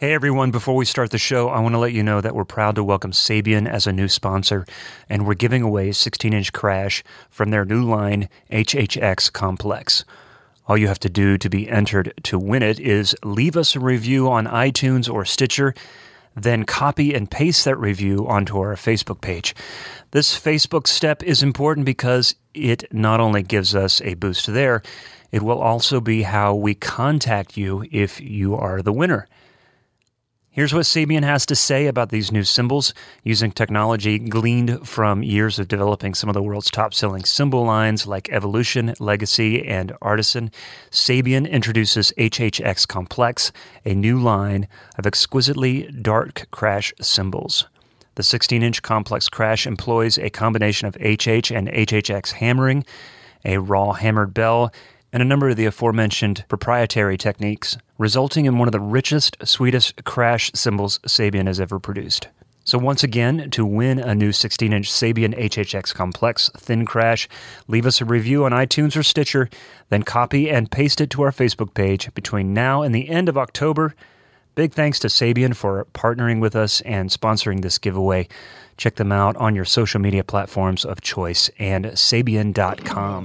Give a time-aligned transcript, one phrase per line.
[0.00, 2.46] Hey everyone, before we start the show, I want to let you know that we're
[2.46, 4.64] proud to welcome Sabian as a new sponsor,
[5.10, 10.06] and we're giving away a 16 inch crash from their new line, HHX Complex.
[10.66, 13.80] All you have to do to be entered to win it is leave us a
[13.80, 15.74] review on iTunes or Stitcher,
[16.34, 19.54] then copy and paste that review onto our Facebook page.
[20.12, 24.80] This Facebook step is important because it not only gives us a boost there,
[25.30, 29.28] it will also be how we contact you if you are the winner.
[30.52, 35.60] Here's what Sabian has to say about these new cymbals using technology gleaned from years
[35.60, 40.50] of developing some of the world's top selling cymbal lines like Evolution, Legacy, and Artisan.
[40.90, 43.52] Sabian introduces HHX Complex,
[43.84, 44.66] a new line
[44.98, 47.68] of exquisitely dark crash cymbals.
[48.16, 52.84] The 16 inch complex crash employs a combination of HH and HHX hammering,
[53.44, 54.72] a raw hammered bell,
[55.12, 60.04] and a number of the aforementioned proprietary techniques, resulting in one of the richest, sweetest
[60.04, 62.28] crash cymbals Sabian has ever produced.
[62.64, 67.28] So, once again, to win a new 16 inch Sabian HHX Complex Thin Crash,
[67.68, 69.50] leave us a review on iTunes or Stitcher,
[69.90, 73.36] then copy and paste it to our Facebook page between now and the end of
[73.36, 73.94] October.
[74.54, 78.28] Big thanks to Sabian for partnering with us and sponsoring this giveaway.
[78.78, 83.24] Check them out on your social media platforms of choice and Sabian.com.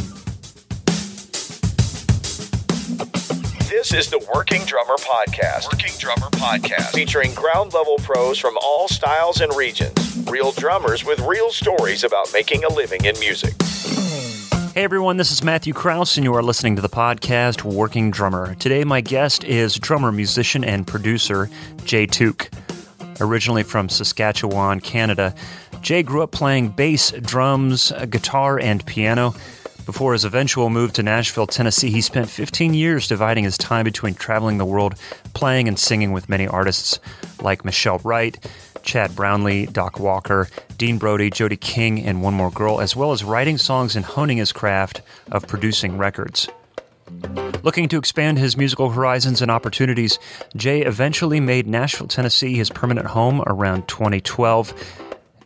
[3.85, 5.71] This is the Working Drummer Podcast.
[5.71, 6.91] Working Drummer Podcast.
[6.91, 10.25] Featuring ground level pros from all styles and regions.
[10.27, 13.53] Real drummers with real stories about making a living in music.
[14.73, 18.55] Hey everyone, this is Matthew Kraus, and you are listening to the podcast Working Drummer.
[18.55, 21.47] Today, my guest is drummer, musician, and producer
[21.83, 22.49] Jay Tooke.
[23.21, 25.35] Originally from Saskatchewan, Canada,
[25.81, 29.35] Jay grew up playing bass, drums, guitar, and piano.
[29.85, 34.15] Before his eventual move to Nashville, Tennessee, he spent 15 years dividing his time between
[34.15, 34.95] traveling the world,
[35.35, 36.99] playing and singing with many artists
[37.39, 38.35] like Michelle Wright,
[38.81, 43.23] Chad Brownlee, Doc Walker, Dean Brody, Jody King, and One More Girl, as well as
[43.23, 45.01] writing songs and honing his craft
[45.31, 46.49] of producing records.
[47.61, 50.17] Looking to expand his musical horizons and opportunities,
[50.55, 54.73] Jay eventually made Nashville, Tennessee his permanent home around 2012.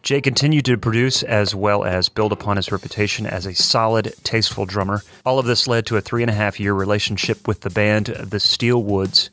[0.01, 4.65] Jay continued to produce as well as build upon his reputation as a solid, tasteful
[4.65, 5.01] drummer.
[5.25, 8.05] All of this led to a three and a half year relationship with the band
[8.05, 9.29] The Steel Woods.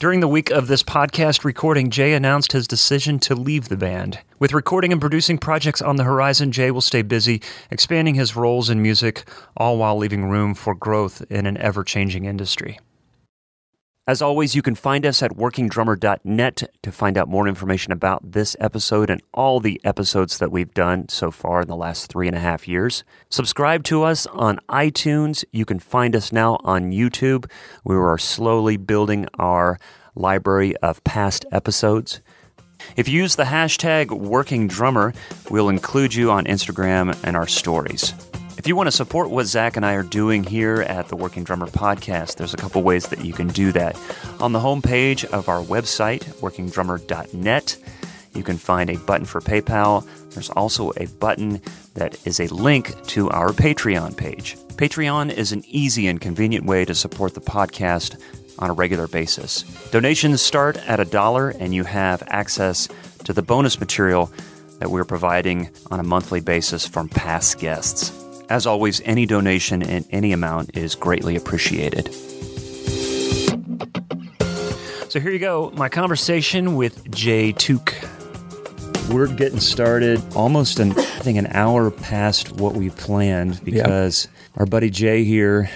[0.00, 4.18] During the week of this podcast recording, Jay announced his decision to leave the band.
[4.38, 8.70] With recording and producing projects on the horizon, Jay will stay busy, expanding his roles
[8.70, 9.24] in music,
[9.56, 12.80] all while leaving room for growth in an ever changing industry.
[14.06, 18.54] As always, you can find us at workingdrummer.net to find out more information about this
[18.60, 22.36] episode and all the episodes that we've done so far in the last three and
[22.36, 23.02] a half years.
[23.30, 25.42] Subscribe to us on iTunes.
[25.52, 27.50] You can find us now on YouTube.
[27.82, 29.78] We are slowly building our
[30.14, 32.20] library of past episodes.
[32.96, 35.14] If you use the hashtag working drummer,
[35.48, 38.12] we'll include you on Instagram and our stories.
[38.64, 41.44] If you want to support what Zach and I are doing here at the Working
[41.44, 43.94] Drummer Podcast, there's a couple ways that you can do that.
[44.40, 47.76] On the homepage of our website, workingdrummer.net,
[48.32, 50.08] you can find a button for PayPal.
[50.30, 51.60] There's also a button
[51.92, 54.56] that is a link to our Patreon page.
[54.76, 58.18] Patreon is an easy and convenient way to support the podcast
[58.58, 59.64] on a regular basis.
[59.90, 62.88] Donations start at a dollar, and you have access
[63.24, 64.32] to the bonus material
[64.78, 68.23] that we're providing on a monthly basis from past guests.
[68.48, 72.12] As always, any donation in any amount is greatly appreciated.
[75.08, 77.94] So here you go, my conversation with Jay Tooke.
[79.10, 84.66] We're getting started almost an, I think an hour past what we planned because our
[84.66, 85.70] buddy Jay here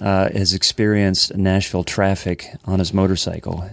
[0.00, 3.68] uh, has experienced Nashville traffic on his motorcycle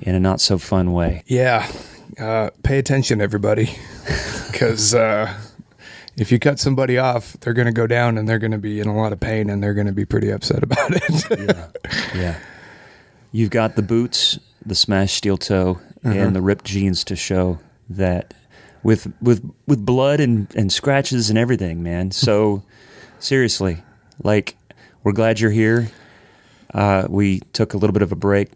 [0.00, 1.22] in a not so fun way.
[1.26, 1.70] Yeah.
[2.18, 3.70] Uh, pay attention, everybody,
[4.50, 5.32] because uh,
[6.16, 8.80] if you cut somebody off, they're going to go down and they're going to be
[8.80, 11.30] in a lot of pain and they're going to be pretty upset about it.
[11.40, 11.68] yeah.
[12.14, 12.38] yeah.
[13.32, 17.58] You've got the boots, the smashed steel toe, and the ripped jeans to show
[17.88, 18.34] that
[18.82, 22.10] with with with blood and, and scratches and everything, man.
[22.22, 22.62] So
[23.18, 23.82] seriously,
[24.22, 24.56] like
[25.02, 25.90] we're glad you're here.
[26.74, 28.50] Uh, we took a little bit of a break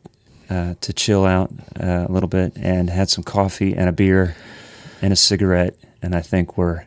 [0.50, 4.36] uh, to chill out uh, a little bit and had some coffee and a beer
[5.02, 6.84] and a cigarette, and I think we're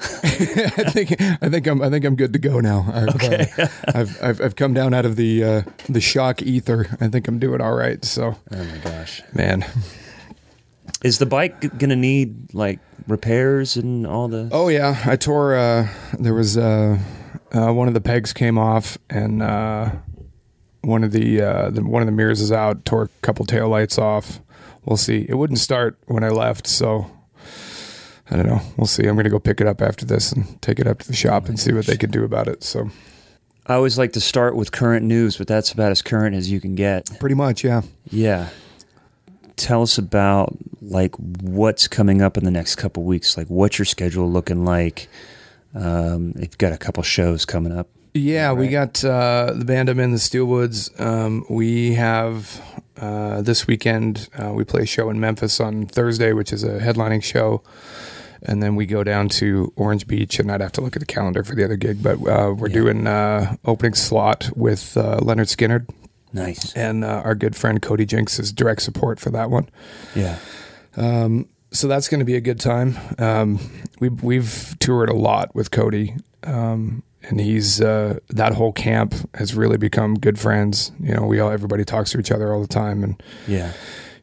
[0.22, 2.86] I think I think I'm I think I'm good to go now.
[2.92, 3.50] I've, Okay.
[3.58, 6.86] uh, I've, I've I've come down out of the uh, the shock ether.
[7.00, 8.02] I think I'm doing all right.
[8.04, 9.22] So, oh my gosh.
[9.34, 9.64] man.
[11.04, 14.48] Is the bike g- gonna need like repairs and all the?
[14.52, 15.54] Oh yeah, I tore.
[15.54, 15.88] Uh,
[16.18, 16.98] there was uh,
[17.52, 19.92] uh, one of the pegs came off, and uh,
[20.82, 22.84] one of the, uh, the one of the mirrors is out.
[22.84, 24.40] Tore a couple tail lights off.
[24.84, 25.24] We'll see.
[25.28, 27.10] It wouldn't start when I left, so
[28.30, 28.60] I don't know.
[28.76, 29.06] We'll see.
[29.06, 31.16] I'm going to go pick it up after this and take it up to the
[31.16, 32.62] shop and see what they can do about it.
[32.62, 32.88] So
[33.66, 36.60] I always like to start with current news, but that's about as current as you
[36.60, 37.18] can get.
[37.18, 37.82] pretty much, yeah.
[38.08, 38.48] Yeah.
[39.56, 43.36] Tell us about like what's coming up in the next couple weeks.
[43.36, 45.08] Like, what's your schedule looking like?
[45.74, 47.88] Um, you've got a couple shows coming up.
[48.14, 50.90] Yeah, we got uh, the band I'm in, the Steel Woods.
[50.98, 52.60] Um, we have
[53.00, 56.80] uh, this weekend, uh, we play a show in Memphis on Thursday, which is a
[56.80, 57.62] headlining show.
[58.42, 61.06] And then we go down to Orange Beach, and I'd have to look at the
[61.06, 62.02] calendar for the other gig.
[62.02, 62.74] But uh, we're Yeah.
[62.74, 65.86] doing uh, opening slot with uh, Lynyrd Skynyrd,
[66.32, 66.72] Nice.
[66.74, 69.68] and uh, our good friend Cody Jinks is direct support for that one.
[70.14, 70.38] Yeah.
[71.72, 72.96] so that's going to be a good time.
[73.18, 73.58] Um,
[74.00, 79.54] we we've toured a lot with Cody, um, and he's uh, that whole camp has
[79.54, 80.90] really become good friends.
[81.00, 83.72] You know, we all everybody talks to each other all the time, and Yeah.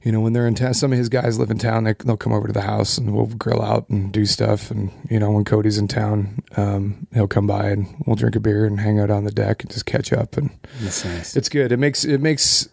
[0.08, 1.84] You know when they're in town, some of his guys live in town.
[1.84, 4.72] They, they'll come over to the house and we'll grill out and do stuff.
[4.72, 8.40] And you know when Cody's in town, um, he'll come by and we'll drink a
[8.40, 10.50] beer and hang out on the deck and just catch up and
[10.82, 11.36] That's nice.
[11.36, 11.74] it's good.
[11.74, 12.70] It makes it makes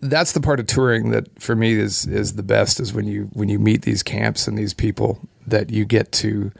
[0.00, 3.28] that's the part of touring that for me is is the best is when you
[3.32, 5.18] when you meet these camps and these people
[5.48, 6.52] that you get to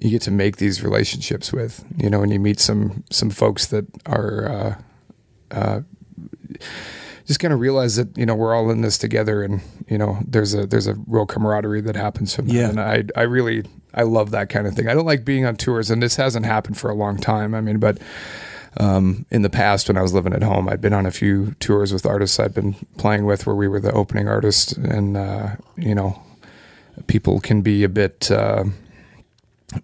[0.00, 1.84] you get to make these relationships with.
[1.98, 4.74] You know, when you meet some some folks that are uh,
[5.52, 5.80] uh,
[7.30, 10.18] just kind of realize that you know we're all in this together, and you know
[10.26, 12.54] there's a there's a real camaraderie that happens from that.
[12.54, 12.68] Yeah.
[12.68, 13.62] And I I really
[13.94, 14.88] I love that kind of thing.
[14.88, 17.54] I don't like being on tours, and this hasn't happened for a long time.
[17.54, 17.98] I mean, but
[18.78, 21.52] um, in the past when I was living at home, I'd been on a few
[21.60, 25.50] tours with artists I'd been playing with where we were the opening artist, and uh,
[25.76, 26.20] you know,
[27.06, 28.64] people can be a bit uh,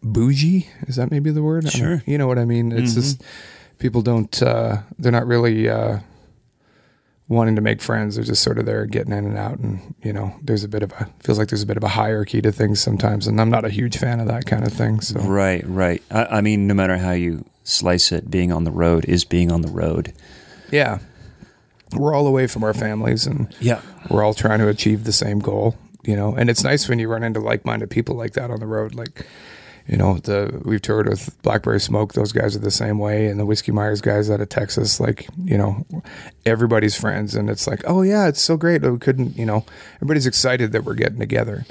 [0.03, 0.69] bougie.
[0.89, 1.71] Is that maybe the word?
[1.71, 2.03] Sure.
[2.07, 2.73] You know what I mean?
[2.73, 3.23] It's just
[3.79, 4.43] people don't.
[4.43, 5.69] Uh, they're not really.
[7.29, 10.13] Wanting to make friends they're just sort of there getting in and out and you
[10.13, 12.53] know there's a bit of a feels like there's a bit of a hierarchy to
[12.53, 15.67] things sometimes and i'm not a huge fan of that kind of thing so Right,
[15.67, 16.01] right.
[16.09, 19.51] I, I mean, no matter how you slice it, being on the road is being
[19.51, 20.13] on the road.
[20.71, 21.01] yeah
[21.97, 23.81] we're all away from our families and Yeah.
[24.09, 27.09] we're all trying to achieve the same goal you know and it's nice when you
[27.09, 29.27] run into like-minded people like that on the road like
[29.89, 32.15] you know the we've toured with blackberry smoke.
[32.15, 33.27] Those guys are the same way.
[33.27, 35.87] And the whiskey myers guys out of texas like you know
[36.45, 37.35] everybody's friends.
[37.35, 38.83] And it's like oh yeah it's so great.
[38.83, 39.65] We couldn't you know
[39.97, 41.65] everybody's excited that we're getting together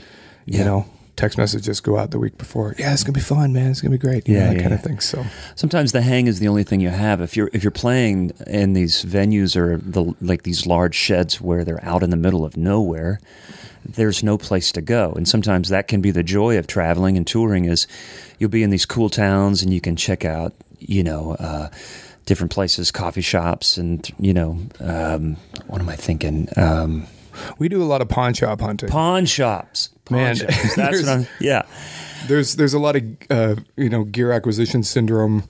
[0.46, 0.66] you Yeah.
[0.66, 0.86] know
[1.16, 3.92] text messages go out the week before yeah it's gonna be fun man it's gonna
[3.92, 4.78] be great you Yeah, know, that yeah, kind yeah.
[4.78, 5.26] of thing so
[5.56, 7.22] Sometimes the hang is the only thing you have.
[7.22, 11.64] If you're if you're playing in these venues or the like these large sheds where
[11.64, 13.20] they're out in the middle of nowhere,
[13.86, 15.14] there's no place to go.
[15.14, 17.88] And sometimes that can be the joy of traveling and touring is
[18.40, 21.70] you'll be in these cool towns and you can check out, you know, uh,
[22.26, 25.38] different places, coffee shops, and you know, um,
[25.68, 26.50] what am I thinking?
[26.58, 27.08] Um,
[27.58, 29.90] we do a lot of pawn shop hunting pawn shops.
[30.10, 30.36] Man.
[30.76, 31.28] That's what I'm.
[31.40, 31.64] Yeah.
[32.28, 35.44] There's there's a lot of uh, you know gear acquisition syndrome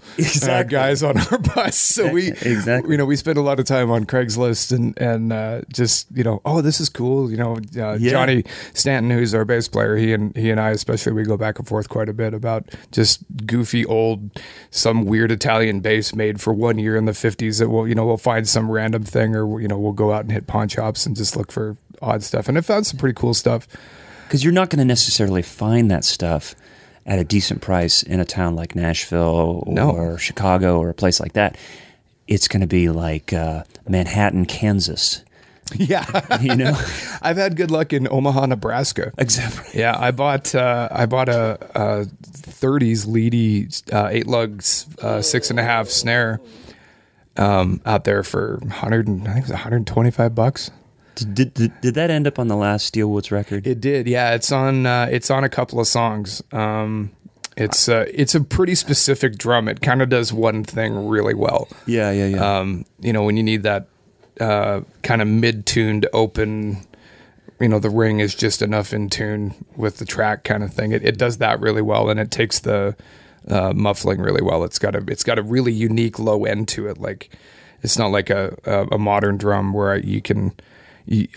[0.44, 2.92] uh, guys on our bus, so we Exactly.
[2.92, 6.22] you know we spend a lot of time on Craigslist and and uh, just you
[6.22, 8.12] know oh this is cool you know uh, Yeah.
[8.12, 8.44] Johnny
[8.74, 11.66] Stanton who's our bass player he and he and I especially we go back and
[11.68, 14.30] forth quite a bit about just goofy old
[14.70, 18.06] some weird Italian bass made for one year in the 50s that we'll you know
[18.06, 21.06] we'll find some random thing or you know we'll go out and hit pawn shops
[21.06, 23.66] and just look for odd stuff and I found some pretty cool stuff.
[24.36, 26.56] Because you're not going to necessarily find that stuff
[27.06, 30.18] at a decent price in a town like Nashville or No.
[30.18, 31.58] Chicago or a place like that.
[32.28, 35.24] It's going to be like uh, Manhattan, Kansas.
[35.78, 36.06] Yeah,
[36.42, 36.78] You know,
[37.24, 39.14] I've had good luck in Omaha, Nebraska.
[39.18, 39.80] exactly.
[39.80, 45.50] Yeah, I bought uh, I bought a, a 30s Leedy uh, eight lugs uh, six
[45.50, 46.40] and a half snare
[47.38, 50.70] um, out there for 100 and, I think it was 125 bucks.
[51.16, 53.66] Did, did, did that end up on the last Steel Woods record?
[53.66, 54.34] It did, yeah.
[54.34, 56.42] It's on uh, it's on a couple of songs.
[56.52, 57.12] Um,
[57.58, 59.68] it's uh, it's a pretty specific drum.
[59.68, 61.68] It kind of does one thing really well.
[61.86, 62.60] yeah, yeah, yeah.
[62.60, 63.88] Um, you know, when you need that
[64.42, 66.86] uh, kind of mid-tuned open,
[67.62, 70.92] you know, the ring is just enough in tune with the track kind of thing.
[70.92, 72.96] It, it does that really well, and it takes the
[73.48, 74.66] uh, muffling really well.
[74.66, 76.98] It's got a it's got a really unique low end to it.
[76.98, 77.30] Like
[77.82, 80.52] it's not like a a, a modern drum where you can.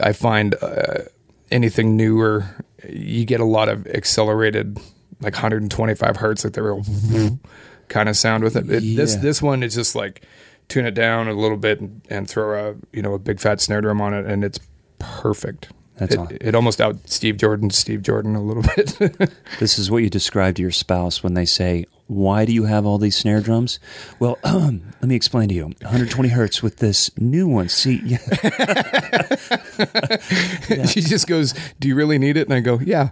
[0.01, 1.03] I find uh,
[1.51, 2.47] anything newer,
[2.89, 4.79] you get a lot of accelerated,
[5.21, 6.83] like 125 hertz, like the real
[7.89, 8.65] kind of sound with it.
[8.71, 9.21] it This Yeah.
[9.21, 10.23] this one is just like
[10.69, 13.61] tune it down a little bit and, and throw a you know a big fat
[13.61, 14.61] snare drum on it, and it's
[14.99, 15.69] perfect.
[15.97, 16.29] That's it, all.
[16.31, 19.31] it almost out Steve Jordan, Steve Jordan a little bit.
[19.59, 22.85] this is what you describe to your spouse when they say, why do you have
[22.85, 23.79] all these snare drums?
[24.19, 25.65] Well, um, let me explain to you.
[25.65, 27.69] 120 hertz with this new one.
[27.69, 28.19] See, yeah.
[30.87, 33.11] She just goes, "Do you really need it?" And I go, "Yeah."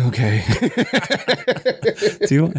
[0.00, 0.44] Okay.
[2.26, 2.54] do you?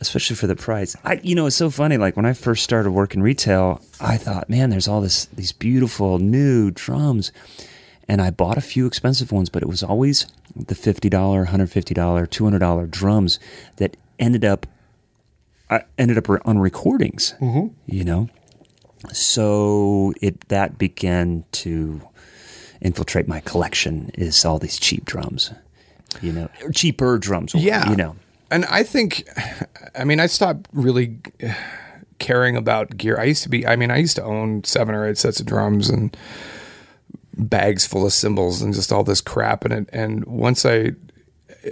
[0.00, 0.96] Especially for the price.
[1.04, 1.98] I, you know, it's so funny.
[1.98, 6.18] Like when I first started working retail, I thought, man, there's all this these beautiful
[6.18, 7.32] new drums,
[8.10, 10.26] and I bought a few expensive ones, but it was always
[10.56, 13.38] the fifty dollar, hundred fifty dollar, two hundred dollar drums
[13.76, 14.66] that ended up
[15.70, 17.34] I ended up on recordings.
[17.40, 17.68] Mm-hmm.
[17.86, 18.28] You know,
[19.12, 22.02] so it that began to
[22.80, 24.10] infiltrate my collection.
[24.14, 25.52] Is all these cheap drums,
[26.20, 27.54] you know, or cheaper drums.
[27.54, 27.88] Yeah.
[27.88, 28.16] you know,
[28.50, 29.28] And I think,
[29.96, 31.18] I mean, I stopped really
[32.18, 33.18] caring about gear.
[33.18, 35.46] I used to be, I mean, I used to own seven or eight sets of
[35.46, 36.16] drums and
[37.48, 39.64] bags full of cymbals and just all this crap.
[39.64, 40.92] And it, and once I,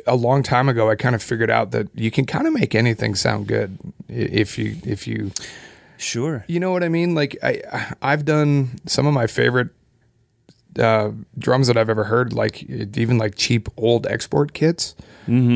[0.07, 2.75] a long time ago, I kind of figured out that you can kind of make
[2.75, 5.33] anything sound good if you, if you,
[5.97, 6.45] sure.
[6.49, 7.15] you know what I mean?
[7.15, 9.69] Like I, I've done some of my favorite
[10.79, 14.95] uh, drums that I've ever heard, like even like cheap old export kits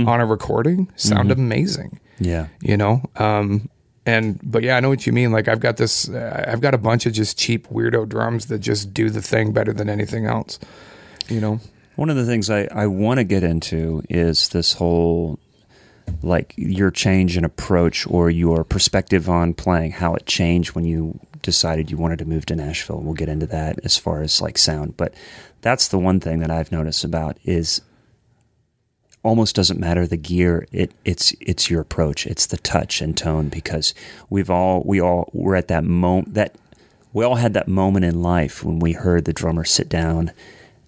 [0.07, 2.00] on a recording, sound amazing.
[2.19, 2.49] Yeah.
[2.61, 3.69] You know, um,
[4.06, 5.32] and but yeah, I know what you mean.
[5.32, 8.92] Like I've got this, I've got a bunch of just cheap weirdo drums that just
[8.92, 10.59] do the thing better than anything else.
[11.28, 11.61] You know,
[11.97, 15.38] One of the things I, I want to get into is this whole
[16.23, 21.18] like your change in approach or your perspective on playing, how it changed when you
[21.42, 23.00] decided you wanted to move to Nashville.
[23.00, 24.97] We'll get into that as far as like sound.
[24.97, 25.14] But
[25.61, 27.82] that's the one thing that I've noticed about is
[29.23, 30.67] almost doesn't matter the gear.
[30.73, 32.26] It it's it's your approach.
[32.26, 33.95] It's the touch and tone because
[34.31, 36.57] we've all we all were at that moment that
[37.12, 40.33] we all had that moment in life when we heard the drummer sit down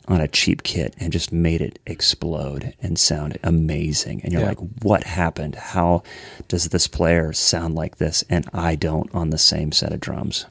[0.06, 4.20] on a cheap kit and just made it explode and sound amazing.
[4.22, 4.48] And you're Yeah.
[4.48, 5.54] like, what happened?
[5.54, 6.02] How
[6.48, 8.22] does this player sound like this?
[8.28, 10.46] And I don't on the same set of drums.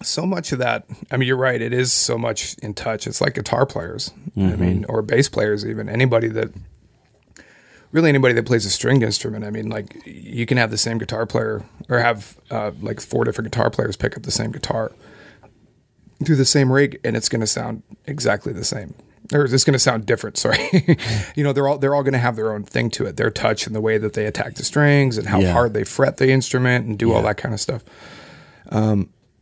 [0.00, 0.84] so much of that.
[1.10, 1.60] I mean, you're right.
[1.60, 3.08] It is so much in touch.
[3.08, 4.12] It's like guitar players.
[4.36, 4.60] I mm-hmm.
[4.60, 6.50] mean, or bass players, even anybody that
[7.92, 9.44] really anybody that plays a stringed instrument.
[9.44, 13.24] I mean, like you can have the same guitar player or have uh, like four
[13.24, 14.92] different guitar players pick up the same guitar
[16.24, 18.94] through the same rig, and it's going to sound exactly the same.
[19.32, 20.36] Or it's going to sound different.
[20.44, 20.58] Sorry,
[21.36, 23.16] you know they're all they're all going to have their own thing to it.
[23.16, 25.52] Their touch and the way that they attack the strings and how Yeah.
[25.52, 27.84] hard they fret the instrument and do all that kind of stuff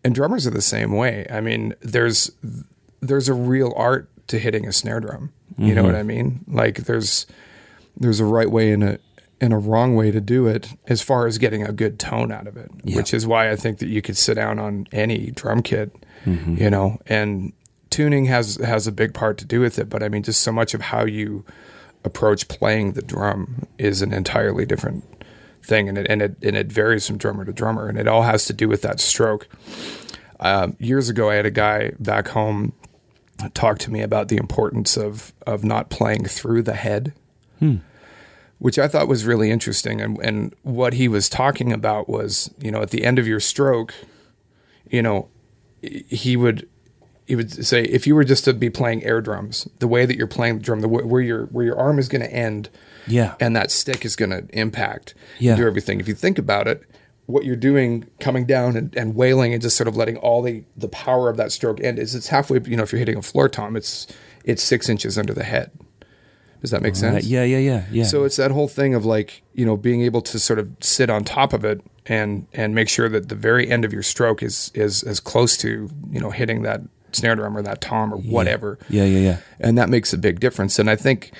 [0.04, 1.26] and drummers are the same way.
[1.30, 2.30] I mean, there's
[3.00, 5.32] there's a real art to hitting a snare drum.
[5.58, 6.44] You know what I mean?
[6.48, 7.26] Like there's
[7.96, 8.98] there's a right way and a
[9.40, 12.46] and a wrong way to do it as far as getting a good tone out
[12.46, 12.70] of it.
[12.84, 12.96] Yeah.
[12.96, 15.94] Which is why I think that you could sit down on any drum kit,
[16.58, 17.52] you know, and
[17.90, 20.52] tuning has has a big part to do with it, but I mean just so
[20.52, 21.44] much of how you
[22.04, 25.04] approach playing the drum is an entirely different
[25.62, 28.22] thing and it, and it and it varies from drummer to drummer and it all
[28.22, 29.48] has to do with that stroke
[30.40, 32.72] um, years ago, I had a guy back home
[33.54, 37.12] talk to me about the importance of of not playing through the head,
[38.58, 40.00] which I thought was really interesting.
[40.00, 43.40] And and what he was talking about was, you know, at the end of your
[43.40, 43.94] stroke,
[44.90, 45.28] you know,
[45.82, 46.68] he would
[47.26, 50.16] he would say if you were just to be playing air drums, the way that
[50.16, 52.70] you're playing the drum, the where your where your arm is going to end,
[53.06, 53.34] Yeah.
[53.40, 55.52] and that stick is going to impact Yeah.
[55.52, 55.98] and do everything.
[56.00, 56.82] If you think about it,
[57.26, 60.62] what you're doing coming down and, and wailing and just sort of letting all the
[60.76, 62.60] the power of that stroke end is it's halfway.
[62.64, 64.06] You know, if you're hitting a floor tom, it's
[64.44, 65.72] it's six inches under the head.
[66.66, 67.24] Does that make Uh, sense?
[67.26, 68.04] yeah, yeah, yeah, yeah.
[68.04, 71.08] So it's that whole thing of like you know being able to sort of sit
[71.10, 74.42] on top of it and and make sure that the very end of your stroke
[74.42, 76.80] is is as close to you know hitting that
[77.12, 79.36] snare drum or that tom or whatever yeah, yeah, yeah.
[79.60, 80.78] and that makes a big difference.
[80.80, 81.30] And I think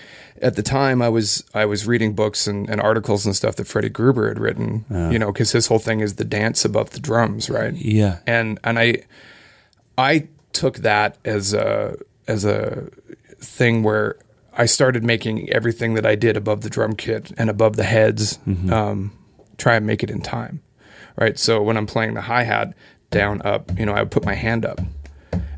[0.40, 3.66] at the time I was I was reading books and, and articles and stuff that
[3.66, 7.00] Freddie Gruber had written, you know, because his whole thing is the dance above the
[7.00, 7.74] drums, right?
[7.74, 8.18] Yeah.
[8.26, 9.02] And and I
[9.98, 11.96] I took that as a
[12.28, 12.88] as a
[13.40, 14.16] thing where
[14.56, 18.38] I started making everything that I did above the drum kit and above the heads,
[18.72, 19.12] um,
[19.58, 20.62] try and make it in time,
[21.16, 21.38] right?
[21.38, 22.74] So when I'm playing the hi hat
[23.10, 24.80] down up, you know, I would put my hand up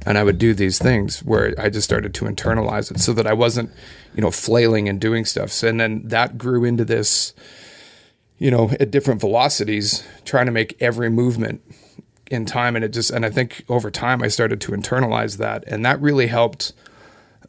[0.04, 3.26] and I would do these things where I just started to internalize it so that
[3.26, 3.70] I wasn't,
[4.14, 5.50] you know, flailing and doing stuff.
[5.50, 7.34] So, and then that grew into this,
[8.38, 11.62] you know, at different velocities, trying to make every movement
[12.30, 12.74] in time.
[12.74, 15.64] And it just, and I think over time I started to internalize that.
[15.66, 16.72] And that really helped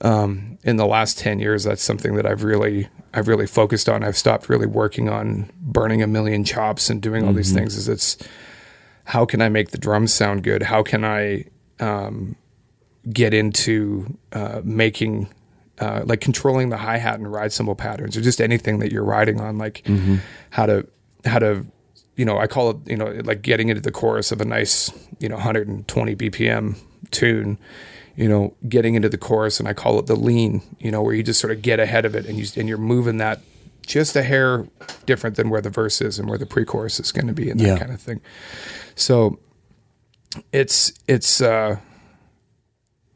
[0.02, 1.64] um, in the last 10 years.
[1.64, 4.04] That's something that I've really, I've really focused on.
[4.04, 7.88] I've stopped really working on burning a million chops and doing all these things is
[7.90, 8.18] it's,
[9.06, 10.64] how can I make the drums sound good?
[10.64, 11.46] How can I,
[11.80, 12.36] um,
[13.12, 15.30] get into uh, making
[15.80, 19.04] uh, like controlling the hi hat and ride cymbal patterns, or just anything that you're
[19.04, 19.88] riding on, like
[20.50, 20.86] how to
[21.26, 21.66] how to
[22.18, 24.92] you know I call it you know like getting into the chorus of a nice
[25.20, 26.78] you know 120 BPM
[27.12, 27.58] tune.
[28.20, 30.62] You know, getting into the chorus, and I call it the lean.
[30.80, 32.78] You know, where you just sort of get ahead of it, and you and you're
[32.78, 33.40] moving that
[33.88, 34.68] just a hair
[35.06, 37.60] different than where the verse is and where the pre-chorus is going to be, and
[37.62, 37.78] that Yeah.
[37.80, 38.20] kind of thing.
[38.96, 39.40] So
[40.52, 41.78] it's it's uh,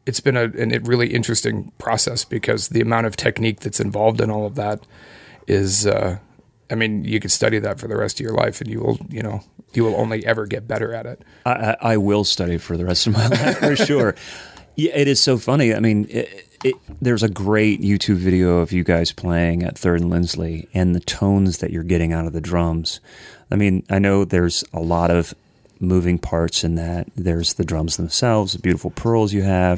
[0.06, 4.22] it's been a an, a really interesting process because the amount of technique that's involved
[4.22, 4.80] in all of that
[5.48, 6.18] is uh,
[6.72, 8.98] I mean you could study that for the rest of your life and you will
[9.10, 9.42] you know
[9.74, 11.22] you will only ever get better at it.
[11.46, 14.16] I, I, I will study for the rest of my life for sure.
[14.76, 15.74] Yeah, it is so funny.
[15.74, 20.02] I mean, it, it, there's a great YouTube video of you guys playing at Third
[20.02, 23.00] and Lindsley and the tones that you're getting out of the drums.
[23.52, 25.36] I mean, I know there's a lot of
[25.84, 27.08] moving parts in that.
[27.16, 29.78] There's the drums themselves, the beautiful pearls you have.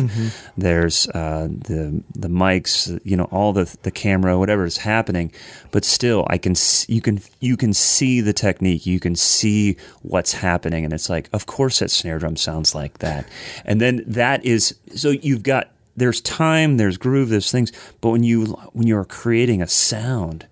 [0.57, 5.31] There's uh, the the mics, you know, all the the camera, whatever is happening.
[5.71, 6.55] But still, I can
[6.87, 8.85] you can you can see the technique.
[8.85, 12.99] You can see what's happening, and it's like, of course, that snare drum sounds like
[12.99, 13.27] that.
[13.65, 17.71] And then that is so you've got there's time, there's groove, there's things.
[18.01, 20.45] But when you when you're creating a sound,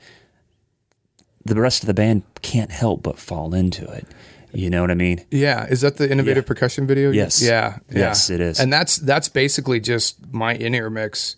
[1.45, 4.07] the rest of the band can't help but fall into it.
[4.53, 5.25] You know what I mean?
[5.31, 6.48] Yeah, is that the innovative Yeah.
[6.48, 7.12] percussion video?
[7.12, 7.41] Yes.
[7.41, 7.79] Yeah.
[7.89, 8.00] yeah.
[8.00, 8.60] Yes, it is.
[8.60, 11.36] And that's that's basically just my in-ear mix.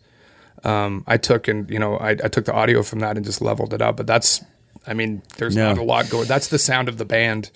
[0.63, 3.41] Um, I took and you know I, I took the audio from that and just
[3.41, 3.95] leveled it up.
[3.97, 4.43] But that's,
[4.85, 5.69] I mean, there's No.
[5.69, 6.27] not a lot going.
[6.27, 7.51] That's the sound of the band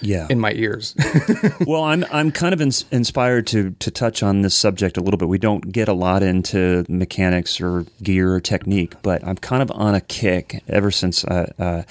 [0.00, 0.26] Yeah.
[0.28, 0.94] in my ears.
[1.66, 5.18] well, I'm I'm kind of ins- inspired to to touch on this subject a little
[5.18, 5.28] bit.
[5.28, 9.70] We don't get a lot into mechanics or gear or technique, but I'm kind of
[9.70, 11.82] on a kick ever since I uh,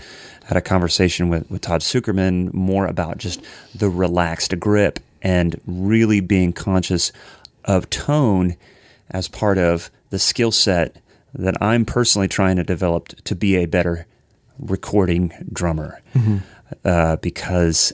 [0.45, 3.41] had a conversation with with Todd Zuckerman more about just
[3.73, 7.11] the relaxed grip and really being conscious
[7.65, 8.55] of tone
[9.09, 10.97] as part of the skill set
[11.33, 14.05] that I'm personally trying to develop to be a better
[14.59, 16.01] recording drummer.
[16.83, 17.93] Uh, because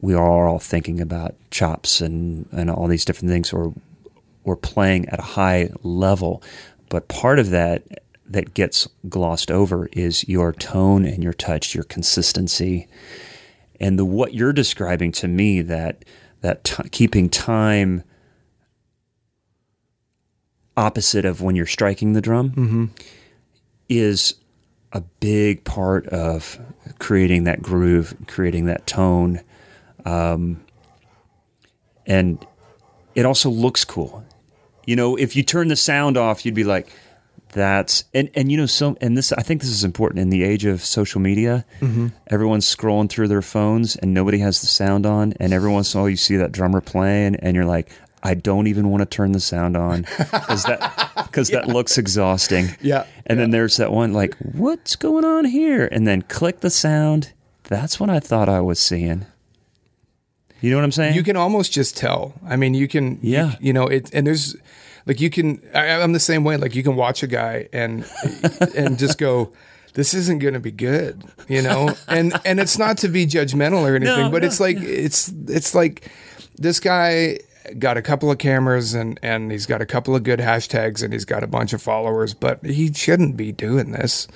[0.00, 3.74] we are all thinking about chops and, and all these different things or
[4.44, 6.42] or playing at a high level.
[6.88, 7.82] But part of that
[8.28, 12.86] that gets glossed over is your tone and your touch, your consistency.
[13.80, 16.04] And the what you're describing to me that
[16.42, 18.04] that t- keeping time
[20.76, 22.92] opposite of when you're striking the drum
[23.88, 24.34] is
[24.92, 26.58] a big part of
[26.98, 29.40] creating that groove, creating that tone.
[30.04, 30.64] Um,
[32.06, 32.44] and
[33.14, 34.24] it also looks cool.
[34.86, 36.92] You know, if you turn the sound off, you'd be like,
[37.52, 40.42] that's and and you know so and this I think this is important in the
[40.42, 41.64] age of social media.
[42.26, 45.98] Everyone's scrolling through their phones and nobody has the sound on, and every once in
[45.98, 47.90] a while you see that drummer playing, and you're like,
[48.26, 52.68] I don't even want to turn the sound on because that because that looks exhausting.
[52.80, 55.86] Yeah, and then there's that one like, what's going on here?
[55.90, 57.32] And then click the sound.
[57.64, 59.26] That's what I thought I was seeing.
[60.60, 61.14] You know what I'm saying?
[61.14, 62.32] you can almost just tell.
[62.46, 63.54] I mean, you can, Yeah.
[63.60, 64.56] you, know, it, and there's
[65.04, 66.56] like, you can, I, I'm the same way.
[66.56, 68.04] Like, you can watch a guy and,
[68.74, 69.52] and just go,
[69.94, 71.94] this isn't going to be good, you know?
[72.08, 75.30] And, and it's not to be judgmental or anything, No, but no, it's like, it's,
[75.46, 76.10] it's like
[76.56, 77.40] this guy
[77.78, 81.12] got a couple of cameras and, and he's got a couple of good hashtags and
[81.12, 84.28] he's got a bunch of followers, but he shouldn't be doing this.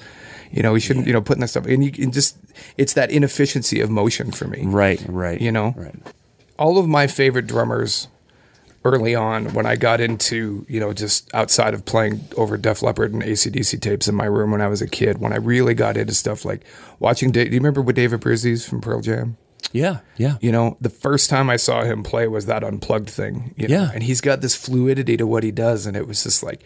[0.50, 2.36] You know, he shouldn't, you know, putting that stuff and you can just,
[2.76, 5.40] it's that inefficiency of motion for me right, right.
[5.40, 5.94] you know right.
[6.58, 8.08] all of my favorite drummers
[8.84, 13.12] early on when I got into, you know, just outside of playing over Def Leppard
[13.12, 15.96] and ACDC tapes in my room when I was a kid, when I really got
[15.96, 16.62] into stuff like
[16.98, 19.36] watching, Da- do you remember with Dave Abbruzzese from Pearl Jam?
[19.72, 20.36] Yeah, yeah.
[20.40, 23.54] You know, the first time I saw him play was that unplugged thing.
[23.56, 23.74] You know?
[23.74, 23.90] Yeah.
[23.92, 25.86] And he's got this fluidity to what he does.
[25.86, 26.62] And it was just like,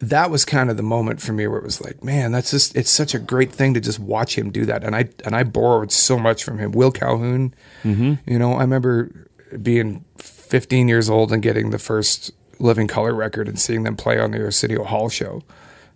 [0.00, 2.74] that was kind of the moment for me where it was like, man, that's just,
[2.74, 4.82] it's such a great thing to just watch him do that.
[4.82, 6.72] And I, and I borrowed so much from him.
[6.72, 8.14] Will Calhoun, mm-hmm.
[8.26, 9.28] you know, I remember
[9.60, 14.18] being 15 years old and getting the first Living Colour record and seeing them play
[14.18, 15.42] on the Arsenio Hall show,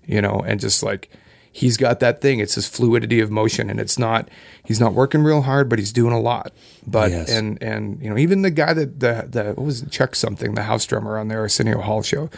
[0.04, 1.10] you know, and just like,
[1.56, 2.40] he's got that thing.
[2.40, 4.28] It's his fluidity of motion, and it's not.
[4.64, 6.52] He's not working real hard, but he's doing a lot.
[6.86, 7.30] But Yes.
[7.30, 10.54] and and you know, even the guy that the the what was it, Chuck something,
[10.54, 12.28] the house drummer on the Arsenio Hall show,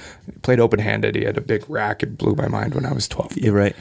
[0.42, 1.14] played open handed.
[1.16, 2.02] He had a big rack.
[2.02, 3.74] It blew my mind when I was twelve You're right.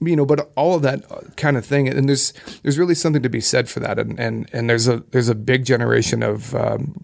[0.00, 3.28] you know, but all of that kind of thing, and there's there's really something to
[3.30, 7.00] be said for that, and and and there's a there's a big generation of um,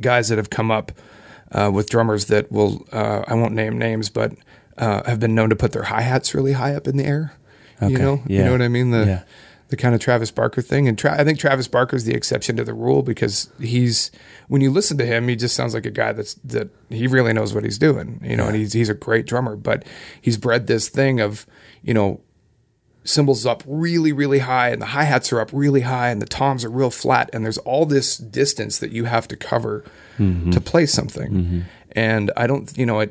[0.00, 0.92] guys that have come up
[1.52, 4.32] uh, with drummers that will uh, I won't name names, but
[4.78, 7.34] uh, have been known to put their hi hats really high up in the air.
[7.80, 8.90] You Okay, know, you know what I mean.
[8.90, 9.22] The yeah.
[9.68, 10.86] the kind of Travis Barker thing.
[10.86, 14.10] And Tra- I think Travis Barker is the exception to the rule because he's
[14.48, 17.32] when you listen to him, he just sounds like a guy that's that he really
[17.32, 19.84] knows what he's doing, you know, and he's he's a great drummer, but
[20.20, 21.44] he's bred this thing of,
[21.82, 22.20] you know,
[23.04, 26.64] cymbals up really really high and the hi-hats are up really high and the toms
[26.64, 29.82] are real flat and there's all this distance that you have to cover
[30.52, 31.64] to play something.
[31.96, 33.08] And I don't, you know, I,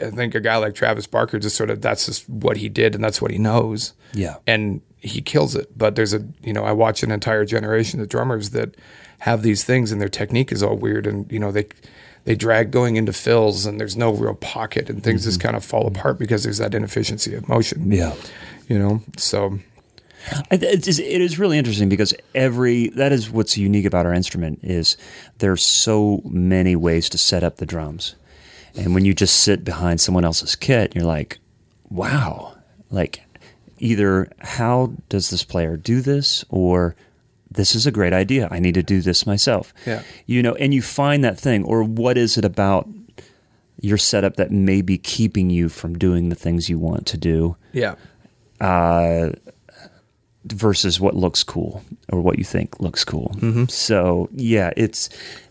[0.00, 2.94] I think a guy like Travis Barker just sort of that's just what he did
[2.94, 4.36] and that's what he knows Yeah.
[4.46, 5.76] and he kills it.
[5.78, 8.76] But there's a you know I watch an entire generation of drummers that
[9.20, 11.66] have these things and their technique is all weird and you know they
[12.24, 15.46] they drag going into fills and there's no real pocket and things just mm-hmm.
[15.48, 17.92] kind of fall apart because there's that inefficiency of motion.
[17.92, 18.14] Yeah.
[18.68, 19.60] You know, so
[20.50, 24.12] I- It is, it is really interesting because every that is what's unique about our
[24.12, 24.96] instrument is
[25.38, 28.16] there's so many ways to set up the drums,
[28.76, 31.38] and when you just sit behind someone else's kit, you're like,
[31.90, 32.56] wow,
[32.90, 33.22] like
[33.78, 36.96] either how does this player do this or
[37.50, 38.48] this is a great idea.
[38.50, 39.72] I need to do this myself.
[39.86, 40.02] Yeah.
[40.26, 42.88] You know, and you find that thing, or what is it about
[43.80, 47.56] your setup that may be keeping you from doing the things you want to do?
[47.72, 47.94] yeah.
[48.58, 49.32] Uh,
[50.46, 53.34] versus what looks cool or what you think looks cool.
[53.36, 53.64] Mm-hmm.
[53.66, 55.08] So yeah, it's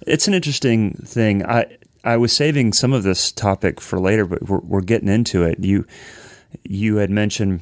[0.07, 1.45] it's an interesting thing.
[1.45, 5.44] I I was saving some of this topic for later, but we're, we're getting into
[5.44, 5.60] it.
[5.60, 5.86] You
[6.63, 7.62] you had mentioned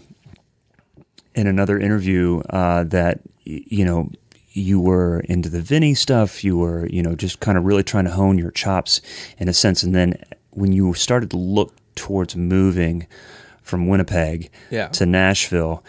[1.36, 4.12] in another interview uh, that you know
[4.52, 6.44] you were into the Vinny stuff.
[6.44, 9.02] You were you know just kind of really trying to hone your chops
[9.38, 13.08] in a sense, and then when you started to look towards moving
[13.62, 14.90] from Winnipeg Yeah.
[14.90, 15.84] to Nashville,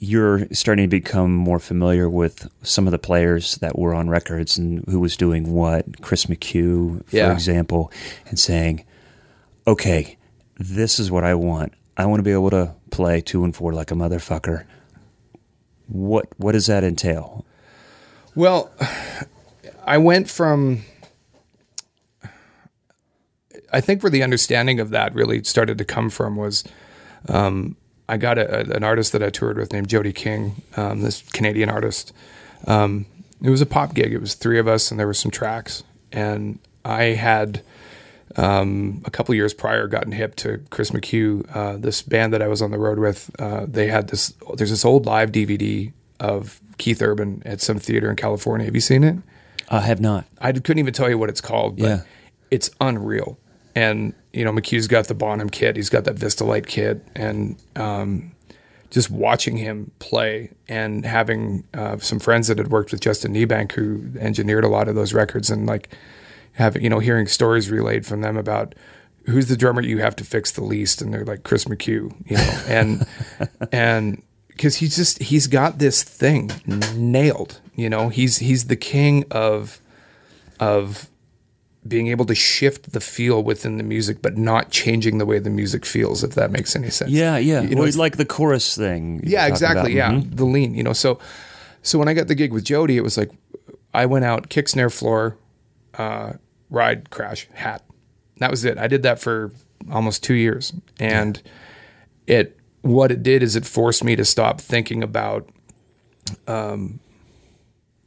[0.00, 4.56] you're starting to become more familiar with some of the players that were on records
[4.56, 6.00] and who was doing what.
[6.02, 7.32] Chris McHugh, for Yeah.
[7.32, 7.90] example,
[8.28, 8.84] and saying,
[9.66, 10.16] "Okay,
[10.58, 11.72] this is what I want.
[11.96, 14.64] I want to be able to play two and four like a motherfucker."
[15.88, 17.44] What what does that entail?
[18.34, 18.70] Well,
[19.84, 20.82] I went from.
[23.72, 26.64] I think where the understanding of that really started to come from was
[27.28, 27.76] um,
[28.08, 31.68] I got a, an artist that I toured with named Jody King, um, this Canadian
[31.68, 32.12] artist.
[32.66, 33.06] Um,
[33.42, 34.12] it was a pop gig.
[34.12, 35.82] It was three of us, and there were some tracks.
[36.10, 37.62] And I had
[38.36, 41.44] um, a couple years prior gotten hip to Chris McHugh.
[41.54, 44.32] Uh, this band that I was on the road with, uh, they had this.
[44.56, 48.64] There's this old live DVD of Keith Urban at some theater in California.
[48.64, 49.16] Have you seen it?
[49.68, 50.24] I have not.
[50.40, 52.00] I couldn't even tell you what it's called, but Yeah.
[52.50, 53.38] it's unreal.
[53.78, 58.32] And you know, McHugh's got the Bonham kit, he's got that Vistalite kit, and um,
[58.90, 63.70] just watching him play and having uh, some friends that had worked with Justin Niebank
[63.70, 65.94] who engineered a lot of those records, and like
[66.54, 68.74] having you know hearing stories relayed from them about
[69.26, 72.36] who's the drummer you have to fix the least, and they're like Chris McHugh, you
[72.36, 73.06] know, and
[73.72, 76.50] and because he's just he's got this thing
[76.96, 79.80] nailed, you know, he's he's the king of
[80.58, 81.08] of
[81.88, 85.50] being able to shift the feel within the music, but not changing the way the
[85.50, 87.10] music feels, if that makes any sense.
[87.10, 87.62] Yeah, yeah.
[87.62, 89.20] You know, well, it's- like the chorus thing.
[89.24, 89.98] yeah, exactly.
[89.98, 90.12] about.
[90.14, 90.36] Yeah, Mhm.
[90.36, 90.74] the lean.
[90.74, 91.18] You know, so
[91.82, 93.30] so when I got the gig with Jody, it was like
[93.94, 95.36] I went out, kick, snare, floor,
[95.96, 96.32] uh,
[96.70, 97.82] ride, crash, hat.
[98.38, 98.76] That was it.
[98.78, 99.50] I did that for
[99.90, 101.40] almost two years, and
[102.26, 105.48] it what it did is it forced me to stop thinking about
[106.46, 107.00] um,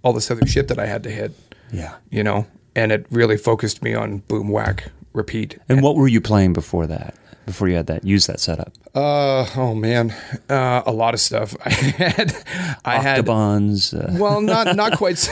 [0.03, 1.31] all this other shit that I had to hit.
[1.71, 1.95] Yeah.
[2.09, 5.57] You know, and it really focused me on boom, whack, repeat.
[5.69, 7.15] And what were you playing before that?
[7.45, 8.71] Before you had that, use that setup.
[8.93, 10.15] Uh, oh man,
[10.47, 11.55] uh, a lot of stuff.
[11.65, 12.35] I had,
[12.85, 13.97] I had Octobans.
[13.97, 15.27] Uh, well, not not quite.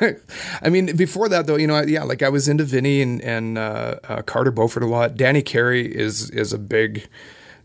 [0.62, 3.58] I mean, before that though, you know, yeah, like I was into Vinny and and
[3.58, 5.16] uh, uh, Carter Beauford a lot.
[5.16, 7.08] Danny Carey is is a big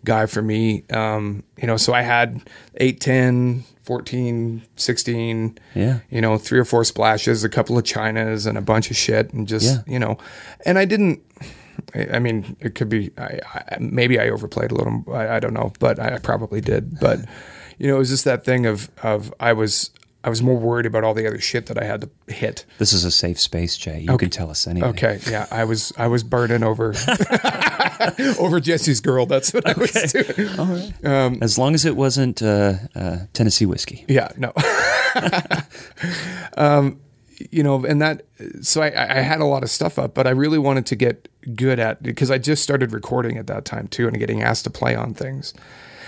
[0.03, 0.83] guy for me.
[0.91, 2.41] Um, you know, so I had
[2.75, 5.99] 8, 10, 14, 16, Yeah.
[6.09, 9.31] you know, three or four splashes, a couple of chinas, and a bunch of shit,
[9.31, 9.93] and just Yeah.
[9.93, 10.17] you know,
[10.65, 11.21] and I didn't.
[12.13, 13.11] I mean, it could be.
[13.17, 15.05] I, I, maybe I overplayed a little.
[15.13, 16.99] I, I don't know, but I probably did.
[16.99, 17.19] But
[17.77, 19.91] you know, it was just that thing of of I was
[20.23, 22.65] I was more worried about all the other shit that I had to hit.
[22.79, 24.01] this is a safe space, Jay.
[24.01, 24.89] You can tell us anything.
[24.89, 26.93] Okay, yeah, I was I was burning over
[28.39, 29.25] over Jesse's girl.
[29.25, 31.41] That's what I was doing.
[31.41, 34.05] As long as it wasn't uh, uh, Tennessee whiskey.
[34.07, 34.53] Yeah, no.
[36.57, 36.99] um,
[37.51, 38.23] you know, and that,
[38.61, 41.29] so I, I had a lot of stuff up, but I really wanted to get
[41.55, 44.69] good at because I just started recording at that time too and getting asked to
[44.69, 45.53] play on things.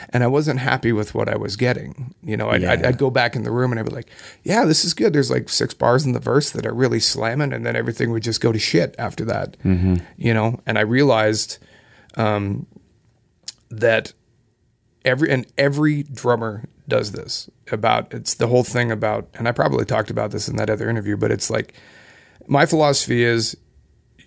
[0.10, 2.14] And I wasn't happy with what I was getting.
[2.24, 4.10] You know, I'd, I'd, I'd go back in the room and I'd be like,
[4.44, 5.14] yeah, this is good.
[5.14, 7.54] There's like six bars in the verse that are really slamming.
[7.54, 9.58] And then everything would just go to shit after that.
[10.18, 11.58] You know, and I realized
[12.16, 12.66] um,
[13.70, 14.14] that
[15.06, 19.86] every and every drummer does this about it's the whole thing about and I probably
[19.86, 21.74] talked about this in that other interview, but it's like
[22.48, 23.56] my philosophy is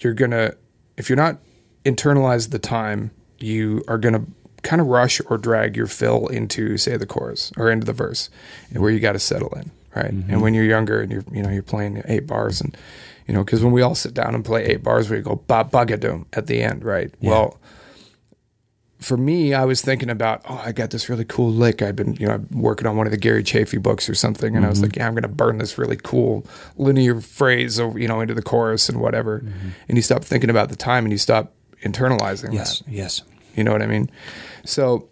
[0.00, 0.54] you're gonna
[0.96, 1.38] if you're not
[1.84, 4.24] internalize the time, you are gonna
[4.62, 8.30] kind of rush or drag your fill into say the chorus or into the verse
[8.70, 10.06] and where you got to settle in right?
[10.06, 10.40] And mm-hmm.
[10.40, 12.76] when you're younger and you're you know you're playing eight bars and
[13.26, 15.64] you know because when we all sit down and play eight bars we go ba
[15.64, 17.12] bagadum at the end right?
[17.20, 17.58] Well
[19.00, 21.82] for me i was thinking about oh i got this really cool lick.
[21.82, 24.54] I've been you know working on one of the Gary Chaffee books or something.
[24.54, 24.84] And i was mm-hmm.
[24.84, 26.46] like yeah i'm going to burn this really cool
[26.76, 29.40] linear phrase over you know into the chorus and whatever.
[29.40, 29.68] Mm-hmm.
[29.88, 32.78] And you stop thinking about the time and you stop internalizing Yes.
[32.78, 32.88] that.
[32.88, 33.22] Yes.
[33.56, 34.08] you know what I mean?
[34.64, 35.08] So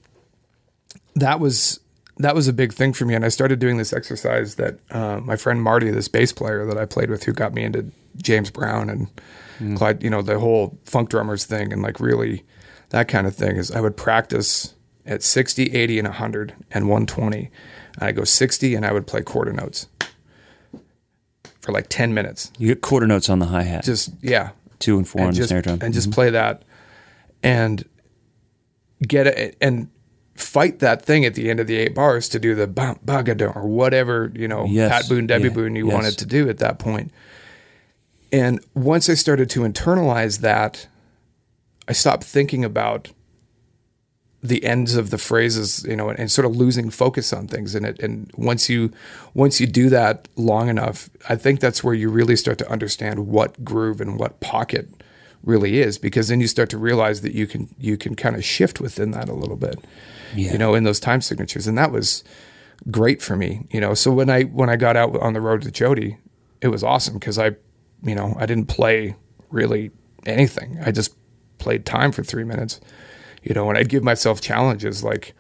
[1.16, 1.80] that was
[2.18, 5.20] that was a big thing for me, and I started doing this exercise that uh,
[5.20, 8.50] my friend Marty, this bass player that I played with, who got me into James
[8.50, 12.44] Brown and Clyde, you know, the whole funk drummers thing, and like really
[12.90, 13.56] that kind of thing.
[13.56, 14.74] Is I would practice
[15.06, 17.50] at 60, 80, and 100 and 120.
[17.98, 19.86] And I go 60, and I would play quarter notes
[21.60, 22.52] for like 10 minutes.
[22.58, 25.36] You get quarter notes on the hi hat, Just yeah, two and four on and
[25.36, 25.78] the snare drum.
[25.82, 26.62] and just play that
[27.42, 27.84] and
[29.06, 29.88] get it and
[30.34, 33.66] fight that thing at the end of the eight bars to do the bagada or
[33.66, 34.90] whatever you know Yes.
[34.90, 35.50] Pat Boone Debbie Yeah.
[35.50, 35.94] Boone you Yes.
[35.94, 37.10] wanted to do at that point.
[38.32, 40.86] And once I started to internalize that,
[41.88, 43.10] I stopped thinking about
[44.42, 47.74] the ends of the phrases, you know, and, and sort of losing focus on things
[47.74, 47.98] in it.
[48.00, 48.90] And once you
[49.34, 53.26] once you do that long enough, I think that's where you really start to understand
[53.26, 54.88] what groove and what pocket
[55.42, 58.44] really is, because then you start to realize that you can you can kind of
[58.44, 59.78] shift within that a little bit,
[60.34, 60.52] Yeah.
[60.52, 62.22] you know, in those time signatures, and that was
[62.90, 63.94] great for me, you know.
[63.94, 66.18] So when I when I got out on the road to Jody,
[66.60, 67.52] it was awesome because I,
[68.02, 69.16] you know, I didn't play
[69.50, 69.90] really
[70.26, 70.78] anything.
[70.84, 71.14] I just
[71.58, 72.80] played time for three minutes,
[73.42, 75.34] you know, and I'd give myself challenges like,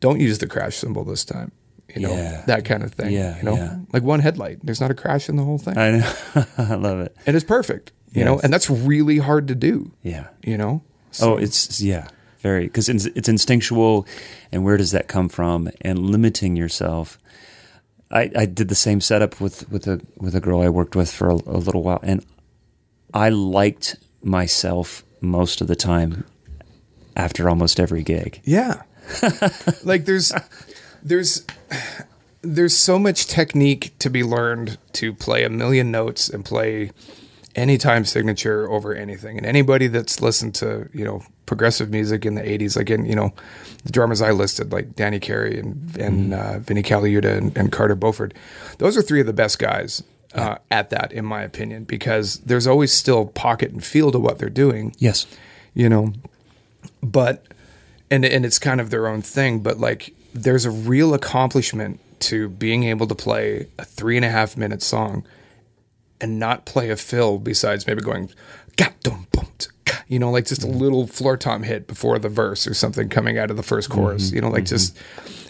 [0.00, 1.52] don't use the crash cymbal this time,
[1.94, 2.42] you know, Yeah.
[2.46, 3.12] that kind of thing.
[3.12, 3.76] Yeah, you know, yeah.
[3.92, 4.58] like one headlight.
[4.64, 6.12] There's not a crash in the whole thing, I know.
[6.58, 7.14] I love it.
[7.26, 10.28] and it's perfect, you know, and that's really hard to do, Yeah.
[10.42, 10.82] you know.
[11.20, 12.08] Oh, it's yeah,
[12.40, 14.06] very because it's, it's instinctual,
[14.52, 15.68] and where does that come from?
[15.80, 17.18] And limiting yourself.
[18.12, 21.10] I, I did the same setup with with a with a girl I worked with
[21.12, 22.24] for a, a little while, and
[23.14, 26.24] I liked myself most of the time
[27.16, 28.40] after almost every gig.
[28.44, 28.82] Yeah.
[29.84, 30.32] like there's
[31.02, 31.44] there's
[32.42, 36.92] there's so much technique to be learned to play a million notes and play
[37.60, 39.36] any time signature over anything.
[39.36, 43.14] And anybody that's listened to, you know, progressive music in the 80s, like in, you
[43.14, 43.32] know,
[43.84, 47.94] the drummers I listed, like Danny Carey and, and uh, Vinnie Colaiuta and, and Carter
[47.94, 48.34] Beauford,
[48.78, 50.02] those are three of the best guys
[50.34, 54.38] uh, at that, in my opinion, because there's always still pocket and feel to what
[54.38, 55.26] they're doing Yes.
[55.74, 56.12] you know
[57.02, 57.44] but
[58.10, 62.48] and and it's kind of their own thing but like there's a real accomplishment to
[62.48, 65.24] being able to play a three and a half minute song
[66.20, 68.30] and not play a fill besides maybe going
[68.76, 70.78] "Ga dum bum tsk, ga," you know like just a mm-hmm.
[70.78, 74.26] little floor tom hit before the verse or something coming out of the first chorus
[74.26, 74.36] mm-hmm.
[74.36, 74.76] you know like mm-hmm.
[74.76, 74.98] just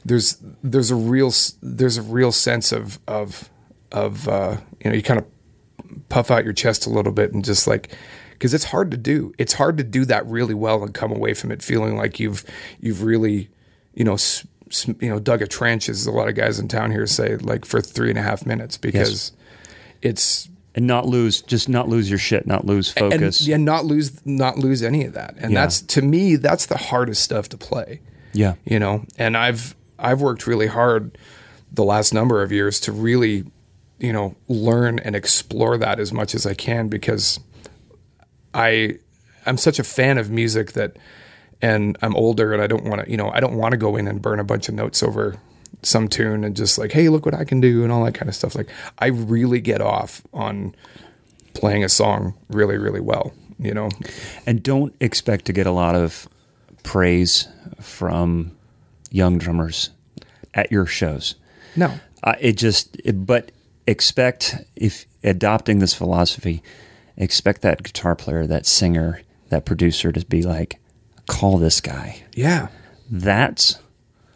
[0.05, 3.51] there's there's a real there's a real sense of of
[3.93, 5.27] of uh you know you kind of
[6.09, 7.97] puff out your chest a little bit and just like
[8.41, 9.35] because it's hard to do.
[9.37, 12.45] It's hard to do that really well and come away from it feeling like you've
[12.81, 13.51] you've really
[13.95, 16.67] you know s- s- you know dug a trench, as a lot of guys in
[16.67, 19.33] town here say, like for three and a half minutes because
[20.01, 23.41] it's And not lose, just not lose your shit, not lose focus.
[23.41, 25.35] and yeah, not lose not lose any of that.
[25.39, 25.63] And Yeah.
[25.63, 28.01] that's to me that's the hardest stuff to play
[28.33, 28.55] yeah.
[28.65, 31.19] you know and i've i've worked really hard
[31.73, 33.45] the last number of years to really
[33.99, 37.41] you know learn and explore that as much as i can because
[38.55, 38.97] i
[39.47, 40.97] i'm such a fan of music that
[41.61, 43.97] and i'm older and i don't want to you know i don't want to go
[43.97, 45.37] in and burn a bunch of notes over
[45.83, 48.29] some tune and just like hey look what i can do and all that kind
[48.29, 50.75] of stuff like i really get off on
[51.55, 53.89] playing a song really really well you know
[54.47, 56.29] And don't expect to get a lot of
[56.83, 57.47] praise
[57.81, 58.57] from
[59.11, 59.91] young drummers
[60.55, 61.35] at your shows.
[61.77, 63.51] no Uh, it just, it, but
[63.87, 66.63] expect if adopting this philosophy,
[67.17, 70.79] expect that guitar player, that singer, that producer to be like,
[71.27, 72.23] call this guy.
[72.35, 72.69] yeah
[73.11, 73.79] That's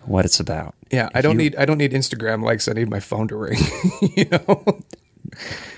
[0.07, 0.75] what it's about.
[0.91, 2.69] Yeah, I don't you- need I don't need Instagram likes.
[2.69, 3.59] I need my phone to ring.
[4.17, 4.81] you know,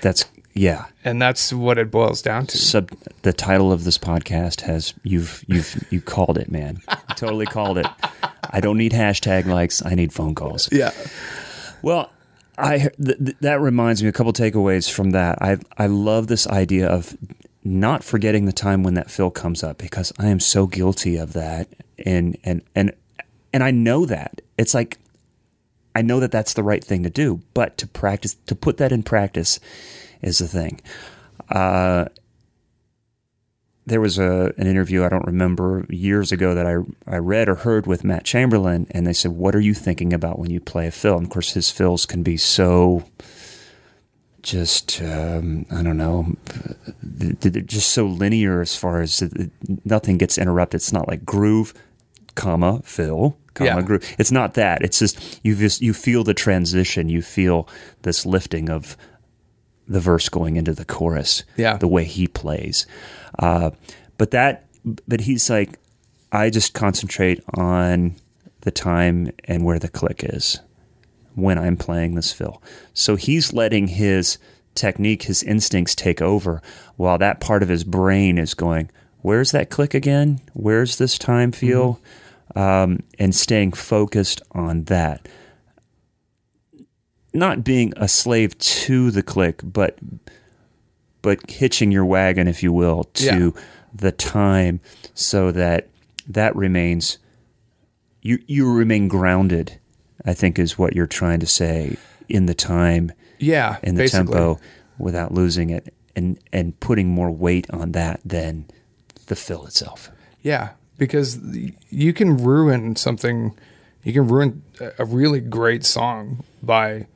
[0.01, 0.85] That's yeah.
[1.05, 2.57] and that's what it boils down to.
[2.57, 6.79] Sub the title of this podcast has you've you've you called it, man.
[7.15, 7.87] Totally called it.
[8.49, 9.85] I don't need hashtag likes.
[9.85, 10.69] I need phone calls.
[10.71, 10.91] Yeah,
[11.81, 12.09] Well,
[12.57, 15.41] I th- th- that reminds me a couple takeaways from that.
[15.41, 17.15] I I love this idea of
[17.63, 21.33] not forgetting the time when that fill comes up because I am so guilty of
[21.33, 21.67] that,
[22.05, 22.93] and and and
[23.53, 24.97] and I know that it's like
[25.95, 28.91] I know that that's the right thing to do, but to practice, to put that
[28.91, 29.59] in practice
[30.21, 30.79] is the thing.
[31.49, 32.05] Uh,
[33.87, 36.75] there was a an interview I don't remember years ago that I
[37.07, 40.37] I read or heard with Matt Chamberlain, and they said, "What are you thinking about
[40.37, 43.05] when you play a fill?" And of course, his fills can be so
[44.43, 46.35] just um, I don't know,
[47.01, 49.23] they're just so linear as far as
[49.83, 50.79] nothing gets interrupted.
[50.79, 51.73] It's not like groove,
[52.37, 53.81] comma fill, comma Yeah.
[53.81, 54.15] groove.
[54.17, 54.81] It's not that.
[54.83, 57.09] It's just you just you feel the transition.
[57.09, 57.67] You feel
[58.03, 58.95] this lifting of
[59.89, 61.43] the verse going into the chorus.
[61.57, 61.75] Yeah.
[61.77, 62.85] the way he plays.
[63.39, 63.71] Uh,
[64.17, 64.65] but that,
[65.07, 65.79] but he's like,
[66.31, 68.15] I just concentrate on
[68.61, 70.59] the time and where the click is
[71.35, 72.61] when I'm playing this fill.
[72.93, 74.37] So he's letting his
[74.75, 76.61] technique, his instincts take over
[76.97, 78.89] while that part of his brain is going,
[79.21, 80.39] Where's that click again?
[80.53, 81.99] Where's this time feel?
[82.59, 85.27] Um, and staying focused on that.
[87.33, 89.99] Not being a slave to the click, but
[91.21, 93.61] but hitching your wagon, if you will, to Yeah.
[93.93, 94.79] the time
[95.13, 95.89] so that
[96.27, 97.19] that remains
[98.21, 99.77] you you remain grounded,
[100.25, 104.33] I think is what you're trying to say in the time Yeah, in the basically.
[104.33, 104.59] tempo
[104.97, 108.65] without losing it and and putting more weight on that than
[109.27, 110.09] the fill itself.
[110.41, 111.39] Yeah, because
[111.89, 113.55] you can ruin something.
[114.03, 114.63] You can ruin
[114.97, 117.07] a- really great song by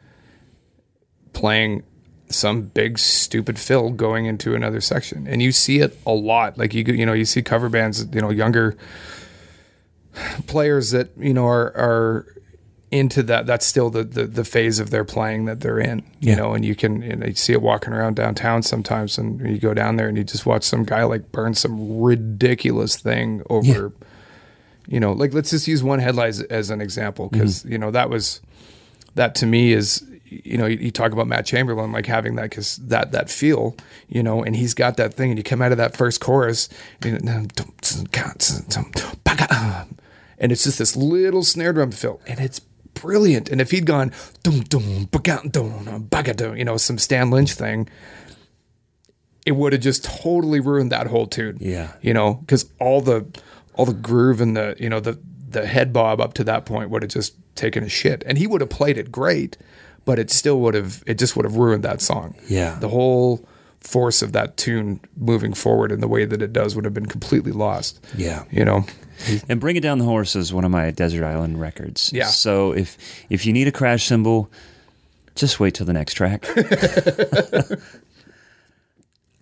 [1.34, 1.84] playing
[2.30, 6.58] some big stupid fill going into another section, and you see it a lot.
[6.58, 8.78] Like you, you know, you see cover bands, you know, younger
[10.48, 12.26] players that you know are are
[12.92, 13.46] into that.
[13.46, 16.00] That's still the the, the phase of their playing that they're in.
[16.20, 16.36] You Yeah.
[16.36, 19.58] know, and you can you, know, you see it walking around downtown sometimes, and you
[19.60, 23.92] go down there and you just watch some guy like burn some ridiculous thing over.
[24.88, 27.92] You know, like let's just use One Headlight as, as an example because you know
[27.92, 28.42] that was
[29.16, 32.50] that to me is you know you, you talk about Matt Chamberlain like having that
[32.50, 33.76] because that that feel
[34.10, 36.68] you know and he's got that thing and you come out of that first chorus
[37.04, 37.52] and,
[40.40, 42.60] and it's just this little snare drum fill and it's
[43.02, 44.12] brilliant and if he'd gone
[44.44, 47.88] dum dum dum dum you know some Stan Lynch thing
[49.46, 51.94] it would have just totally ruined that whole tune Yeah.
[52.02, 53.26] you know because all the
[53.76, 56.90] all the groove and the you know the the head bob up to that point
[56.92, 59.58] would have just taken a shit and he would have played it great
[60.06, 62.78] but it still would have it just would have ruined that song Yeah.
[62.80, 63.46] the whole
[63.82, 67.06] force of that tune moving forward in the way that it does would have been
[67.08, 68.44] completely lost Yeah.
[68.52, 68.86] you know
[69.50, 72.12] And Bringing Down the Horse is one of my Desert Island records.
[72.14, 72.26] Yeah.
[72.28, 72.98] So if
[73.30, 74.50] if you need a crash cymbal,
[75.36, 76.48] just wait till the next track.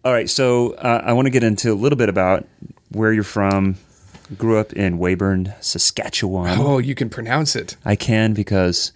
[0.06, 2.48] All right, so uh, I want to get into a little bit about
[2.90, 3.76] where you're from.
[4.38, 6.60] Grew up in Weyburn, Saskatchewan.
[6.60, 8.92] oh you can pronounce it I can because,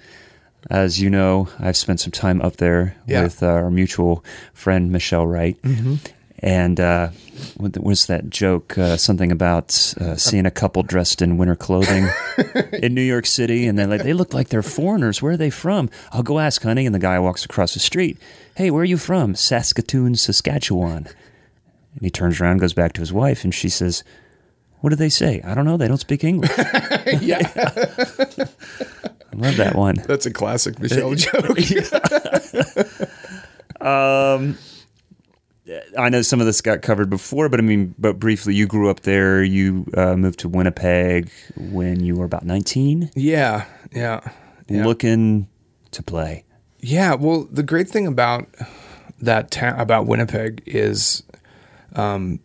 [0.70, 3.24] as you know, I've spent some time up there Yeah.
[3.24, 4.24] with uh, our mutual
[4.54, 5.58] friend Michelle Wright.
[6.40, 7.10] And uh,
[7.56, 8.78] what was that joke?
[8.78, 12.08] Uh, something about uh, seeing a couple dressed in winter clothing
[12.74, 15.22] in New York City, and they're like, they look like they're foreigners.
[15.22, 15.90] Where are they from?
[16.12, 16.86] I'll go ask, honey.
[16.86, 18.18] And the guy walks across the street.
[18.58, 19.36] Hey, where are you from?
[19.36, 21.08] Saskatoon, Saskatchewan.
[21.96, 24.04] And he turns around, goes back to his wife, and she says,
[24.82, 25.42] "What do they say?
[25.46, 25.78] I don't know.
[25.78, 26.52] They don't speak English."
[27.22, 27.48] yeah
[29.34, 29.96] I love that one.
[30.08, 31.58] that's a classic Michelle joke
[35.98, 38.90] I know some of this got covered before, but I mean, but briefly, you grew
[38.90, 39.44] up there.
[39.44, 44.20] You uh, moved to Winnipeg when you were about 19, yeah yeah
[44.68, 45.48] yeah looking
[45.92, 46.44] to play.
[46.80, 48.48] Yeah, well, the great thing about
[49.22, 51.24] that town about Winnipeg is,
[51.96, 52.40] um,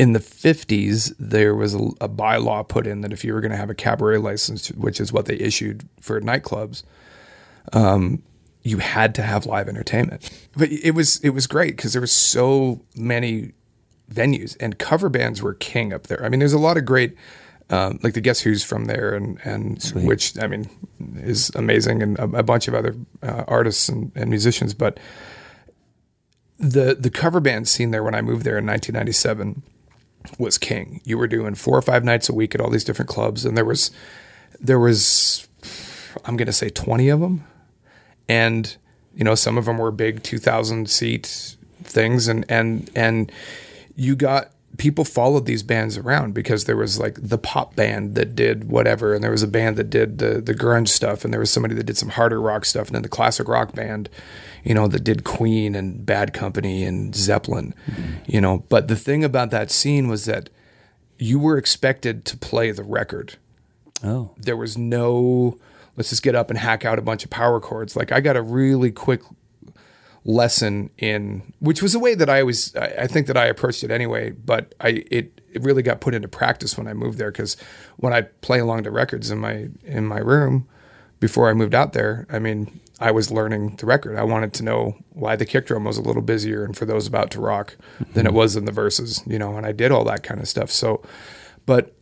[0.00, 3.50] in the fifties there was a, a bylaw put in that if you were going
[3.50, 6.84] to have a cabaret license, which is what they issued for nightclubs,
[7.74, 8.22] um,
[8.62, 10.30] you had to have live entertainment.
[10.56, 13.52] But it was it was great because there were so many
[14.10, 16.24] venues and cover bands were king up there.
[16.24, 17.14] I mean, there's a lot of great.
[17.68, 20.68] Um, like the Guess Who's from there, and and which I mean
[21.16, 24.74] is amazing, and a, a bunch of other uh, artists and, and musicians.
[24.74, 24.98] But
[26.58, 29.62] the the cover band scene there when I moved there in 1997
[30.38, 31.00] was king.
[31.04, 33.56] You were doing four or five nights a week at all these different clubs, and
[33.56, 33.90] there was
[34.60, 35.48] there was
[36.24, 37.44] I'm going to say 20 of them,
[38.28, 38.76] and
[39.14, 43.32] you know some of them were big 2,000 seat things, and and and
[43.96, 48.34] you got people followed these bands around because there was like the pop band that
[48.34, 51.40] did whatever, and there was a band that did the the grunge stuff, and there
[51.40, 54.08] was somebody that did some harder rock stuff, and then the classic rock band,
[54.64, 57.74] you know, that did Queen and Bad Company and Zeppelin,
[58.26, 58.64] you know.
[58.68, 60.50] But the thing about that scene was that
[61.18, 63.36] you were expected to play the record
[64.02, 65.58] Oh, there was no
[65.96, 67.96] let's just get up and hack out a bunch of power chords.
[67.96, 69.22] Like I got a really quick
[70.24, 73.84] lesson in which was the way that I always I, I think that I approached
[73.84, 77.30] it anyway, but I it, it really got put into practice when I moved there
[77.30, 77.56] because
[77.96, 80.66] when I play along the records in my in my room
[81.18, 84.18] before I moved out there, I mean I was learning the record.
[84.18, 87.06] I wanted to know why the kick drum was a little busier and for those
[87.06, 87.76] about to rock
[88.12, 90.46] than it was in the verses, you know, and I did all that kind of
[90.46, 90.70] stuff.
[90.70, 91.02] So,
[91.64, 91.94] but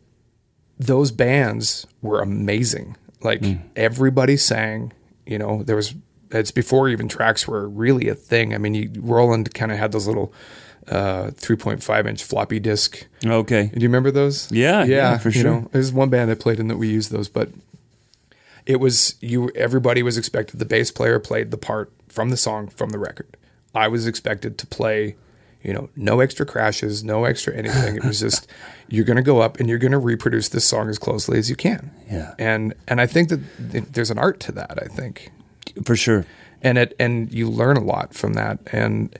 [0.78, 2.96] those bands were amazing.
[3.20, 3.44] Like
[3.76, 4.92] everybody sang,
[5.24, 5.94] you know, there was,
[6.30, 8.52] it's before even tracks were really a thing.
[8.52, 10.32] I mean, you, Roland kind of had those little
[10.88, 13.06] uh, 3.5 inch floppy disk.
[13.24, 13.70] Okay.
[13.72, 14.50] Do you remember those?
[14.50, 15.50] Yeah, yeah, for you sure.
[15.50, 17.50] know, there's one band I played in that we used those, but
[18.68, 19.50] it was you.
[19.56, 20.60] Everybody was expected.
[20.60, 23.36] The bass player played the part from the song from the record.
[23.74, 25.16] I was expected to play,
[25.62, 27.96] you know, no extra crashes, no extra anything.
[27.96, 28.46] It was just
[28.88, 31.48] you're going to go up and you're going to reproduce this song as closely as
[31.50, 31.90] you can.
[32.10, 32.34] Yeah.
[32.38, 33.40] and and I think that
[33.92, 34.78] there's an art to that.
[34.82, 35.30] I think
[35.84, 36.26] For sure.
[36.62, 39.18] and it and you learn a lot from that and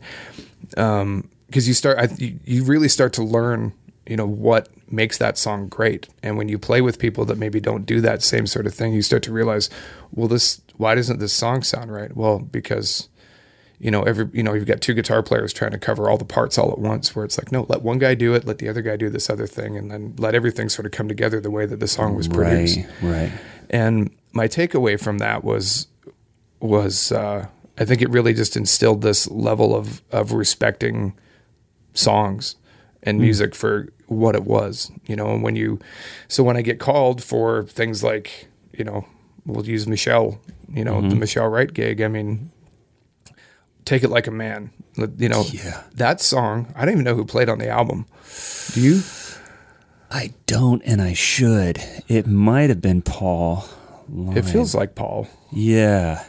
[0.76, 3.72] um because you start I, you, you really start to learn
[4.08, 7.60] you know what makes that song great and when you play with people that maybe
[7.60, 9.68] don't do that same sort of thing you start to realize
[10.12, 13.08] well this why doesn't this song sound right well because
[13.78, 16.24] you know every you know you've got two guitar players trying to cover all the
[16.24, 18.68] parts all at once where it's like no let one guy do it let the
[18.68, 21.50] other guy do this other thing and then let everything sort of come together the
[21.50, 23.12] way that the song was produced Right.
[23.12, 23.32] Right.
[23.70, 25.86] and my takeaway from that was
[26.60, 27.46] was uh,
[27.78, 31.12] I think it really just instilled this level of of respecting
[31.94, 32.56] songs
[33.02, 35.32] and music for what it was, you know.
[35.32, 35.78] And when you,
[36.28, 39.06] so when I get called for things like, you know,
[39.46, 40.40] we'll use Michelle,
[40.72, 41.20] you know, the mm-hmm.
[41.20, 42.00] Michelle Wright gig.
[42.00, 42.50] I mean,
[43.84, 44.70] take it like a man,
[45.16, 45.44] you know.
[45.50, 45.82] Yeah.
[45.94, 48.06] That song, I don't even know who played on the album.
[48.72, 49.02] Do you?
[50.10, 51.78] I don't, and I should.
[52.08, 53.68] It might have been Paul.
[54.34, 56.24] It feels like Paul, Yeah.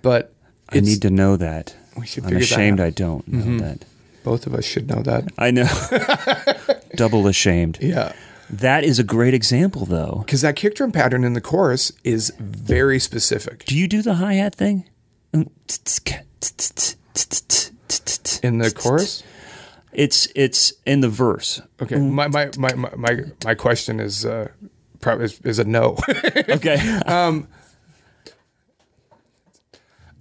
[0.00, 0.32] but
[0.70, 1.74] I need to know that.
[1.98, 2.80] We should I'm ashamed.
[2.80, 3.58] I don't know mm-hmm.
[3.58, 3.84] that.
[4.24, 5.30] Both of us should know that.
[5.36, 5.68] I know.
[6.96, 7.78] Double ashamed.
[7.80, 8.12] Yeah.
[8.50, 10.22] That is a great example, though.
[10.26, 13.64] Because that kick drum pattern in the chorus is very specific.
[13.64, 14.88] Do you do the hi hat thing?
[18.42, 19.22] In the chorus?
[19.92, 21.60] It's it's in the verse.
[21.80, 21.96] Okay.
[21.96, 24.48] My my my my my, question is uh
[25.04, 25.96] is, is a no.
[26.48, 27.00] Okay.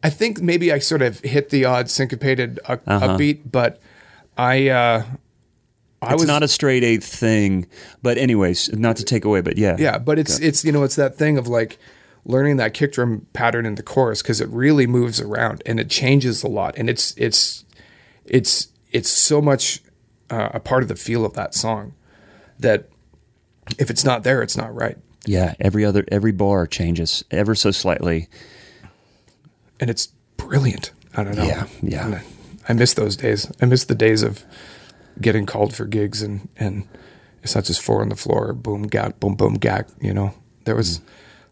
[0.01, 3.81] I think maybe I sort of hit the odd syncopated uh, upbeat, but
[4.37, 5.03] I uh
[6.01, 7.67] I it's was not a straight eighth thing,
[8.01, 10.95] but anyways, not to take away, but yeah, Yeah, but it's it's you know it's
[10.95, 11.77] that thing of like
[12.25, 15.89] learning that kick drum pattern in the chorus because it really moves around and it
[15.89, 17.63] changes a lot and it's it's
[18.25, 19.81] it's it's so much
[20.29, 21.93] uh, a part of the feel of that song
[22.59, 22.89] that
[23.77, 24.97] if it's not there, it's not right.
[25.25, 25.53] yeah.
[25.59, 28.27] Every other every bar changes ever so slightly.
[29.79, 30.91] And it's brilliant.
[31.15, 31.43] I don't know.
[31.43, 32.21] Yeah, yeah.
[32.67, 33.51] I miss those days.
[33.61, 34.43] I miss the days of
[35.21, 36.87] getting called for gigs and and
[37.43, 39.87] it's not just four on the floor, boom gag, boom boom gag.
[40.01, 40.33] You know,
[40.65, 41.01] there was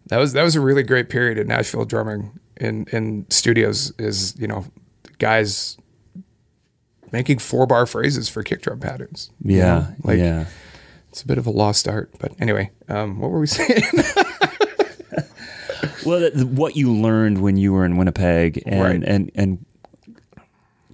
[0.08, 3.94] that was that was a really great period in Nashville drumming in in studios.
[3.98, 4.66] Is you know
[5.20, 5.78] guys
[7.14, 9.32] making four bar phrases for kick drum patterns.
[9.42, 9.88] you Yeah, know?
[10.04, 10.46] like yeah.
[11.10, 12.12] it's a bit of a lost art.
[12.20, 13.82] But anyway, um, what were we saying?
[16.06, 19.04] Well, what you learned when you were in Winnipeg, and Right.
[19.04, 19.66] and and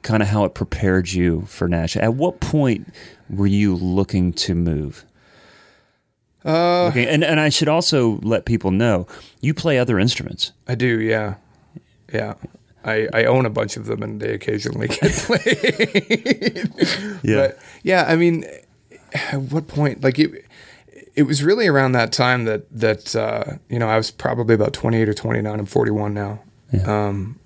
[0.04, 2.04] kind of how it prepared you for Nashville.
[2.04, 2.94] At what point
[3.30, 5.06] were you looking to move?
[6.46, 9.08] Uh, okay, and and I should also let people know
[9.40, 10.52] you play other instruments.
[10.68, 11.36] I do, yeah,
[12.12, 12.36] yeah.
[12.86, 16.70] I, I own a bunch of them, and they occasionally get played.
[17.24, 18.46] But yeah, I mean,
[19.14, 20.04] at what point?
[20.04, 20.46] Like it,
[21.16, 24.74] it was really around that time that that uh, you know I was probably about
[24.74, 25.60] twenty eight or twenty nine.
[25.60, 26.42] I'm forty one now.
[26.86, 27.40] Um,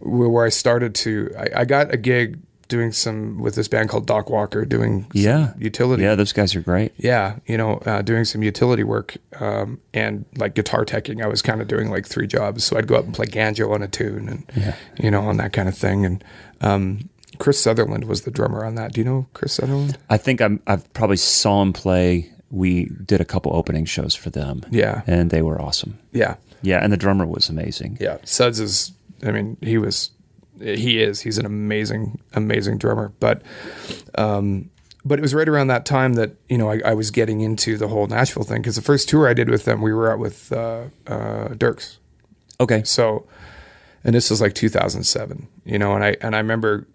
[0.00, 2.38] where, I started to, I, I got a gig
[2.68, 6.60] doing some with this band called Doc Walker, doing Yeah, utility Yeah, those guys are
[6.60, 6.92] great.
[6.96, 11.22] yeah, you know, uh, doing some utility work um, and like guitar teching.
[11.22, 13.72] I was kind of doing like three jobs, so I'd go up and play banjo
[13.72, 14.74] on a tune, and yeah.
[14.98, 16.04] you know, on that kind of thing.
[16.04, 16.24] And
[16.60, 18.92] um, Chris Sutherland was the drummer on that.
[18.94, 19.96] Do you know Chris Sutherland?
[20.10, 22.32] I think I'm, I've probably saw him play.
[22.50, 24.64] We did a couple opening shows for them.
[24.70, 25.02] Yeah.
[25.06, 25.98] and they were awesome.
[26.12, 27.98] Yeah, Yeah, and the drummer was amazing.
[28.00, 28.18] yeah.
[28.24, 28.92] Suds is,
[29.24, 30.10] I mean, he was,
[30.60, 33.12] he is, he's an amazing, amazing drummer.
[33.20, 33.42] But,
[34.16, 34.70] um,
[35.06, 37.78] but it was right around that time that you know I, I was getting into
[37.78, 40.18] the whole Nashville thing because the first tour I did with them, we were out
[40.18, 41.98] with uh, uh, Dierks.
[42.58, 43.26] Okay, So,
[44.02, 46.88] and this was like 2007, you know, and I and I remember,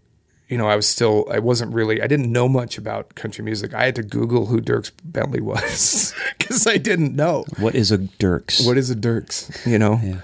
[0.49, 3.73] you know, I was still, I wasn't really, I didn't know much about country music.
[3.73, 7.45] I had to Google who Dierks Bentley was because I didn't know.
[7.59, 8.65] What is a Dierks?
[8.65, 9.65] What is a Dierks?
[9.65, 9.99] You know?
[10.03, 10.17] Yeah.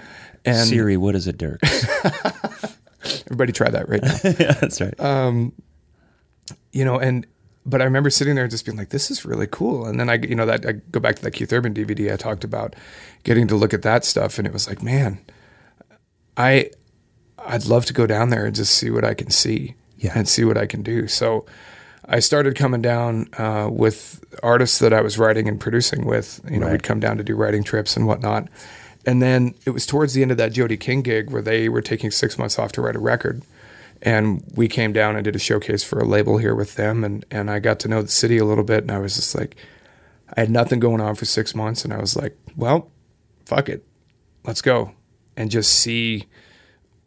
[0.48, 1.60] And Siri, what is a dirk?
[3.26, 4.14] everybody try that right now.
[4.24, 4.94] yeah, that's right.
[6.72, 7.26] you know, and
[7.66, 10.08] but I remember sitting there and just being like, "This is really cool." And then
[10.08, 12.74] I, you know, that I go back to that Keith Urban DVD I talked about,
[13.24, 15.20] getting to look at that stuff, and it was like, man,
[16.36, 16.70] I,
[17.38, 20.12] I'd love to go down there and just see what I can see, Yeah.
[20.14, 21.08] and see what I can do.
[21.08, 21.44] So,
[22.06, 26.40] I started coming down uh, with artists that I was writing and producing with.
[26.50, 26.72] You know, Right.
[26.72, 28.48] we'd come down to do writing trips and whatnot.
[29.06, 31.80] And then it was towards the end of that Jody King gig where they were
[31.82, 33.42] taking six months off to write a record.
[34.02, 37.04] And we came down and did a showcase for a label here with them.
[37.04, 38.82] And, and I got to know the city a little bit.
[38.82, 39.56] And I was just like,
[40.36, 41.84] I had nothing going on for six months.
[41.84, 42.90] And I was like, well,
[43.44, 43.84] fuck it.
[44.44, 44.92] Let's go
[45.36, 46.26] and just see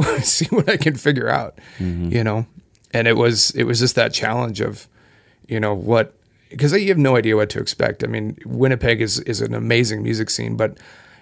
[0.22, 2.12] see what I can figure out, mm-hmm.
[2.12, 2.46] you know.
[2.94, 4.88] And it was it was just that challenge of,
[5.48, 6.16] you know, what
[6.50, 8.04] because you have no idea what to expect.
[8.04, 10.78] I mean, Winnipeg is is an amazing music scene, but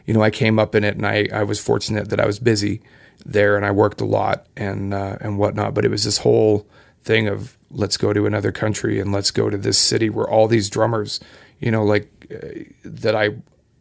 [0.10, 2.40] you know, I came up in it, and I I was fortunate that I was
[2.40, 2.82] busy
[3.26, 5.76] there, and I worked a lot and uh, and whatnot.
[5.76, 6.66] But it was this whole
[7.04, 10.48] thing of let's go to another country and let's go to this city where all
[10.48, 11.20] these drummers,
[11.60, 13.36] you know, like uh, that I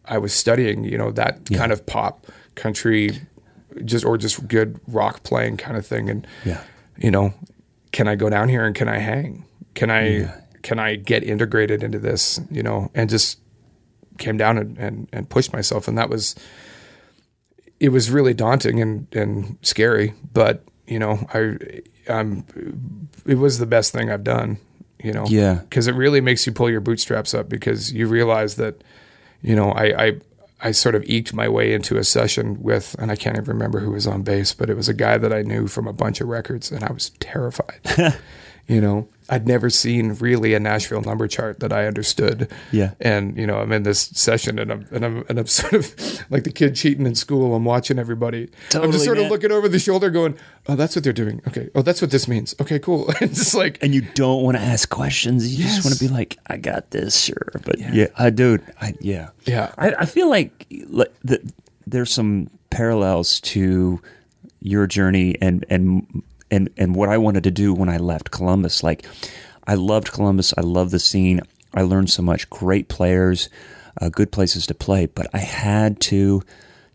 [0.04, 2.26] I was studying, you know, that kind of pop
[2.56, 3.20] country,
[3.86, 6.60] just or just good rock playing kind of thing, and Yeah.
[6.98, 7.32] you know,
[7.92, 9.46] can I go down here and can I hang?
[9.74, 10.28] Can I
[10.62, 12.38] can I get integrated into this?
[12.50, 13.38] You know, and just
[14.18, 16.34] came down and, and, and pushed myself, and that was
[17.80, 21.56] it was really daunting and, and scary, but you know, I
[22.12, 22.44] I'm
[23.26, 24.58] it was the best thing I've done.
[25.02, 25.54] You know, Yeah.
[25.62, 28.82] because it really makes you pull your bootstraps up because you realize that,
[29.42, 30.12] you know, I, I
[30.60, 33.78] I sort of eked my way into a session with, and I can't even remember
[33.78, 36.20] who was on bass, but it was a guy that I knew from a bunch
[36.20, 37.78] of records, and I was terrified.
[38.68, 42.50] you know, I'd never seen really a Nashville number chart that I understood.
[42.72, 42.92] Yeah.
[43.00, 45.94] and you know, I'm in this session, and I'm and I'm and I'm sort of
[46.30, 47.54] like the kid cheating in school.
[47.54, 48.48] I'm watching everybody.
[48.74, 49.26] I'm just sort man.
[49.26, 51.40] of looking over the shoulder, going, "Oh, that's what they're doing.
[51.48, 51.68] Okay.
[51.74, 52.54] Oh, that's what this means.
[52.60, 55.46] Okay, cool." it's just like and you don't want to ask questions.
[55.58, 55.76] You Yes.
[55.76, 58.58] just want to be like, "I got this, sure." But yeah, I do.
[58.80, 59.72] I yeah, Yeah.
[59.76, 61.40] I, I feel like like that
[61.86, 64.00] there's some parallels to
[64.60, 68.82] your journey and and and and what I wanted to do when I left Columbus.
[68.82, 69.06] Like,
[69.66, 70.54] I loved Columbus.
[70.56, 71.40] I love the scene.
[71.74, 72.48] I learned so much.
[72.50, 73.48] Great players,
[74.00, 75.06] uh, good places to play.
[75.06, 76.42] But I had to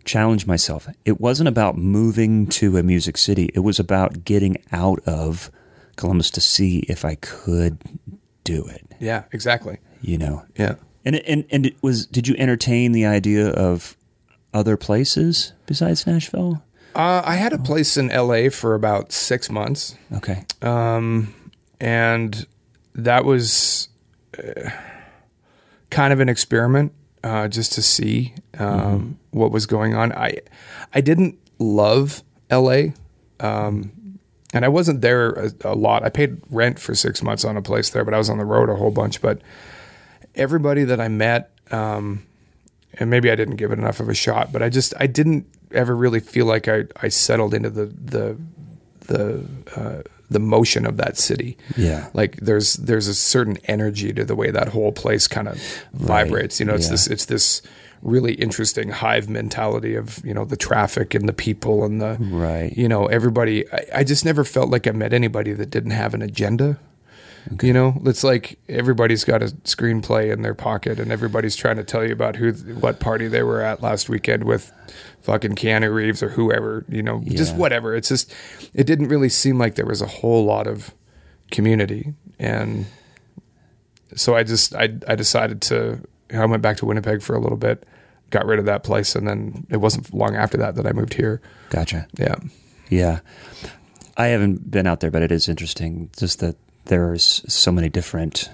[0.06, 0.88] challenge myself.
[1.06, 3.50] It wasn't about moving to a music city.
[3.54, 5.50] It was about getting out of
[5.96, 7.78] Columbus to see if I could
[8.44, 8.86] do it.
[9.00, 9.78] yeah, exactly.
[10.02, 10.44] You know.
[10.58, 10.76] Yeah.
[11.06, 12.06] And and and it was.
[12.06, 13.96] Did you entertain the idea of
[14.54, 16.64] other places besides Nashville?
[16.96, 19.96] Uh, I had a place in LA for about six months.
[20.14, 20.46] Okay.
[21.80, 22.46] and
[22.96, 23.90] that was
[24.38, 24.70] uh,
[25.90, 30.12] kind of an experiment uh, just to see um, what was going on.
[30.12, 30.38] I
[30.94, 32.94] I didn't love L.A.
[33.40, 34.20] Um,
[34.54, 36.04] and I wasn't there a, a lot.
[36.04, 38.46] I paid rent for six months on a place there, but I was on the
[38.46, 39.22] road a whole bunch.
[39.22, 39.42] But
[40.36, 42.26] everybody that I met, um,
[42.94, 45.48] and maybe I didn't give it enough of a shot, but I just I didn't
[45.74, 48.38] ever really feel like I, I settled into the the
[49.02, 49.46] the
[49.76, 51.58] uh, the motion of that city.
[51.78, 52.10] Yeah.
[52.14, 55.62] like there's there's a certain energy to the way that whole place kind of
[55.94, 56.60] vibrates.
[56.60, 56.92] You know, it's yeah.
[56.92, 57.62] this it's this
[58.02, 62.76] really interesting hive mentality of you know the traffic and the people and the Right.
[62.76, 63.72] You know, everybody.
[63.72, 66.80] I, I just never felt like I met anybody that didn't have an agenda.
[67.62, 71.84] You know, it's like everybody's got a screenplay in their pocket, and everybody's trying to
[71.84, 74.72] tell you about who, what party they were at last weekend with,
[75.22, 76.86] fucking Keanu Reeves or whoever.
[76.88, 77.96] You know, just whatever.
[77.96, 78.34] It's just,
[78.74, 80.94] it didn't really seem like there was a whole lot of
[81.52, 82.86] community, and
[84.16, 86.00] so I just, I, I decided to.
[86.34, 87.86] I went back to Winnipeg for a little bit,
[88.30, 91.14] got rid of that place, and then it wasn't long after that that I moved
[91.14, 91.42] here.
[91.70, 92.08] Gotcha.
[92.18, 92.36] Yeah,
[92.90, 93.20] Yeah.
[94.16, 98.50] I haven't been out there, but it is interesting just that there's so many different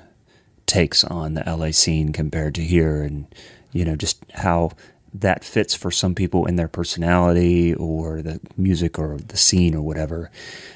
[0.66, 3.26] takes on the LA scene compared to here and
[3.72, 4.72] you know just how
[5.14, 9.82] that fits for some people in their personality or the music or the scene or
[9.82, 10.30] whatever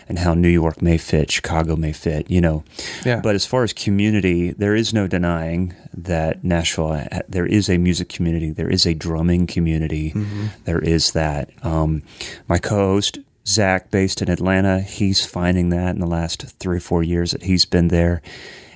[0.10, 2.64] and how New York may fit, Chicago may fit, you know.
[3.06, 3.22] Yeah.
[3.22, 8.10] But as far as community, there is no denying that Nashville there is a music
[8.10, 10.14] community, there is a drumming community.
[10.66, 11.52] There is that.
[11.64, 12.04] Um,
[12.48, 17.04] my co-host Zach, based in Atlanta, he's finding that in the last three or four
[17.04, 18.22] years that he's been there,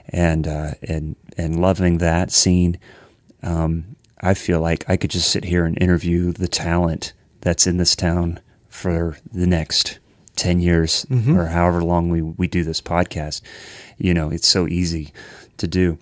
[0.09, 2.78] and uh, and and loving that scene.
[3.43, 7.78] Um, I feel like I could just sit here and interview the talent that's in
[7.78, 9.99] this town for the next
[10.38, 11.38] 10 years Mm-hmm.
[11.38, 13.41] or however long we, we do this podcast.
[13.99, 15.13] You know, it's so easy
[15.57, 15.99] to do.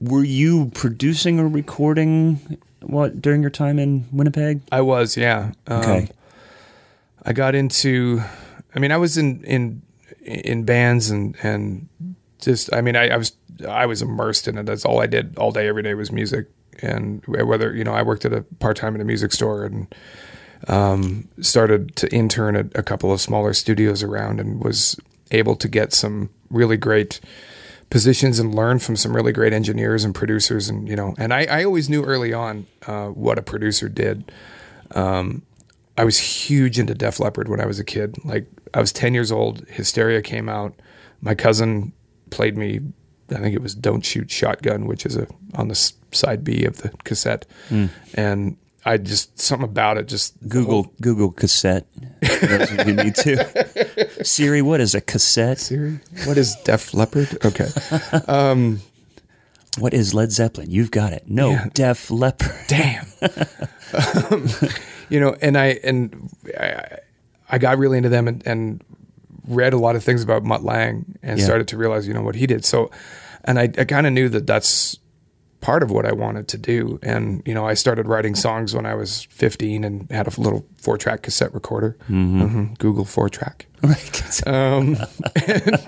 [0.00, 4.60] Were you producing or recording what during your time in Winnipeg?
[4.70, 5.52] I was, yeah.
[5.66, 6.08] Um, Okay.
[7.26, 8.22] I got into.
[8.74, 9.82] I mean, I was in in
[10.22, 11.88] in bands and and
[12.40, 12.72] just.
[12.72, 13.32] I mean, I, I was
[13.68, 14.64] I was immersed in it.
[14.64, 16.46] That's all I did all day, every day was music.
[16.82, 19.94] And whether you know, I worked at a part time in a music store and
[20.68, 24.96] um, started to intern at a couple of smaller studios around, and was
[25.32, 27.20] able to get some really great
[27.90, 31.44] positions and learn from some really great engineers and producers and you know and i,
[31.44, 34.32] I always knew early on uh, what a producer did
[34.92, 35.42] um,
[35.98, 39.14] i was huge into def leppard when i was a kid like i was 10
[39.14, 40.74] years old hysteria came out
[41.20, 41.92] my cousin
[42.30, 42.80] played me
[43.30, 46.78] i think it was don't shoot shotgun which is a on the side b of
[46.78, 47.46] the cassette
[48.14, 51.86] and i just something about it just Google Google cassette.
[52.22, 54.24] Those you need to.
[54.24, 55.58] Siri, what is a cassette?
[55.58, 57.68] Siri, what is def leppard okay
[59.78, 60.70] What is Led Zeppelin?
[60.70, 61.24] You've got it.
[61.28, 61.66] No, Yeah.
[61.74, 62.54] Def Leppard.
[62.66, 63.06] damn
[64.30, 64.48] um,
[65.08, 66.98] you know and i and i,
[67.50, 68.82] I got really into them and, and
[69.48, 71.44] read a lot of things about mutt lange and Yeah.
[71.44, 72.90] started to realize you know what he did so
[73.44, 74.98] and i, I kind of knew that that's
[75.60, 76.98] part of what i wanted to do.
[77.02, 80.66] And you know i started writing songs when i was 15 and had a little
[80.76, 81.96] four track cassette recorder.
[82.08, 82.78] Mhm.
[82.78, 83.66] google four track.
[84.46, 84.96] Um,
[85.46, 85.78] and,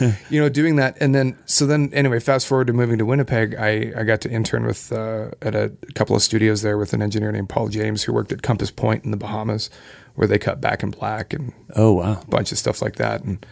[0.30, 3.54] you know, doing that, and then so then anyway, fast forward to moving to Winnipeg,
[3.56, 7.02] I I got to intern with uh, at a couple of studios there with an
[7.02, 9.68] engineer named Paul James who worked at Compass Point in the Bahamas,
[10.14, 12.20] where they cut Back in Black and Oh wow.
[12.22, 13.44] a bunch of stuff like that, and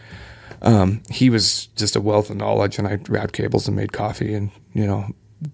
[0.61, 4.33] um, he was just a wealth of knowledge, and I wrapped cables and made coffee,
[4.33, 5.07] and you know,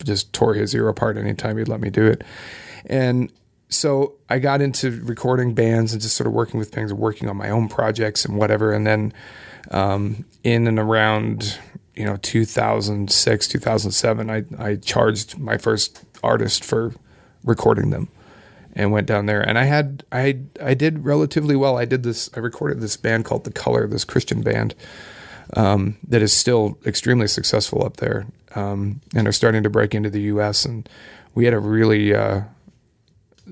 [0.03, 2.23] just tore his ear apart anytime he'd let me do it,
[2.86, 3.31] and
[3.73, 7.29] so I got into recording bands and just sort of working with things, and working
[7.29, 8.71] on my own projects and whatever.
[8.71, 9.13] And then
[9.71, 11.59] um, in and around
[11.95, 16.93] you know 2006, 2007, I I charged my first artist for
[17.43, 18.09] recording them
[18.75, 19.41] and went down there.
[19.41, 21.77] And I had I I did relatively well.
[21.77, 22.29] I did this.
[22.36, 24.75] I recorded this band called The Color, this Christian band
[25.55, 28.25] um, that is still extremely successful up there
[28.56, 30.66] um, and are starting to break into the U.S.
[30.66, 30.88] And
[31.36, 32.41] we had a really uh,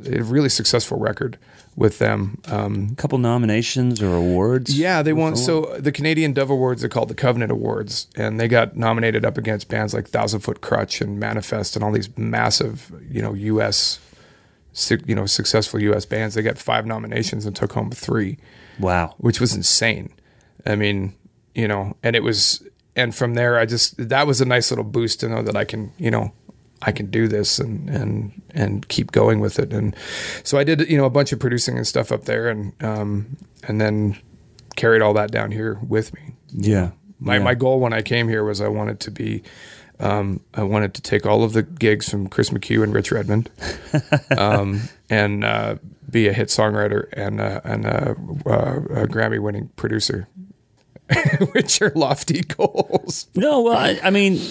[0.06, 1.38] a really successful record
[1.76, 2.42] with them.
[2.48, 4.78] Um, A couple nominations or awards.
[4.78, 5.36] yeah, they won.
[5.36, 9.38] So the Canadian Dove Awards are called the Covenant Awards, and they got nominated up
[9.38, 14.00] against bands like Thousand Foot Krutch and Manafest and all these massive, you know, U.S.
[15.06, 16.06] You know, successful U.S.
[16.06, 16.36] bands.
[16.36, 18.38] They got five nominations and took home three
[18.80, 19.16] Wow.
[19.18, 20.12] which was insane.
[20.66, 21.14] I mean,
[21.54, 22.64] you know, and it was,
[22.96, 25.64] and from there, I just that was a nice little boost to know that I
[25.66, 26.32] can, you know,
[26.82, 29.72] I can do this and and and keep going with it.
[29.74, 29.96] And
[30.44, 33.38] so I did, you know, a bunch of producing and stuff up there, and um,
[33.68, 34.18] and then
[34.76, 36.34] carried all that down here with me.
[36.52, 36.92] Yeah.
[37.20, 37.44] My Yeah.
[37.44, 39.44] my goal when I came here was I wanted to be.
[40.00, 43.52] Um, I wanted to take all of the gigs from Chris McHugh and Rich Redmond,
[44.38, 44.82] um,
[45.12, 45.76] and uh,
[46.10, 48.16] be a hit songwriter and uh, and uh,
[48.48, 50.28] uh, a Grammy winning producer,
[51.54, 53.28] which are lofty goals.
[53.36, 54.42] No, well, I, I mean,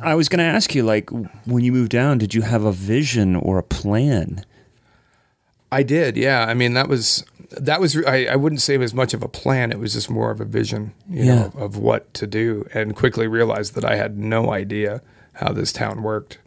[0.00, 2.72] I was going to ask you, like, when you moved down, did you have a
[2.72, 4.44] vision or a plan?
[5.70, 6.44] I did, yeah.
[6.44, 7.96] I mean, that was that was.
[8.04, 9.72] I, I wouldn't say it was much of a plan.
[9.72, 11.34] It was just more of a vision, you Yeah.
[11.34, 15.00] know, of what to do, and quickly realized that I had no idea
[15.34, 16.38] how this town worked.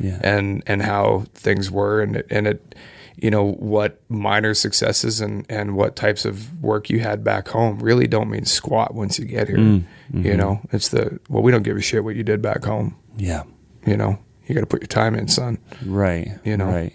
[0.00, 0.18] Yeah.
[0.24, 2.74] and and how things were and it, and it
[3.16, 7.78] you know what minor successes and and what types of work you had back home
[7.78, 10.36] really don't mean squat once you get here mm, you mm-hmm.
[10.36, 13.44] know it's the well we don't give a shit what you did back home Yeah.
[13.86, 16.38] you know you got to put your time in son Right.
[16.44, 16.66] You know?
[16.66, 16.92] Right.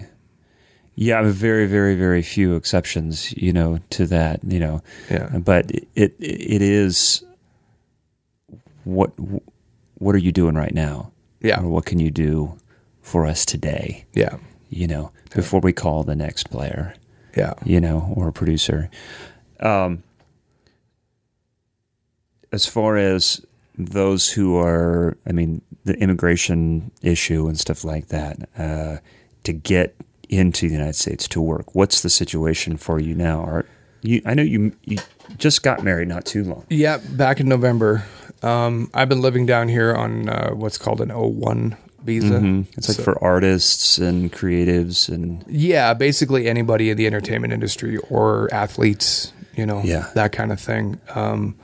[0.96, 4.82] Yeah, very, very, very few exceptions, you know, to that, you know.
[5.10, 5.38] Yeah.
[5.38, 7.24] But it it, it is
[8.84, 9.14] what
[9.96, 11.12] what are you doing right now?
[11.40, 11.62] Yeah.
[11.62, 12.58] Or what can you do
[13.02, 14.06] for us today?
[14.14, 14.38] yeah
[14.70, 16.94] You know, before we call the next player,
[17.36, 18.90] yeah you know, or producer.
[19.60, 20.04] Um,
[22.52, 23.46] as far as
[23.78, 28.98] those who are, I mean, the immigration issue and stuff like that, uh,
[29.44, 29.96] to get
[30.30, 33.42] into the United States to work, what's the situation for you now?
[33.44, 33.66] Are
[34.02, 34.22] you?
[34.26, 34.98] I know you you
[35.38, 36.66] just got married not too long.
[36.70, 38.04] yeah back in november
[38.42, 42.98] um i've been living down here on uh, what's called an o1 visa It's like
[42.98, 49.34] So- for artists and creatives and Yeah, basically anybody in the entertainment industry or athletes,
[49.56, 50.08] you know, Yeah.
[50.16, 51.00] that kind of thing.
[51.16, 51.56] Um,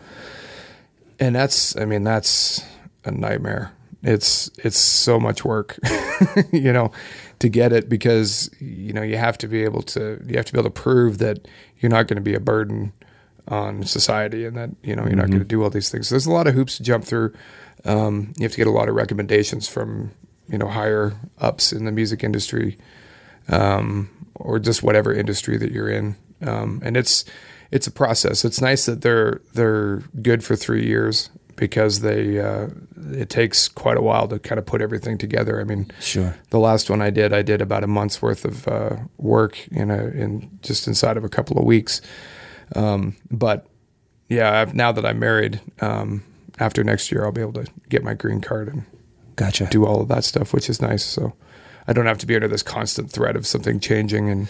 [1.19, 2.61] and that's, I mean, that's
[3.05, 3.71] a nightmare.
[4.07, 5.79] it's it's so much work,
[6.51, 6.91] you know,
[7.39, 10.53] to get it because you know you have to be able to you have to
[10.53, 11.47] be able to prove that
[11.79, 12.93] you're not going to be a burden
[13.47, 16.07] on society and that you know you're not going to do all these things.
[16.07, 17.33] So There's a lot of hoops to jump through.
[17.85, 20.11] Um, you have to get a lot of recommendations from
[20.49, 22.77] you know higher ups in the music industry,
[23.49, 26.15] um, or just whatever industry that you're in.
[26.41, 27.25] Um, and it's
[27.71, 28.45] it's a process.
[28.45, 32.67] It's nice that they're they're good for three years because they uh,
[33.13, 35.61] it takes quite a while to kind of put everything together.
[35.61, 36.35] I mean, Sure.
[36.49, 39.89] the last one I did, I did about a month's worth of uh, work in
[39.89, 42.01] a in just inside of a couple of weeks.
[42.75, 43.67] Um, but
[44.27, 46.23] yeah, I've, now that I'm married, um,
[46.59, 48.85] after next year, I'll be able to get my green card and
[49.35, 49.67] Gotcha.
[49.69, 51.03] do all of that stuff, which is nice.
[51.03, 51.33] So
[51.87, 54.47] I don't have to be under this constant threat of something changing and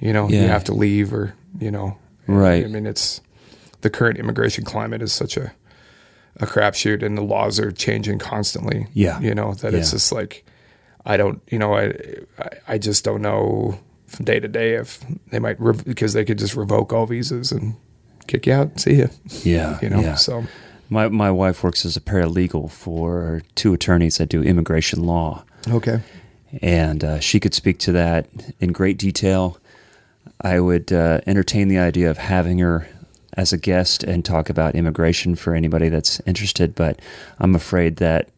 [0.00, 1.96] you know you have to leave or you know
[2.28, 2.64] Right.
[2.64, 3.20] I mean, it's
[3.82, 5.52] the current immigration climate is such a
[6.38, 8.86] a crapshoot, and the laws are changing constantly.
[8.92, 9.18] Yeah.
[9.20, 10.44] you know that it's just like
[11.06, 11.94] I don't, you know, I
[12.38, 15.00] I- I just don't know from day to day if
[15.30, 17.74] they might rev- because they could just revoke all visas and
[18.26, 18.78] kick you out.
[18.80, 19.08] See you,
[19.44, 19.78] Yeah.
[19.80, 20.00] you know.
[20.00, 20.16] Yeah.
[20.16, 20.44] So
[20.88, 26.00] My my wife works as a paralegal for two attorneys that do immigration law, okay,
[26.62, 28.28] and uh, she could speak to that
[28.60, 29.58] in great detail.
[30.42, 32.86] I would uh, entertain the idea of having her
[33.34, 37.00] as a guest and talk about immigration for anybody that's interested, but
[37.38, 38.28] I'm afraid that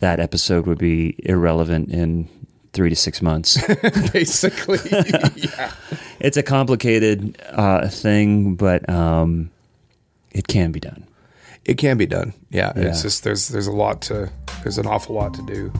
[0.00, 2.28] that episode would be irrelevant in
[2.72, 3.60] three to six months.
[4.12, 4.78] basically,
[5.36, 5.72] yeah.
[6.20, 9.50] it's a complicated uh, thing, but um,
[10.30, 11.07] it can be done.
[11.68, 12.32] It can be done.
[12.50, 12.84] Yeah, Yeah.
[12.88, 14.30] it's just there's there's a lot to
[14.62, 15.70] there's an awful lot to do.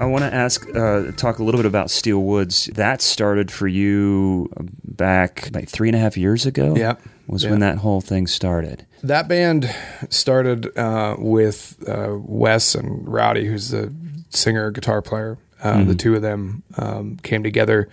[0.00, 2.66] I want to ask, uh, talk a little bit about Steel Woods.
[2.74, 4.48] That started for you
[4.84, 6.74] back like three and a half years ago.
[6.76, 6.94] Yeah.
[7.26, 7.50] was Yeah.
[7.50, 8.86] when that whole thing started.
[9.02, 9.68] That band
[10.08, 13.92] started uh, with uh, Wes and Rowdy, who's the
[14.30, 15.36] singer guitar player.
[15.62, 17.88] Uh, The two of them um, came together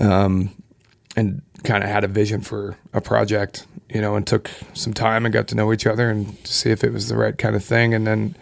[0.00, 0.50] um,
[1.16, 5.24] and kind of had a vision for a project, you know, and took some time
[5.24, 7.56] and got to know each other and to see if it was the right kind
[7.56, 7.94] of thing.
[7.94, 8.36] And then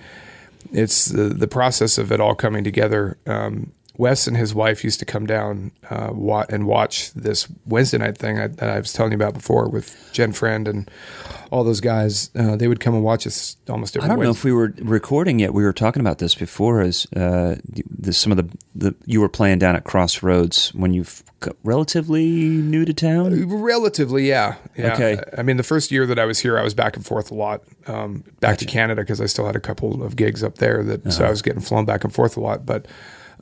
[0.72, 3.18] it's the, the process of it all coming together.
[3.26, 7.98] Um, Wes and his wife used to come down uh, wa- and watch this Wednesday
[7.98, 10.90] night thing I, that I was telling you about before with Jen Friend and
[11.50, 12.30] all those guys.
[12.34, 14.72] Uh, they would come and watch us almost every I don't know if we were
[14.78, 15.52] recording yet.
[15.52, 16.80] We were talking about this before.
[16.80, 21.02] As uh, the, some of the, the you were playing down at Crossroads when you
[21.46, 23.46] are relatively new to town.
[23.62, 24.54] Relatively, yeah.
[24.76, 24.94] yeah.
[24.94, 25.18] Okay.
[25.36, 27.34] I mean, the first year that I was here, I was back and forth a
[27.34, 30.82] lot, um, back to Canada because I still had a couple of gigs up there
[30.84, 31.10] that Uh-huh.
[31.10, 32.64] so I was getting flown back and forth a lot.
[32.64, 32.86] But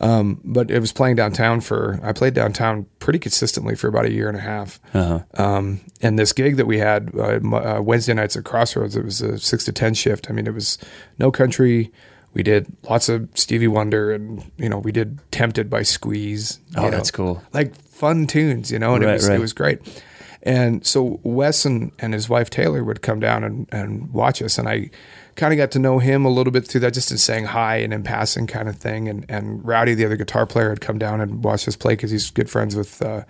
[0.01, 4.11] um, but it was playing downtown for I played downtown pretty consistently for about a
[4.11, 4.81] year and a half.
[4.95, 5.21] Uh-huh.
[5.35, 9.21] Um, and this gig that we had uh, uh, Wednesday nights at Crossroads, it was
[9.21, 10.31] a six to ten shift.
[10.31, 10.79] I mean, it was
[11.19, 11.93] no country.
[12.33, 16.61] We did lots of Stevie Wonder, and you know, we did "Tempted" by Squeeze.
[16.77, 17.43] Oh, know, that's cool.
[17.53, 19.37] Like fun tunes, you know, and Right, it was right.
[19.37, 20.03] it was great.
[20.43, 24.57] And so Wes and, and his wife Taylor would come down and, and watch us,
[24.57, 24.91] and I
[25.37, 27.77] kind of got to know him a little bit through that, just in saying hi
[27.77, 29.09] and in passing kind of thing.
[29.09, 32.11] And and Rowdy, the other guitar player, had come down and watched us play because
[32.11, 33.25] he's good friends with uh,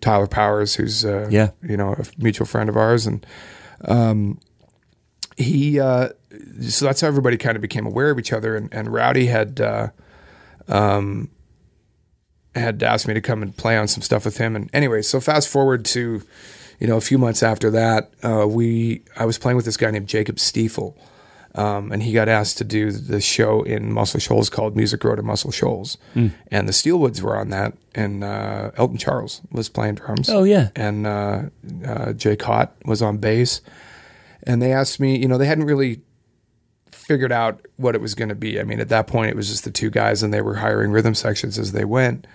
[0.00, 1.50] Tyler Powers, who's uh, Yeah.
[1.62, 3.24] you know a mutual friend of ours, and
[3.84, 4.38] um,
[5.36, 6.10] he uh,
[6.60, 8.56] so that's how everybody kind of became aware of each other.
[8.56, 9.88] And, and Rowdy had uh,
[10.68, 11.30] um,
[12.54, 14.56] had asked me to come and play on some stuff with him.
[14.56, 16.22] And anyway, so fast forward to
[16.78, 19.90] you know a few months after that, uh, we I was playing with this guy
[19.90, 20.96] named Jacob Stiefel.
[21.56, 25.16] Um, and he got asked to do the show in Muscle Shoals called Music Road
[25.16, 29.68] to Muscle Shoals, and the Steel Woods were on that, and uh, Elton Charles was
[29.68, 30.30] playing drums.
[30.30, 30.68] Oh, yeah.
[30.76, 31.42] and uh,
[31.84, 33.62] uh, Jay Cott was on bass,
[34.44, 36.02] and they asked me, you know, they hadn't really
[36.92, 38.60] figured out what it was going to be.
[38.60, 40.92] I mean, at that point, it was just the two guys, and they were hiring
[40.92, 42.28] rhythm sections as they went.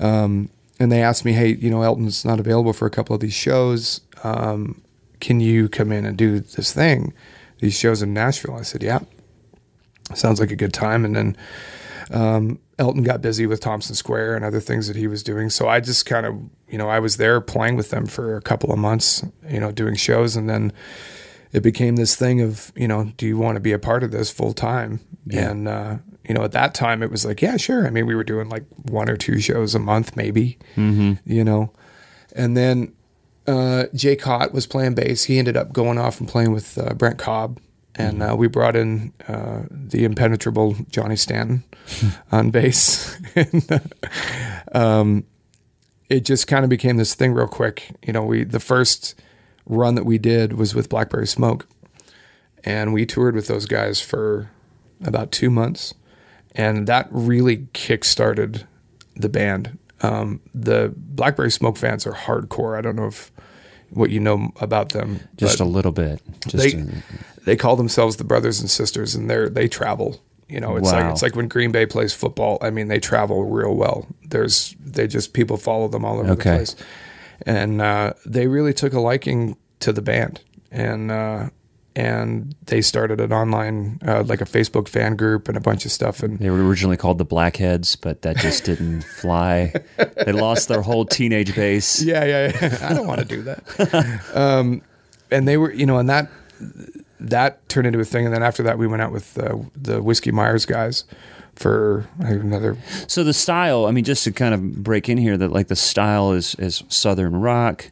[0.00, 0.48] Um,
[0.80, 3.34] and they asked me, hey, you know, Elton's not available for a couple of these
[3.34, 4.00] shows.
[4.24, 4.80] Um,
[5.20, 7.12] can you come in and do this thing,
[7.58, 8.56] these shows in Nashville?
[8.56, 9.00] I said, yeah,
[10.14, 11.04] sounds like a good time.
[11.04, 11.36] And then
[12.10, 15.50] um, Elton got busy with Thompson Square and other things that he was doing.
[15.50, 16.34] So I just kind of,
[16.68, 19.72] you know, I was there playing with them for a couple of months, you know,
[19.72, 20.36] doing shows.
[20.36, 20.72] And then
[21.52, 24.10] it became this thing of, you know, do you want to be a part of
[24.10, 25.00] this full time?
[25.26, 25.50] Yeah.
[25.50, 25.96] And, uh,
[26.28, 27.86] you know, at that time it was like, yeah, sure.
[27.86, 30.58] I mean, we were doing like one or two shows a month, maybe,
[31.24, 31.72] you know.
[32.34, 32.92] And then
[33.46, 35.24] uh, Jay Cott was playing bass.
[35.24, 37.60] He ended up going off and playing with uh, Brent Cobb.
[37.98, 41.64] And uh, we brought in uh, the impenetrable Johnny Stanton
[42.32, 43.18] on bass.
[43.34, 43.78] and, uh,
[44.78, 45.24] um,
[46.08, 47.90] it just kind of became this thing real quick.
[48.06, 49.20] You know, we the first
[49.66, 51.66] run that we did was with Blackberry Smoke,
[52.64, 54.50] and we toured with those guys for
[55.04, 55.94] about two months,
[56.54, 58.66] and that really kick-started
[59.16, 59.78] the band.
[60.02, 62.78] Um, the Blackberry Smoke fans are hardcore.
[62.78, 63.32] I don't know if
[63.90, 66.20] what you know about them, Just but a little bit.
[66.48, 66.86] Just they a-
[67.44, 70.20] they call themselves the brothers and sisters, and they're they travel.
[70.48, 71.00] You know, it's Wow.
[71.02, 72.58] like it's like when Green Bay plays football.
[72.60, 74.06] I mean, they travel real well.
[74.28, 76.50] There's they just people follow them all over Okay.
[76.50, 76.76] the place,
[77.44, 81.50] and uh, they really took a liking to the band, and uh,
[81.96, 85.90] and they started an online uh, like a Facebook fan group and a bunch of
[85.90, 89.72] stuff, and They were originally called the Blackheads, but that just didn't fly.
[89.96, 92.02] They lost their whole teenage base.
[92.06, 92.88] Yeah, yeah, yeah.
[92.88, 94.30] I don't want to do that.
[94.34, 94.82] um,
[95.30, 96.28] and they were, you know, and that
[97.18, 98.26] that turned into a thing.
[98.26, 101.04] And then after that, we went out with uh, the Whiskey Myers guys
[101.54, 102.76] for another.
[103.08, 105.76] So the style, I mean, just to kind of break in here, that like the
[105.76, 107.90] style is is southern rock,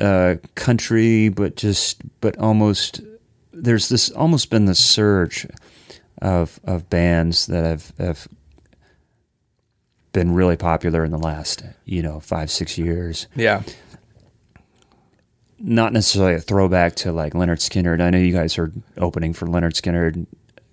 [0.00, 3.00] uh, country, but just but almost
[3.62, 5.46] there's this almost been the surge
[6.20, 8.28] of of bands that have have
[10.12, 13.26] been really popular in the last you know five six years.
[13.34, 13.62] Yeah,
[15.58, 18.00] not necessarily a throwback to like Lynyrd Skynyrd.
[18.00, 20.26] I know you guys are opening for Lynyrd Skynyrd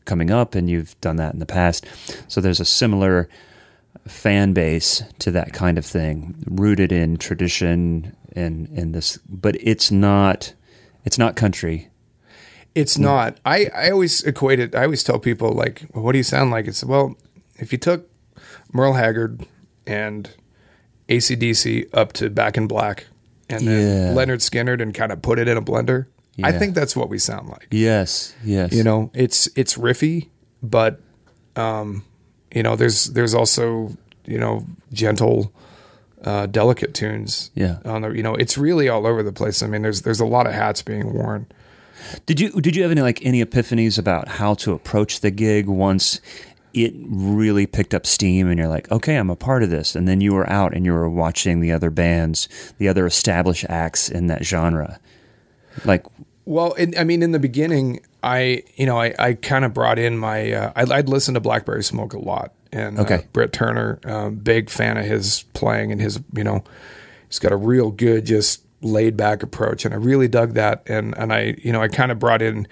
[0.05, 1.85] coming up, and you've done that in the past.
[2.27, 3.27] So there's a similar
[4.07, 9.91] fan base to that kind of thing, rooted in tradition and in this, but it's
[9.91, 10.53] not.
[11.05, 11.89] It's not country.
[12.75, 13.37] It's not.
[13.45, 14.75] I I always equate it.
[14.75, 17.15] I always tell people like, well, "What do you sound like?" It's well,
[17.55, 18.09] if you took
[18.73, 19.45] Merle Haggard
[19.87, 20.29] and
[21.09, 23.05] ACDC up to Back in Black,
[23.49, 24.13] and then Yeah.
[24.13, 26.05] Lynyrd Skynyrd and kind of put it in a blender.
[26.43, 26.59] I Yeah.
[26.59, 27.67] think that's what we sound like.
[27.71, 28.73] Yes, yes.
[28.73, 30.27] you know it's it's riffy
[30.61, 30.99] but
[31.55, 32.03] um
[32.53, 33.95] you know there's there's also
[34.25, 35.53] you know gentle
[36.25, 37.77] uh delicate tunes Yeah.
[37.85, 40.25] on the you know it's really all over the place i mean there's there's a
[40.25, 41.45] lot of hats being worn
[42.25, 45.67] Did you did you have any like any epiphanies about how to approach the gig
[45.67, 46.21] once
[46.73, 50.07] it really picked up steam and you're like, okay, I'm a part of this, and
[50.09, 52.49] then you were out and you were watching the other bands,
[52.79, 54.99] the other established acts in that genre,
[55.85, 56.05] like
[56.45, 59.97] well in, i mean in the beginning i you know i, I kind of brought
[59.97, 63.25] in my uh, I'd, I'd listen to blackberry smoke a lot and uh, Okay.
[63.33, 66.63] brit turner um, big fan of his playing and his you know
[67.27, 71.17] he's got a real good just laid back approach and i really dug that and
[71.17, 72.67] and i you know i kind of brought in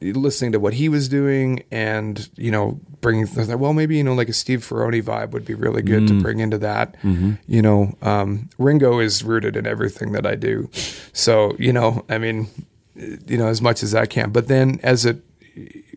[0.00, 4.04] listening to what he was doing and you know bringing was like, well maybe you
[4.04, 6.96] know like a steve Ferrone vibe would be really good to bring into that.
[7.02, 10.68] You know um, ringo is rooted in everything that i do.
[11.12, 12.48] So you know i mean
[12.94, 14.30] you know as much as i can.
[14.30, 15.22] But then as it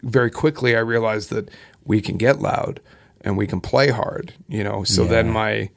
[0.04, 1.50] very quickly i realized that
[1.86, 2.80] we can get loud
[3.22, 4.84] and we can play hard you know.
[4.84, 5.70] So then my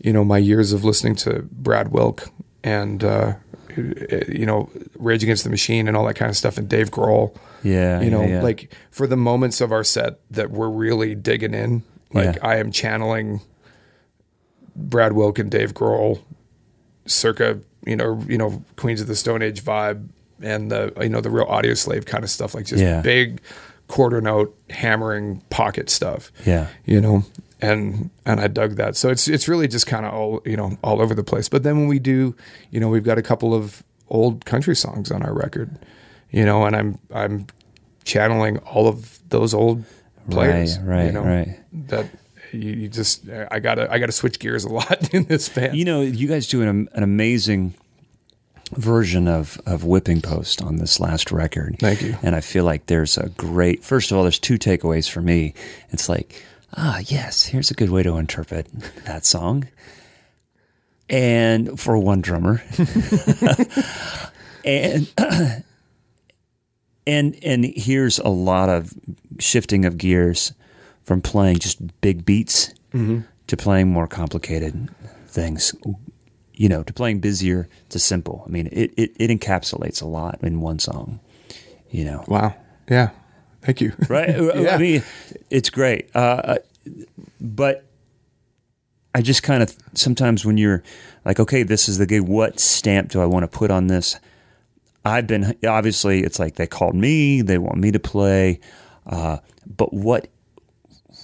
[0.00, 2.30] you know my years of listening to brad wilk
[2.64, 3.34] and uh,
[3.76, 7.34] you know rage against the machine and all that kind of stuff and dave grohl
[7.62, 8.42] Yeah, you know yeah, yeah.
[8.42, 11.82] like for the moments of our set that we're really digging in
[12.12, 12.46] like Yeah.
[12.46, 13.40] i am channeling
[14.74, 16.20] brad wilk and dave grohl
[17.06, 20.08] circa you know you know queens of the stone age vibe
[20.42, 23.40] and the you know the real audioslave kind of stuff like just big
[23.88, 26.68] quarter note hammering pocket stuff Yeah.
[26.84, 27.24] you know
[27.60, 30.76] and and I dug that so it's it's really just kind of all you know
[30.84, 32.36] all over the place but then when we do
[32.70, 35.76] you know we've got a couple of old country songs on our record
[36.30, 37.46] you know and I'm I'm
[38.04, 39.84] channeling all of those old
[40.30, 41.58] players Right, right, you know right.
[41.88, 42.06] that
[42.52, 45.84] you, you just I gotta I gotta switch gears a lot in this band You
[45.84, 47.74] know, you guys do an, an amazing
[48.68, 51.76] version of, of Whipping Post on this last record.
[51.78, 52.16] Thank you.
[52.22, 55.54] And I feel like there's a great, first of all, there's two takeaways for me.
[55.90, 56.42] It's like,
[56.76, 58.68] ah, yes, here's a good way to interpret
[59.04, 59.68] that song.
[61.08, 62.62] And for one drummer.
[64.64, 65.10] and,
[67.06, 68.92] and, and here's a lot of
[69.38, 70.52] shifting of gears
[71.04, 72.74] from playing just big beats
[73.46, 74.90] to playing more complicated
[75.26, 75.74] things
[76.58, 78.42] you know, to playing busier to simple.
[78.44, 81.20] I mean, it, it, it encapsulates a lot in one song,
[81.90, 82.24] you know.
[82.26, 82.54] wow
[82.90, 83.10] yeah
[83.62, 84.30] thank you Right?
[84.56, 84.74] Yeah.
[84.74, 85.02] I mean,
[85.50, 86.14] it's great.
[86.14, 86.58] Uh,
[87.40, 87.84] but
[89.14, 90.82] I just kind of sometimes when you're
[91.24, 94.18] like, okay, this is the gig, what stamp do I want to put on this?
[95.04, 98.60] I've been obviously, it's like they called me, they want me to play,
[99.06, 100.28] uh, but what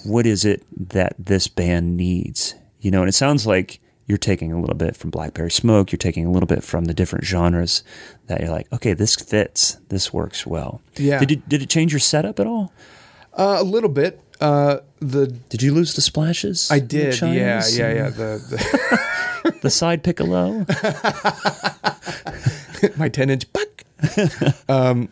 [0.05, 2.55] what is it that this band needs?
[2.79, 5.97] You know, and it sounds like you're taking a little bit from Blackberry Smoke, you're
[5.97, 7.83] taking a little bit from the different genres
[8.27, 10.81] that you're like, okay, this fits, this works well.
[10.95, 11.19] Yeah.
[11.19, 12.71] Did it did it change your setup at all?
[13.33, 16.69] uh, a little bit uh, the Did you lose the splashes?
[16.71, 20.65] I did yeah yeah yeah the, the The side piccolo.
[22.97, 23.83] my 10 inch buck.
[24.69, 25.09] um,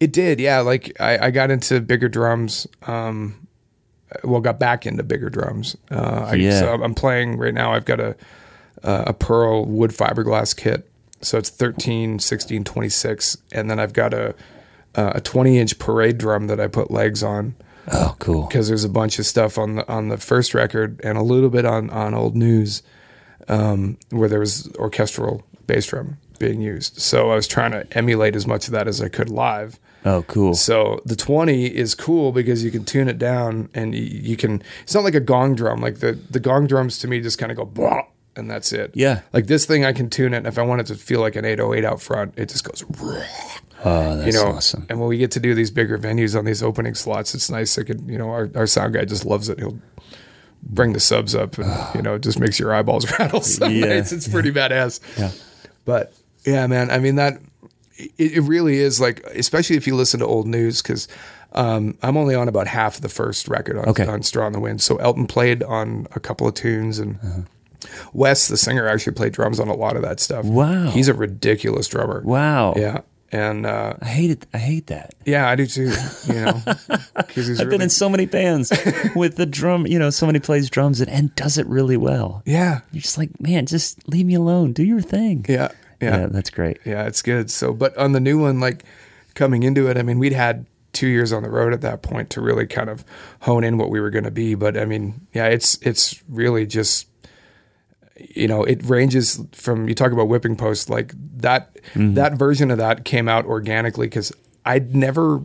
[0.00, 0.60] it did, yeah.
[0.60, 2.66] Like I, I got into bigger drums.
[2.86, 3.45] Um,
[4.24, 5.76] well, got back into bigger drums.
[5.90, 6.60] Uh, I, Yeah.
[6.60, 7.72] So I'm playing right now.
[7.72, 8.16] I've got a
[8.82, 10.88] uh, a pearl wood fiberglass kit.
[11.22, 14.34] So it's 13, 16, 26, and then I've got a
[14.94, 17.54] a 20 inch parade drum that I put legs on
[17.92, 18.46] Oh, cool.
[18.46, 21.50] because there's a bunch of stuff on the on the first record and a little
[21.50, 22.82] bit on on old news
[23.48, 26.98] um, where there was orchestral bass drum being used.
[27.00, 29.78] So I was trying to emulate as much of that as I could live.
[30.06, 30.54] Oh, cool.
[30.54, 34.62] So the 20 is cool because you can tune it down and you, you can.
[34.84, 35.80] It's not like a gong drum.
[35.80, 38.02] Like the the gong drums to me just kind of go blah
[38.36, 38.92] and that's it.
[38.94, 39.22] Yeah.
[39.32, 40.38] Like this thing, I can tune it.
[40.38, 42.84] And if I want it to feel like an 808 out front, it just goes.
[43.84, 44.86] Oh, that's You know, awesome.
[44.88, 47.78] and when we get to do these bigger venues on these opening slots, it's nice.
[47.78, 49.58] I could, you know, our, our sound guy just loves it.
[49.58, 49.78] He'll
[50.62, 51.92] bring the subs up, and ah.
[51.94, 53.40] you know, it just makes your eyeballs rattle.
[53.42, 53.86] Some Yeah.
[53.86, 54.12] nights.
[54.12, 55.00] It's pretty badass.
[55.18, 55.30] Yeah.
[55.84, 56.12] But
[56.44, 57.38] yeah, man, I mean that
[57.96, 61.08] it, it really is like, especially if you listen to old news, because
[61.52, 64.06] um, I'm only on about half of the first record on, Okay.
[64.06, 64.82] on Straw in the Wind.
[64.82, 67.40] So Elton played on a couple of tunes, and Uh-huh.
[68.12, 70.44] Wes, the singer, actually played drums on a lot of that stuff.
[70.44, 70.90] Wow.
[70.90, 72.20] he's a ridiculous drummer.
[72.24, 72.74] Wow.
[72.76, 74.46] Yeah, and uh, I hate it.
[74.52, 75.14] I hate that.
[75.24, 75.92] yeah, I do too.
[76.26, 76.62] You know,
[77.16, 78.72] I've really been in so many bands
[79.14, 79.86] with the drum.
[79.86, 82.42] You know, somebody plays drums and, and does it really well.
[82.44, 84.72] yeah, You're just like, man, just leave me alone.
[84.72, 85.44] Do your thing.
[85.48, 85.68] yeah,
[86.00, 86.78] yeah, Yeah, that's great.
[86.84, 87.50] yeah, it's good.
[87.50, 88.84] So, but on the new one, like
[89.34, 92.30] coming into it, I mean, we'd had two years on the road at that point
[92.30, 93.04] to really kind of
[93.40, 94.54] hone in what we were going to be.
[94.54, 97.08] But I mean, yeah, it's it's really just
[98.18, 102.14] you know it ranges from you talk about whipping post like that mm-hmm.
[102.14, 104.32] that version of that came out organically because
[104.64, 105.42] I'd never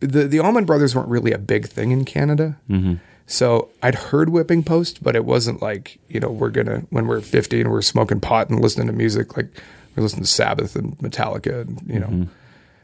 [0.00, 2.58] the the Allman Brothers weren't really a big thing in Canada.
[2.68, 2.94] Mm-hmm.
[3.30, 7.20] So I'd heard whipping post, but it wasn't like you know we're gonna when we're
[7.20, 9.46] 50 and we're smoking pot and listening to music like
[9.94, 12.26] we're listening to Sabbath and Metallica and you know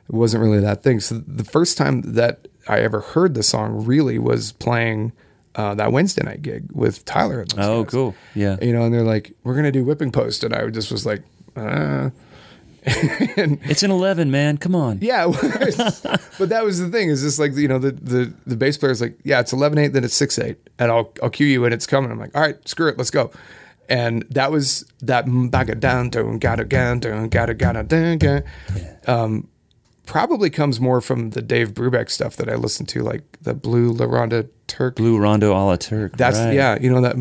[0.08, 1.00] it wasn't really that thing.
[1.00, 5.10] So the first time that I ever heard the song really was playing
[5.56, 7.44] uh, that Wednesday night gig with Tyler.
[7.58, 7.90] Oh, guys.
[7.90, 8.14] cool.
[8.36, 8.56] Yeah.
[8.62, 11.22] You know, and they're like, "We're gonna do whipping post," and I just was like,
[11.56, 12.10] uh.
[13.68, 14.58] It's an 11, man.
[14.58, 14.98] Come on.
[15.02, 15.26] Yeah,
[16.38, 17.08] but that was the thing.
[17.10, 19.92] Is just like you know the the the bass player's like, yeah, it's eleven eight,
[19.92, 22.10] then it's six eight, and I'll I'll cue you when it's coming.
[22.10, 23.30] I'm like, all right, screw it, let's go.
[23.88, 28.42] And that was that baga down down gotta down down gotta gotta down down.
[29.06, 29.48] Um,
[30.06, 33.90] probably comes more from the Dave Brubeck stuff that I listened to, like the Blue
[33.92, 34.96] La Ronda Turk.
[34.96, 36.16] Blue Rondo a la Turk.
[36.16, 36.54] That's right.
[36.54, 37.16] yeah, you know that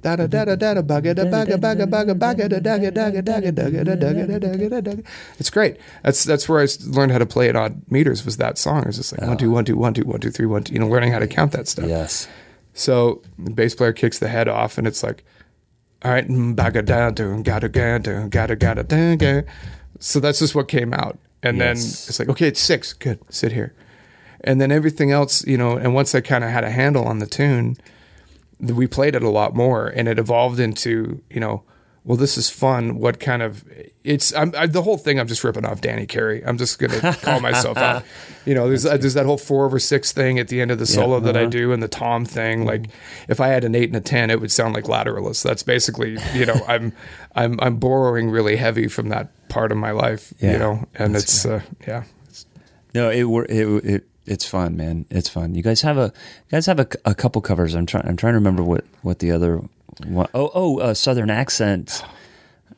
[0.00, 2.90] da da da da da da baga da baga baga baga baga da da da
[2.90, 5.02] da da da da da da da da da da.
[5.38, 5.76] It's great.
[6.02, 8.24] That's that's where I learned how to play it on meters.
[8.24, 8.82] Was that song?
[8.82, 10.72] It was just like one two one two one two one two three one two.
[10.72, 11.86] You know, learning how to count that stuff.
[11.86, 12.28] Yes.
[12.74, 15.24] So the bass player kicks the head off, and it's like,
[16.04, 17.68] all right, mm, baga da da da
[19.16, 19.42] ga.
[20.00, 22.92] So that's just what came out, and then it's like, okay, it's six.
[22.92, 23.74] Good, sit here,
[24.42, 25.76] and then everything else, you know.
[25.76, 27.76] And once I kind of had a handle on the tune,
[28.60, 31.62] we played it a lot more, and it evolved into, you know,
[32.04, 32.98] well, this is fun.
[32.98, 33.64] What kind of?
[34.02, 35.20] It's I'm, I, the whole thing.
[35.20, 36.44] I'm just ripping off Danny Carey.
[36.44, 38.04] I'm just gonna call myself out.
[38.44, 40.80] You know, there's uh, there's that whole four over six thing at the end of
[40.80, 42.64] the solo that I do, and the tom thing.
[42.64, 42.86] Like,
[43.28, 45.44] if I had an eight and a ten, it would sound like Lateralus.
[45.44, 46.92] That's basically, you know, I'm
[47.36, 50.34] I'm I'm borrowing really heavy from that part of my life.
[50.40, 52.02] Yeah, you know, and it's uh, yeah.
[52.26, 52.46] It's,
[52.96, 55.06] No, it it it it's fun, man.
[55.08, 55.54] It's fun.
[55.54, 57.76] You guys have a you guys have a, a couple covers.
[57.76, 59.62] I'm trying I'm trying to remember what what the other
[60.06, 62.04] one oh oh uh, Southern accent.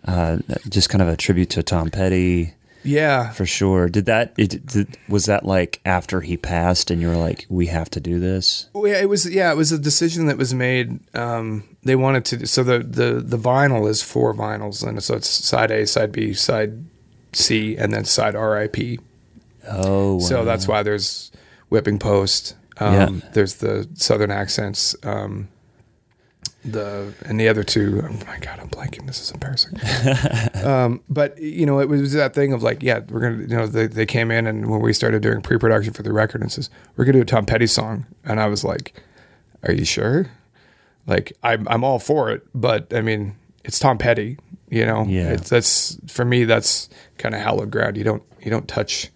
[0.05, 2.53] Uh, just kind of a tribute to Tom Petty
[2.85, 3.89] yeah, for sure.
[3.89, 7.67] Did that it did, was that like after he passed and you were like we
[7.67, 8.69] have to do this?
[8.75, 11.01] Well, yeah, it was yeah, it was a decision that was made.
[11.17, 15.29] Um, they wanted to so the the the vinyl is four vinyls, and so it's
[15.29, 16.85] side A, side B, side
[17.33, 19.01] C, and then side RIP.
[19.67, 21.33] Oh, So that's why there's
[21.71, 22.55] whipping post.
[22.77, 23.31] Um, Yeah.
[23.33, 24.95] There's the southern accents.
[25.03, 25.49] Um,
[26.65, 28.01] the and the other two.
[28.05, 29.07] Oh my god, I'm blanking.
[29.07, 29.79] This is embarrassing.
[30.65, 33.43] um, but you know, it was that thing of like, yeah, we're gonna.
[33.43, 36.41] You know, they they came in and when we started doing pre-production for the record,
[36.41, 38.95] and says we're gonna do a Tom Petty song, and I was like,
[39.63, 40.31] are you sure?
[41.07, 44.39] Like, I'm I'm all for it, but I mean, it's Tom Petty.
[44.71, 45.33] You know, Yeah.
[45.33, 46.45] it's that's for me.
[46.45, 46.89] That's
[47.19, 47.97] kind of hallowed ground.
[47.97, 49.11] You don't you don't touch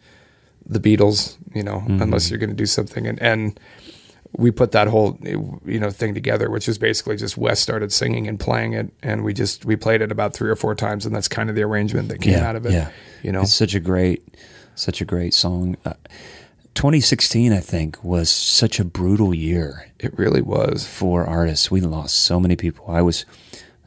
[0.67, 2.03] the Beatles, you know, Mm-hmm.
[2.03, 3.07] unless you're going to do something.
[3.07, 3.59] And and
[4.37, 8.29] we put that whole you know thing together, which is basically just Wes started singing
[8.29, 11.15] and playing it, and we just we played it about three or four times, and
[11.15, 12.73] that's kind of the arrangement that came yeah, out of it.
[12.73, 12.91] Yeah,
[13.23, 14.37] You know, it's such a great,
[14.75, 15.77] such a great song.
[15.85, 15.95] Uh,
[16.75, 20.87] 2016, I think, was such a brutal year it really was.
[20.87, 21.71] for artists.
[21.71, 22.85] We lost so many people.
[22.89, 23.25] I was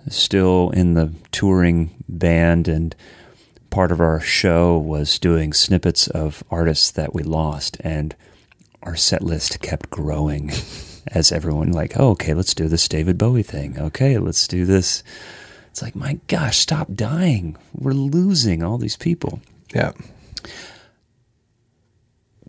[0.10, 2.96] still in the touring band and
[3.70, 8.16] part of our show was doing snippets of artists that we lost, and
[8.84, 10.52] our set list kept growing
[11.08, 13.78] as everyone like, oh, okay, let's do this David Bowie thing.
[13.80, 15.04] Okay, let's do this.
[15.70, 17.56] It's like, my gosh, stop dying.
[17.74, 19.40] We're losing all these people.
[19.74, 19.94] Yeah.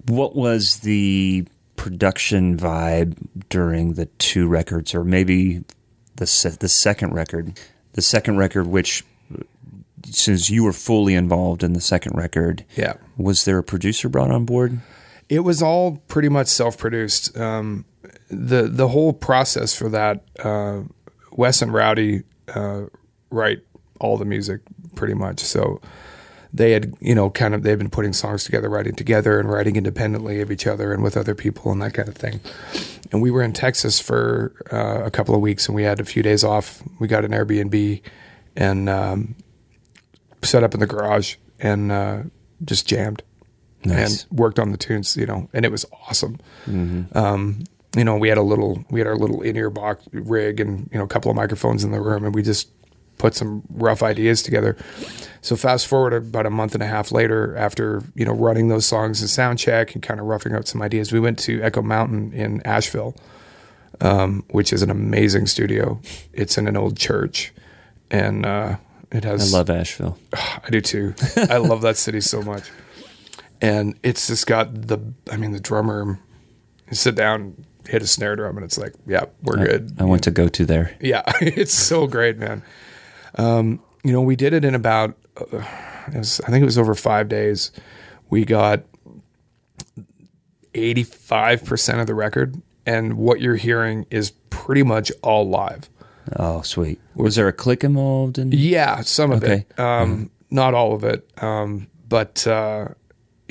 [0.07, 3.17] What was the production vibe
[3.49, 5.63] during the two records, or maybe
[6.17, 7.59] the se- the second record?
[7.93, 9.05] The second record, which
[10.05, 12.95] since you were fully involved in the second record, Yeah.
[13.17, 14.81] was there a producer brought on board?
[15.33, 17.39] It was all pretty much self-produced.
[17.39, 17.87] Um,
[18.29, 20.83] the the whole process for that, uh,
[21.31, 22.25] Wes and Rowdy
[22.55, 22.83] uh,
[23.31, 23.61] write
[23.99, 24.61] all the music
[24.95, 25.41] pretty much.
[25.41, 25.81] So
[26.53, 29.77] they had, you know, kind of they've been putting songs together, writing together, and writing
[29.77, 32.41] independently of each other and with other people and that kind of thing.
[33.11, 36.05] And we were in Texas for uh, a couple of weeks, and we had a
[36.05, 36.83] few days off.
[37.01, 38.03] We got an Airbnb
[38.55, 39.35] and um,
[40.43, 42.23] set up in the garage and uh,
[42.67, 43.23] just jammed
[43.85, 44.25] Nice.
[44.31, 46.39] and worked on the tunes, you know, and it was awesome.
[47.15, 47.65] Um,
[47.97, 50.99] you know, we had a little, we had our little in-ear box rig and, you
[50.99, 52.69] know, a couple of microphones in the room and we just
[53.19, 54.77] put some rough ideas together.
[55.43, 58.87] So fast forward about a month and a half later, after, you know, running those
[58.87, 61.83] songs and sound check and kind of roughing out some ideas, we went to Echo
[61.83, 63.15] Mountain in Asheville,
[64.01, 66.01] um, which is an amazing studio.
[66.33, 67.53] It's in an old church
[68.11, 68.77] and, uh,
[69.11, 69.53] it has.
[69.53, 70.19] I love Asheville.
[70.33, 71.15] I do too.
[71.37, 72.71] I love that city so much.
[73.63, 74.99] And it's just got the,
[75.31, 76.19] I mean, the drummer,
[76.91, 79.95] you sit down, hit a snare drum, and it's like, yeah, we're good.
[79.99, 80.97] I want to go to there.
[81.01, 82.63] Yeah, it's so great, man.
[83.37, 85.65] Um, you know, we did it in about, uh,
[86.13, 87.71] it was, I think it was over five days.
[88.31, 88.83] We got
[90.75, 95.89] 85% of the record, and what you're hearing is pretty much all live.
[96.37, 97.01] Oh, sweet.
[97.15, 98.39] Was there a click involved?
[98.39, 99.67] In- Yeah, some of Okay.
[99.71, 99.79] it.
[99.79, 101.29] Um, Not all of it.
[101.43, 102.89] Um, but uh,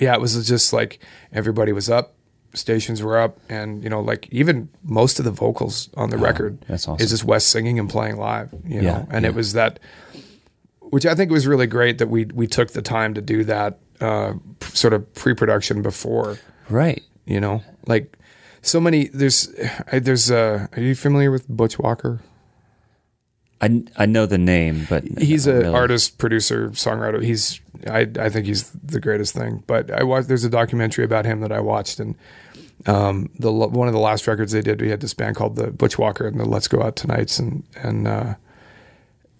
[0.02, 1.00] yeah, it was just like
[1.32, 2.16] everybody was up,
[2.54, 6.58] stations were up, and you know, like even most of the vocals on the record
[6.64, 7.02] Oh, that's awesome.
[7.04, 8.54] is just Wes singing and playing live.
[8.66, 9.30] You know, and yeah.
[9.30, 9.80] it was that,
[10.80, 13.80] which I think was really great that we we took the time to do that
[14.02, 16.38] uh, p- sort of pre-production before.
[16.70, 17.02] Right.
[17.26, 18.18] You know, like
[18.62, 19.08] so many.
[19.14, 19.50] There's
[19.92, 20.32] I, there's.
[20.32, 22.20] Uh, are you familiar with Butch Walker?
[23.62, 25.76] I, I know the name, but he's an really.
[25.76, 27.24] artist, producer, songwriter.
[27.24, 29.64] He's I I think he's the greatest thing.
[29.68, 30.28] But I watched.
[30.28, 32.16] There's a documentary about him that I watched, and
[32.88, 35.72] um, the one of the last records they did, we had this band called the
[35.72, 38.36] Butch Walker and the Let's Go Out Tonight's, and and uh,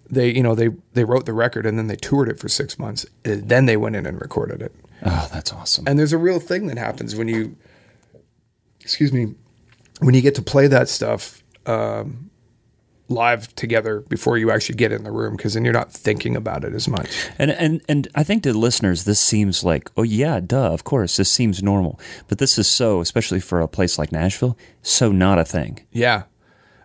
[0.08, 2.78] they you know they they wrote the record and then they toured it for six
[2.78, 3.04] months.
[3.24, 4.72] And then they went in and recorded it.
[5.04, 5.84] Oh, that's awesome.
[5.88, 7.56] And there's a real thing that happens when you,
[8.80, 9.34] excuse me,
[10.00, 12.30] when you get to play that stuff um,
[13.12, 16.64] live together before you actually get in the room, because then you're not thinking about
[16.64, 17.28] it as much.
[17.38, 21.16] And and and I think to listeners, this seems like, oh yeah, duh, of course,
[21.16, 21.98] this seems normal.
[22.28, 25.80] But this is so, especially for a place like Nashville, so not a thing.
[25.92, 26.24] Yeah.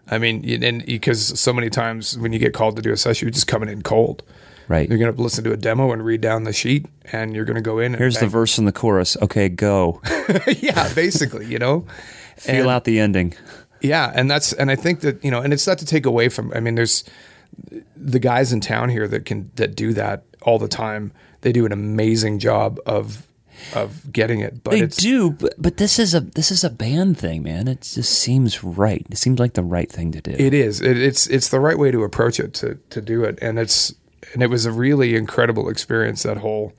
[0.10, 3.26] I mean, and because so many times when you get called to do a session,
[3.26, 4.24] you're just coming in cold.
[4.70, 4.88] Right.
[4.88, 7.56] You're going to listen to a demo and read down the sheet, and you're going
[7.56, 7.88] to go in.
[7.94, 9.16] And Here's the verse and the chorus.
[9.22, 10.02] Okay, go.
[10.60, 11.86] yeah, basically, you know.
[12.38, 13.34] Feel And- out the ending.
[13.82, 16.30] Yeah, and that's and I think that you know, and it's not to take away
[16.30, 16.52] from.
[16.54, 17.04] I mean, there's
[17.96, 21.12] the guys in town here that can that do that all the time.
[21.42, 23.28] They do an amazing job of
[23.74, 27.18] of getting it, but They do, but, but this is a this is a band
[27.18, 27.68] thing, man.
[27.68, 29.06] It just seems right.
[29.10, 30.32] It seems like the right thing to do.
[30.32, 30.82] It is.
[30.82, 33.94] It, it's it's the right way to approach it to to do it, and it's
[34.34, 36.74] and it was a really incredible experience that whole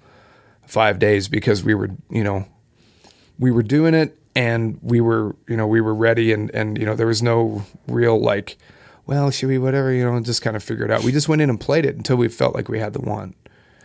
[0.67, 2.47] five days because we were you know
[3.39, 6.87] we were doing it and we were you know we were ready and and you
[6.87, 8.57] know there was no real like
[9.07, 11.03] well should we whatever you know just kind of figure it out.
[11.03, 13.35] We just went in and played it until we felt like we had the one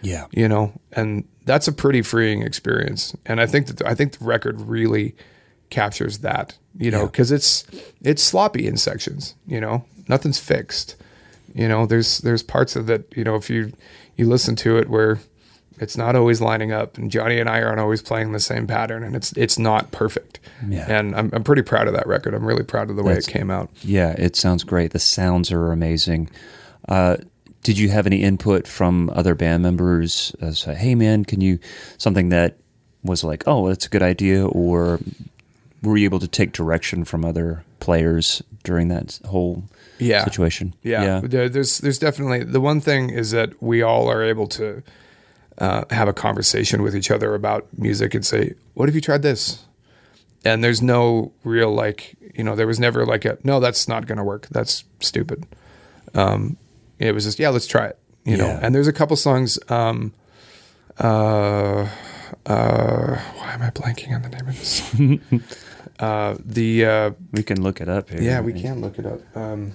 [0.04, 0.26] yeah.
[0.32, 3.16] you know, and that's a pretty freeing experience.
[3.26, 5.16] And I think that I think the record really
[5.70, 7.06] captures that, you know, Yeah.
[7.06, 7.64] because it's
[8.02, 10.98] it's sloppy in sections, you know, nothing's fixed,
[11.56, 11.86] you know.
[11.86, 13.72] There's there's parts of it, you know, if you
[14.18, 15.20] you listen to it where
[15.84, 19.04] it's not always lining up, and Johnny and I aren't always playing the same pattern,
[19.04, 20.40] and it's it's not perfect.
[20.68, 20.86] Yeah.
[20.90, 22.34] And I'm I'm pretty proud of that record.
[22.34, 23.70] I'm really proud of the way That's- it came out.
[23.84, 24.92] Yeah, it sounds great.
[24.92, 26.30] The sounds are amazing.
[26.90, 27.18] Uh,
[27.64, 30.36] did you have any input from other band members?
[30.42, 31.60] As hey, man, can you
[31.98, 32.58] something that
[33.04, 35.00] was like, oh, that's a good idea, or
[35.82, 39.64] were you able to take direction from other players during that whole
[40.00, 40.24] Yeah.
[40.24, 40.74] situation?
[40.84, 44.82] Yeah, There, there's there's definitely the one thing is that we all are able to
[45.60, 49.22] uh, have a conversation with each other about music and say, "What have you tried
[49.22, 49.66] this?"
[50.46, 54.06] And there's no real like you know there was never like a no that's not
[54.08, 55.46] going to work that's stupid.
[56.16, 56.58] Um,
[57.00, 58.60] it was just yeah let's try it you know.
[58.62, 60.14] And there's a couple songs um,
[61.00, 61.88] Uh,
[62.46, 64.84] uh, why am I blanking on the name of this?
[64.84, 65.44] song?
[66.00, 68.22] uh, the uh, We can look it up here.
[68.22, 69.22] yeah, we can look it up.
[69.36, 69.74] Um,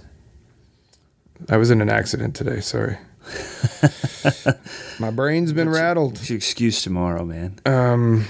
[1.49, 2.61] I was in an accident today.
[2.61, 2.99] Sorry.
[4.99, 6.17] My brain's been rattled.
[6.17, 7.59] It's your excuse tomorrow, man.
[7.67, 8.27] Um,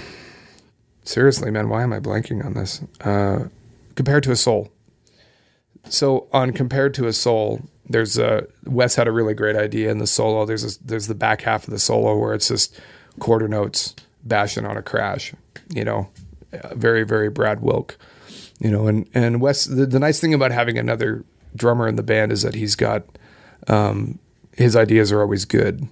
[1.03, 2.81] seriously, man, why am I blanking on this?
[3.01, 3.47] Uh,
[3.95, 4.71] compared to a soul.
[5.89, 9.97] So on compared to a soul, there's a Wes had a really great idea in
[9.97, 10.45] the solo.
[10.45, 12.79] There's a, there's the back half of the solo where it's just
[13.19, 15.33] quarter notes bashing on a crash.
[15.73, 16.09] You know,
[16.73, 17.97] very very Brad Wilk.
[18.59, 19.65] You know, and and Wes.
[19.65, 21.23] The, the nice thing about having another
[21.55, 23.03] drummer in the band is that he's got
[23.67, 24.19] um,
[24.59, 25.87] his ideas are always good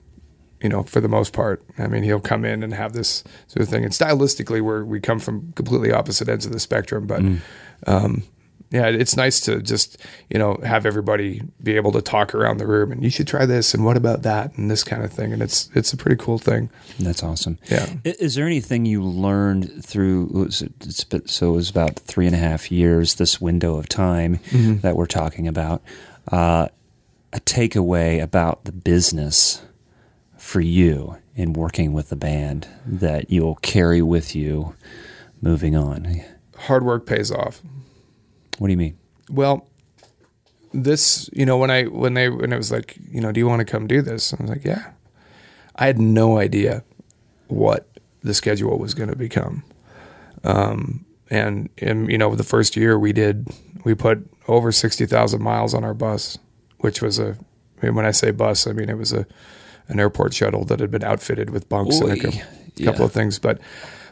[0.59, 1.63] you know, for the most part.
[1.77, 3.83] I mean, he'll come in and have this sort of thing.
[3.83, 7.05] And stylistically, we're, we come from completely opposite ends of the spectrum.
[7.05, 7.21] But
[7.85, 8.23] um,
[8.71, 12.65] yeah, it's nice to just, you know, have everybody be able to talk around the
[12.65, 15.31] room and you should try this and what about that and this kind of thing.
[15.31, 16.71] And it's it's a pretty cool thing.
[16.99, 17.59] That's awesome.
[17.69, 17.85] Yeah.
[18.03, 20.25] Is there anything you learned through?
[20.33, 23.15] was it- It's been, so it was about three and a half years.
[23.15, 24.79] This window of time Mm-hmm.
[24.79, 25.83] that we're talking about.
[26.31, 26.67] Uh,
[27.33, 29.61] a takeaway about the business
[30.37, 34.75] for you in working with the band that you'll carry with you
[35.41, 36.21] moving on.
[36.57, 37.61] Hard work pays off.
[38.57, 38.97] What do you mean?
[39.29, 39.67] Well,
[40.73, 43.47] this, you know, when I when they when it was like, you know, do you
[43.47, 44.33] want to come do this?
[44.33, 44.91] I was like, yeah.
[45.75, 46.83] I had no idea
[47.47, 47.87] what
[48.23, 49.63] the schedule was going to become.
[50.43, 53.47] Um, and and you know, the first year we did,
[53.83, 56.37] we put over sixty thousand miles on our bus,
[56.79, 57.37] which was a.
[57.81, 59.25] I mean, when I say bus, I mean it was a
[59.87, 62.41] an airport shuttle that had been outfitted with bunks and a couple,
[62.75, 62.91] Yeah.
[63.03, 63.59] of things, but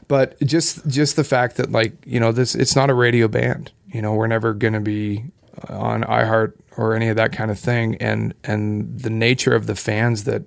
[0.08, 3.72] but just just the fact that like you know this it's not a radio band
[3.88, 5.26] you know we're never going to be
[5.70, 9.66] uh, on iheart or any of that kind of thing and and the nature of
[9.68, 10.44] the fans that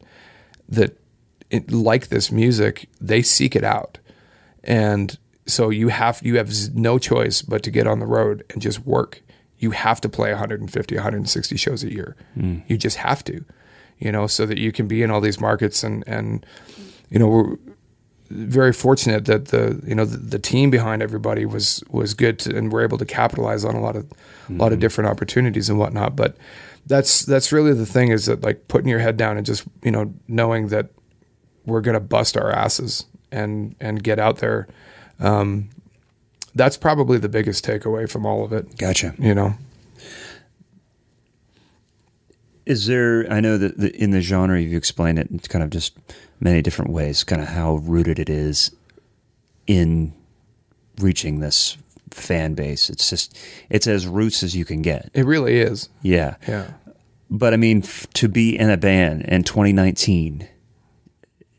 [0.68, 0.96] that
[1.50, 3.98] it, like this music they seek it out
[4.64, 8.62] and so you have you have no choice but to get on the road and
[8.62, 9.22] just work
[9.58, 12.16] you have to play 150 160 shows a year
[12.68, 13.44] you just have to
[13.98, 16.44] you know so that you can be in all these markets and and
[17.10, 17.56] you know we're
[18.30, 22.56] very fortunate that the you know the, the team behind everybody was was good to,
[22.56, 24.06] and we're able to capitalize on a lot of
[24.48, 26.14] a lot of different opportunities and whatnot.
[26.14, 26.36] But
[26.86, 29.90] that's that's really the thing is that like putting your head down and just you
[29.90, 30.90] know knowing that
[31.64, 34.68] we're gonna bust our asses and and get out there.
[35.20, 35.70] Um,
[36.58, 38.76] that's probably the biggest takeaway from all of it.
[38.76, 39.14] Gotcha.
[39.18, 39.54] You know,
[42.66, 43.30] Is there?
[43.32, 45.96] I know that the, in the genre you've explained it in kind of just
[46.40, 48.70] many different ways, kind of how rooted it is
[49.66, 50.12] in
[51.00, 51.78] reaching this
[52.10, 52.90] fan base.
[52.90, 53.36] It's just
[53.70, 55.10] it's as roots as you can get.
[55.14, 55.88] it really is.
[56.02, 56.72] Yeah, Yeah,
[57.30, 60.46] but I mean, f- to be in a band in 2019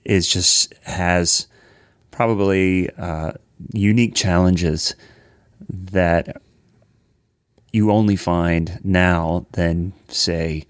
[0.06, 1.48] is just has
[2.12, 3.34] probably uh,
[3.73, 4.95] unique challenges
[5.69, 6.41] that
[7.72, 10.65] you only find now than say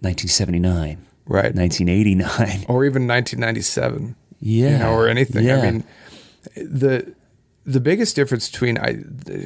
[0.00, 1.54] 1979, right.
[1.54, 2.66] 1989.
[2.68, 4.16] Or even 1997.
[4.40, 5.44] Yeah, you know, or anything.
[5.44, 5.58] Yeah.
[5.58, 5.84] I mean,
[6.56, 7.14] the
[7.64, 8.94] the biggest difference between I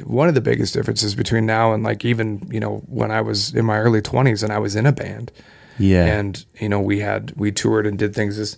[0.03, 3.53] one of the biggest differences between now and like even you know when I was
[3.53, 5.31] in my early twenties and I was in a band
[5.77, 8.57] yeah, and you know we had we toured and did things is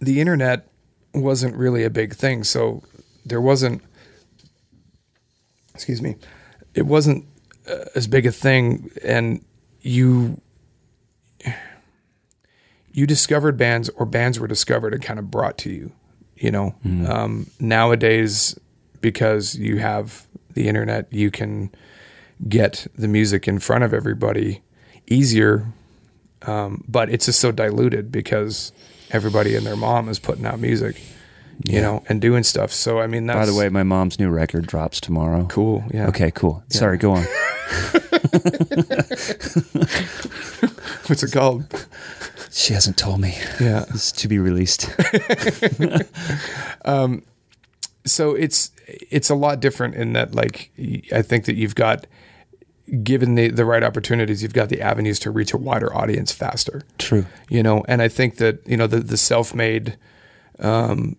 [0.00, 0.68] the internet
[1.14, 2.44] wasn't really a big thing.
[2.44, 2.82] So
[3.24, 3.82] there wasn't
[5.74, 6.16] excuse me
[6.74, 7.24] it wasn't
[7.68, 8.90] uh, as big a thing.
[9.04, 9.44] And
[9.80, 10.40] you
[12.92, 15.92] you discovered bands or bands were discovered and kind of brought to you
[16.38, 16.74] you know?
[16.84, 18.58] Um, nowadays
[19.00, 21.70] because you have the internet you can
[22.48, 24.62] get the music in front of everybody
[25.06, 25.66] easier.
[26.42, 28.72] Um, but it's just so diluted because
[29.10, 31.00] everybody and their mom is putting out music
[31.64, 34.28] you know and doing stuff so i mean that's By the way, my mom's new
[34.30, 35.46] record drops tomorrow.
[35.46, 36.62] cool yeah Okay, cool.
[36.68, 37.24] Sorry, go on.
[41.06, 41.64] what's it called
[42.50, 43.34] She hasn't told me.
[43.60, 44.88] yeah It's to be released.
[46.84, 47.22] Um,
[48.06, 50.70] so it's it's a lot different in that like
[51.12, 52.06] I think that you've got
[53.02, 56.82] given the the right opportunities you've got the avenues to reach a wider audience faster
[56.98, 57.26] True.
[57.48, 59.98] you know and I think that you know the the self-made
[60.58, 61.16] um,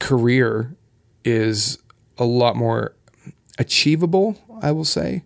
[0.00, 0.76] career
[1.24, 1.78] is
[2.18, 2.94] a lot more
[3.58, 5.24] achievable I will say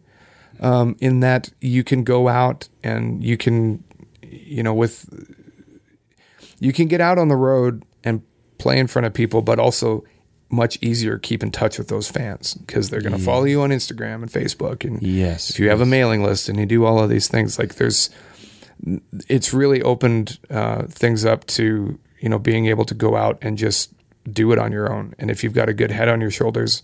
[0.61, 3.85] um, in that you can go out and you can
[4.23, 5.09] you know with
[6.61, 8.23] you can get out on the road and
[8.59, 10.05] play in front of people, but also
[10.51, 13.70] much easier keep in touch with those fans because they're going to follow you on
[13.70, 14.85] Instagram and Facebook.
[14.85, 17.59] And Yes, if you have a mailing list and you do all of these things,
[17.59, 18.11] like there's
[19.29, 23.59] it's really opened uh, things up to you know being able to go out and
[23.59, 23.93] just
[24.31, 25.15] do it on your own.
[25.19, 26.83] And if you've got a good head on your shoulders,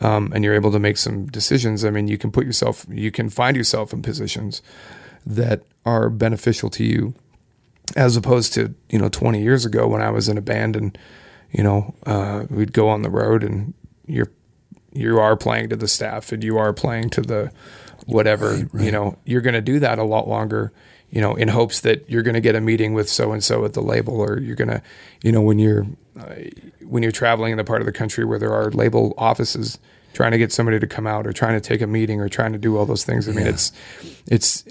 [0.00, 3.10] um, and you're able to make some decisions, I mean, you can put yourself, you
[3.10, 4.62] can find yourself in positions
[5.24, 7.14] that are beneficial to you,
[7.96, 10.96] as opposed to you know 20 years ago when I was in a band and
[11.56, 13.72] you know uh, we'd go on the road and
[14.06, 14.30] you're
[14.92, 17.50] you are playing to the staff and you are playing to the
[18.04, 18.84] whatever right, right.
[18.84, 20.70] you know you're going to do that a lot longer
[21.10, 23.64] you know in hopes that you're going to get a meeting with so and so
[23.64, 24.82] at the label or you're going to
[25.22, 25.86] you know when you're
[26.20, 26.34] uh,
[26.82, 29.78] when you're traveling in the part of the country where there are label offices
[30.12, 32.52] trying to get somebody to come out or trying to take a meeting or trying
[32.52, 33.28] to do all those things.
[33.28, 33.72] I mean it's
[34.26, 34.64] it's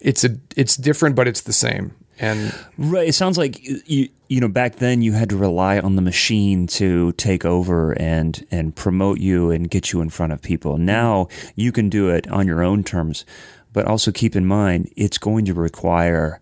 [0.00, 4.40] it's a it's different but it's the same and right it sounds like you you
[4.40, 8.74] know back then you had to rely on the machine to take over and and
[8.74, 12.46] promote you and get you in front of people now you can do it on
[12.46, 13.24] your own terms
[13.72, 16.40] but also keep in mind it's going to require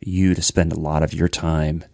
[0.00, 1.84] you to spend a lot of your time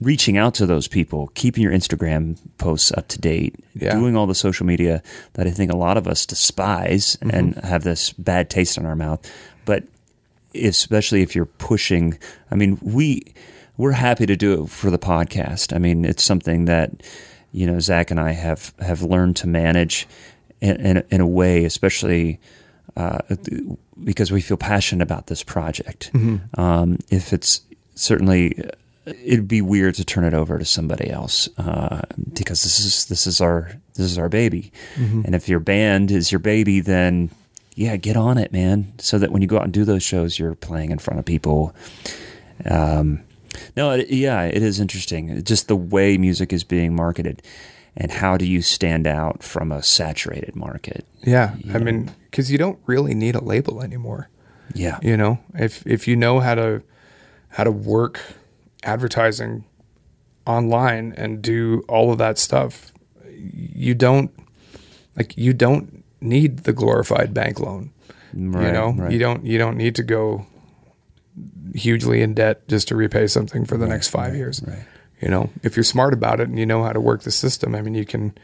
[0.00, 3.94] reaching out to those people, keeping your Instagram posts up to date, yeah.
[3.94, 5.02] doing all the social media
[5.34, 7.30] that I think a lot of us despise mm-hmm.
[7.30, 9.20] and have this bad taste in our mouth.
[9.64, 9.84] But
[10.54, 12.18] especially if you're pushing,
[12.50, 13.34] I mean, we
[13.76, 15.74] we're happy to do it for the podcast.
[15.74, 16.90] I mean, it's something that
[17.52, 20.06] you know Zach and I have have learned to manage
[20.60, 22.40] in in, in a way, especially.
[22.94, 23.20] Uh,
[24.04, 26.10] because we feel passionate about this project.
[26.12, 26.60] Mm-hmm.
[26.60, 27.62] Um, if it's
[27.94, 28.54] certainly
[29.06, 32.02] it'd be weird to turn it over to somebody else uh,
[32.32, 35.22] because this is this is our this is our baby, mm-hmm.
[35.24, 37.30] and if your band is your baby, then
[37.74, 38.92] yeah, get on it, man.
[38.98, 41.24] So that when you go out and do those shows, you're playing in front of
[41.24, 41.74] people.
[42.64, 43.22] Um,
[43.76, 45.42] no, it, yeah, it is interesting.
[45.44, 47.42] Just the way music is being marketed,
[47.96, 51.06] and how do you stand out from a saturated market?
[51.22, 51.84] Yeah, I know?
[51.84, 54.28] mean, because you don't really need a label anymore.
[54.74, 56.82] Yeah, you know, if if you know how to
[57.48, 58.20] how to work
[58.82, 59.64] advertising
[60.46, 62.92] online and do all of that stuff,
[63.30, 64.30] you don't
[65.16, 67.92] like you don't need the glorified bank loan.
[68.34, 69.12] Right, you know, right.
[69.12, 70.46] you don't you don't need to go
[71.74, 74.62] hugely in debt just to repay something for the right, next five years.
[75.20, 77.74] You know, if you're smart about it and you know how to work the system,
[77.74, 78.34] I mean, you can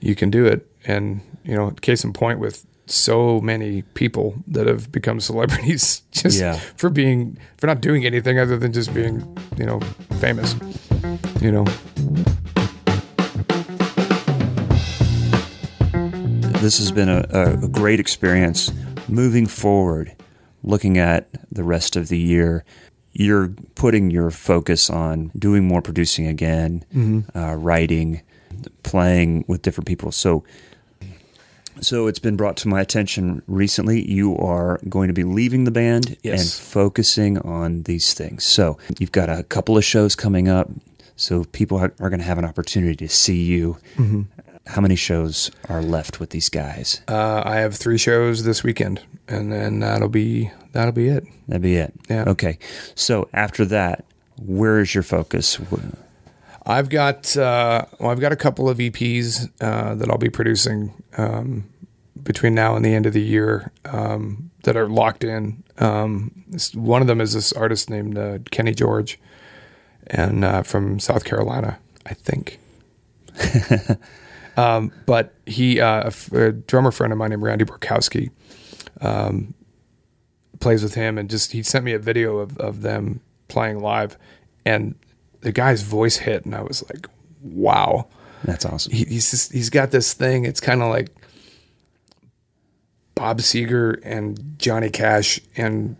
[0.00, 0.70] you can do it.
[0.86, 6.40] And you know, case in point with so many people that have become celebrities just
[6.40, 6.58] yeah.
[6.76, 9.20] for being for not doing anything other than just being
[9.56, 9.80] you know
[10.20, 10.54] famous
[11.40, 11.64] you know
[16.60, 18.72] this has been a, a great experience
[19.08, 20.14] moving forward
[20.62, 22.64] looking at the rest of the year
[23.12, 27.38] you're putting your focus on doing more producing again mm-hmm.
[27.38, 28.22] uh, writing
[28.82, 30.44] playing with different people so
[31.80, 34.08] so it's been brought to my attention recently.
[34.08, 36.40] You are going to be leaving the band yes.
[36.40, 38.44] and focusing on these things.
[38.44, 40.70] So you've got a couple of shows coming up.
[41.16, 43.76] So people are, going to have an opportunity to see you.
[43.96, 44.22] Mm-hmm.
[44.66, 47.02] How many shows are left with these guys?
[47.06, 51.24] Uh, I have three shows this weekend, and then that'll be that'll be it.
[51.48, 51.92] That'll be it.
[52.08, 52.24] Yeah.
[52.28, 52.58] Okay.
[52.94, 54.04] So after that,
[54.38, 55.60] where is your focus?
[56.66, 60.94] I've got uh, well, I've got a couple of EPs uh, that I'll be producing
[61.18, 61.68] um,
[62.22, 65.62] between now and the end of the year um, that are locked in.
[65.78, 69.18] Um, one of them is this artist named uh, Kenny George,
[70.06, 72.58] and uh, from South Carolina, I think.
[74.56, 78.30] Um, but he, uh, a, drummer friend of mine named Randy Borkowski,
[79.00, 79.54] um,
[80.60, 84.16] plays with him, and just he sent me a video of of them playing live,
[84.64, 84.94] and
[85.40, 87.08] the guy's voice hit, and I was like,
[87.42, 88.06] wow.
[88.44, 88.92] That's awesome.
[88.92, 90.44] He, he's just, he's got this thing.
[90.44, 91.14] It's kind of like
[93.14, 95.96] Bob Seger and Johnny Cash and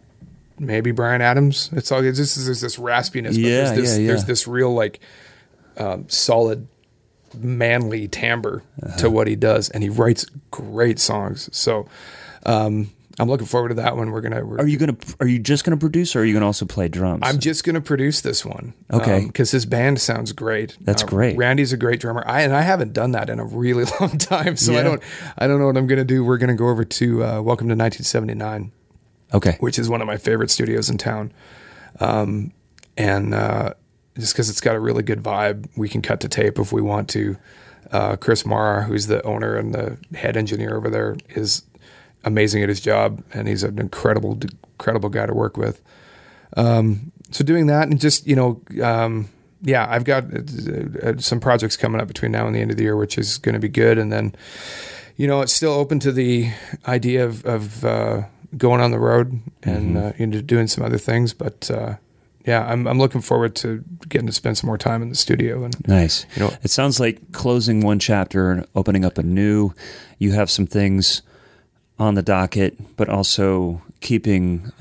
[0.58, 1.70] maybe Bryan Adams.
[1.72, 4.06] It's all it's just there's this raspiness, but yeah, there's this yeah, yeah.
[4.08, 5.00] there's this real like
[5.76, 6.66] um, solid
[7.34, 8.96] manly timbre uh-huh.
[8.98, 11.48] to what he does, and he writes great songs.
[11.52, 11.88] So
[12.46, 14.10] um, I'm looking forward to that one.
[14.10, 14.44] We're gonna.
[14.44, 14.96] We're, are you gonna?
[15.20, 17.22] Are you just gonna produce, or are you gonna also play drums?
[17.24, 18.74] I'm just gonna produce this one.
[18.92, 19.26] Okay.
[19.26, 20.76] Because um, his band sounds great.
[20.80, 21.36] That's uh, great.
[21.36, 22.24] Randy's a great drummer.
[22.26, 24.80] I and I haven't done that in a really long time, so yeah.
[24.80, 25.02] I don't.
[25.38, 26.24] I don't know what I'm gonna do.
[26.24, 28.72] We're gonna go over to uh, Welcome to 1979.
[29.32, 29.56] Okay.
[29.60, 31.32] Which is one of my favorite studios in town,
[32.00, 32.52] um,
[32.96, 33.74] and uh,
[34.16, 36.82] just because it's got a really good vibe, we can cut to tape if we
[36.82, 37.36] want to.
[37.90, 41.62] Uh, Chris Mara, who's the owner and the head engineer over there, is
[42.24, 44.38] amazing at his job, and he's an incredible,
[44.78, 45.80] incredible guy to work with.
[46.56, 49.28] Um, so doing that, and just you know, um,
[49.62, 50.40] yeah, I've got uh,
[51.02, 53.38] uh, some projects coming up between now and the end of the year, which is
[53.38, 53.98] going to be good.
[53.98, 54.34] And then,
[55.16, 56.50] you know, it's still open to the
[56.86, 58.22] idea of, of uh,
[58.56, 61.32] going on the road and uh, you know doing some other things.
[61.34, 61.96] But uh,
[62.44, 65.64] yeah, I'm I'm looking forward to getting to spend some more time in the studio
[65.64, 66.26] and Nice.
[66.36, 69.72] You know- it sounds like closing one chapter and opening up a new.
[70.18, 71.22] You have some things
[71.98, 74.72] on the docket, but also keeping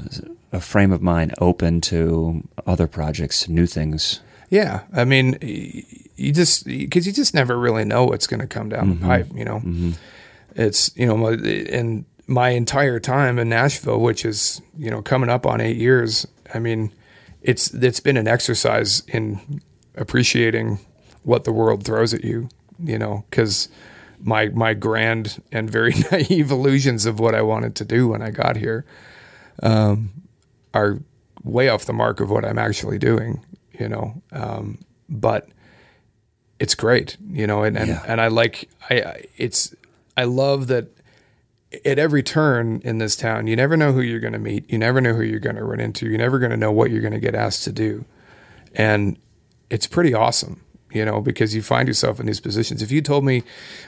[0.52, 4.20] a frame of mind open to other projects, new things.
[4.50, 8.70] Yeah, I mean, you just because you just never really know what's going to come
[8.70, 9.06] down the mm-hmm.
[9.06, 9.28] pipe.
[9.34, 9.92] You know, mm-hmm.
[10.56, 15.46] it's you know, and my entire time in Nashville, which is you know coming up
[15.46, 16.28] on eight years.
[16.54, 16.92] I mean,
[17.44, 19.62] it's it's been an exercise in
[19.96, 20.80] appreciating
[21.24, 22.50] what the world throws at you.
[22.84, 23.70] You know, because
[24.20, 28.32] my my grand and very naive illusions of what I wanted to do when I
[28.32, 28.86] got here
[29.62, 30.10] um,
[30.74, 31.00] are
[31.44, 33.44] way off the mark of what I'm actually doing,
[33.80, 34.22] you know.
[34.32, 34.80] Um,
[35.10, 35.48] but
[36.60, 38.04] it's great, you know, and and, Yeah.
[38.08, 39.76] and I like I I- it's
[40.18, 40.88] I love that
[41.86, 44.78] at every turn in this town, you never know who you're going to meet, you
[44.78, 47.02] never know who you're going to run into, you're never going to know what you're
[47.02, 48.06] going to get asked to do,
[48.74, 49.18] and
[49.70, 50.62] it's pretty awesome.
[50.92, 52.84] You know, because you find yourself in these positions.
[52.84, 53.42] If you told me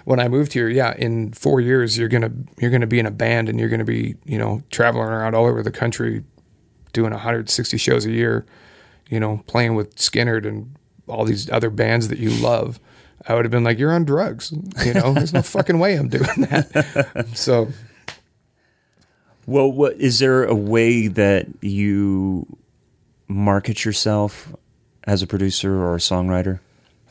[0.05, 3.11] when I moved here, yeah, in four years you're gonna you're gonna be in a
[3.11, 6.23] band and you're gonna be you know traveling around all over the country,
[6.93, 8.43] doing 160 shows a year,
[9.07, 10.75] you know, playing with Skynyrd and
[11.07, 12.79] all these other bands that you love,
[13.27, 14.51] I would have been like, you're on drugs.
[14.83, 17.27] You know, there's no fucking way I'm doing that.
[17.33, 17.69] So
[19.45, 22.45] Well, what is there a way that you
[23.27, 24.53] market yourself
[25.05, 26.59] as a producer or a songwriter?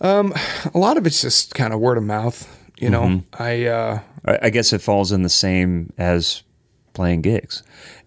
[0.01, 2.49] a lot of it's just kind of word of mouth.
[2.79, 6.43] You know, I uh, I guess it falls in the same as
[6.93, 7.63] playing gigs.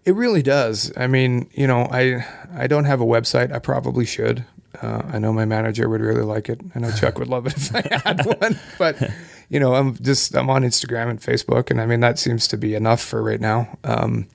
[0.06, 0.92] It really does.
[0.98, 3.52] I mean, you know, I I don't have a website.
[3.52, 4.46] I probably should.
[4.82, 6.62] Uh, I know my manager would really like it.
[6.76, 8.60] I know Chuck would love it if I had one.
[8.78, 9.12] But
[9.50, 12.58] you know, I'm just I'm on Instagram and Facebook, and I mean that seems to
[12.58, 13.78] be enough for right now.
[13.84, 14.28] Um,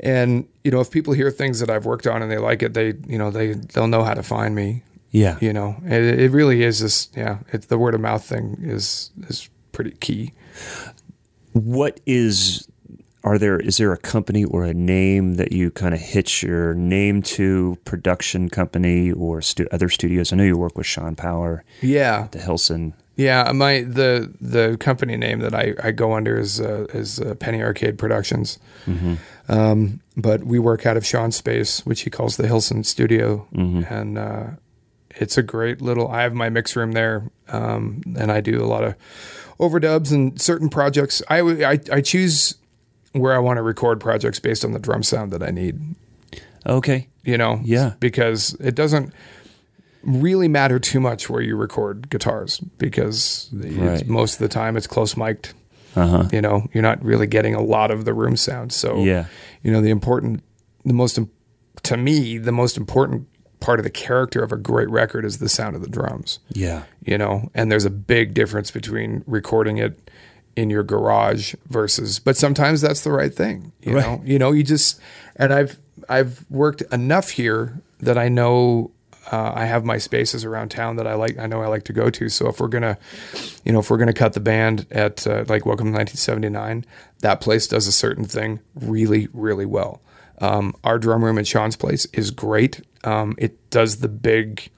[0.00, 2.74] and you know, if people hear things that I've worked on and they like it,
[2.74, 4.82] they you know they they'll know how to find me.
[5.10, 5.38] Yeah.
[5.40, 7.08] You know, it, it really is this.
[7.16, 7.38] yeah.
[7.52, 10.32] It's the word of mouth thing is is pretty key.
[11.52, 12.68] What is
[13.26, 16.74] are there is there a company or a name that you kind of hitch your
[16.74, 20.32] name to production company or stu- other studios?
[20.32, 22.94] I know you work with Sean Power, Yeah, the Hilson.
[23.16, 27.34] Yeah, my the the company name that I, I go under is uh, is uh,
[27.34, 28.58] Penny Arcade Productions,
[29.48, 34.18] um, but we work out of Sean's space, which he calls the Hilson Studio, and
[34.18, 34.44] uh,
[35.10, 36.08] it's a great little.
[36.08, 38.94] I have my mix room there, um, and I do a lot of
[39.58, 41.22] overdubs and certain projects.
[41.28, 42.56] I w- I, I choose
[43.18, 45.80] where I want to record projects based on the drum sound that I need
[46.66, 47.08] Okay.
[47.24, 47.92] you know Yeah.
[48.00, 49.12] because it doesn't
[50.02, 54.06] really matter too much where you record guitars because it's- Right.
[54.08, 55.52] most of the time it's close mic'd
[55.96, 56.28] Uh huh.
[56.32, 59.24] you know you're not really getting a lot of the room sound so Yeah.
[59.62, 60.42] you know the important
[60.84, 61.18] the most
[61.82, 63.26] to me the most important
[63.60, 66.82] part of the character of a great record is the sound of the drums Yeah.
[67.04, 70.10] you know and there's a big difference between recording it
[70.56, 74.02] in your garage versus but sometimes that's the right thing you Right.
[74.06, 74.98] know you know you just
[75.36, 75.78] and i've
[76.08, 78.90] i've worked enough here that i know
[79.32, 81.36] uh, I have my spaces around town that I like.
[81.36, 82.28] I know I like to go to.
[82.28, 82.96] So if we're gonna,
[83.64, 86.84] you know, if we're gonna cut the band at uh, like Welcome to 1979,
[87.22, 90.00] that place does a certain thing really, really well.
[90.40, 92.82] Um, our drum room at Sean's place is great.
[93.02, 94.70] Um, it does the big.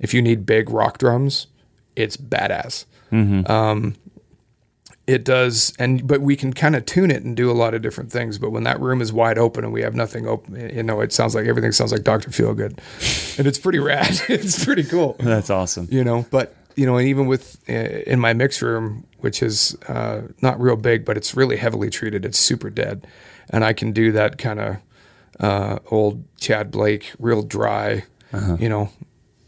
[0.00, 1.46] If you need big rock drums,
[1.94, 2.86] it's badass.
[3.12, 3.94] Um,
[5.06, 7.82] it does, and but we can kind of tune it and do a lot of
[7.82, 8.38] different things.
[8.38, 11.12] But when that room is wide open and we have nothing open, you know, it
[11.12, 12.78] sounds like everything sounds like Doctor Feelgood,
[13.38, 14.08] and it's pretty rad.
[14.28, 15.88] it's pretty cool That's awesome.
[15.90, 19.76] you know but you know and even with uh, in my mix room which is
[19.88, 23.06] uh, not real big but it's really heavily treated it's super dead
[23.50, 24.76] and i can do that kind of
[25.40, 28.56] uh, old chad blake real dry Uh-huh.
[28.58, 28.90] you know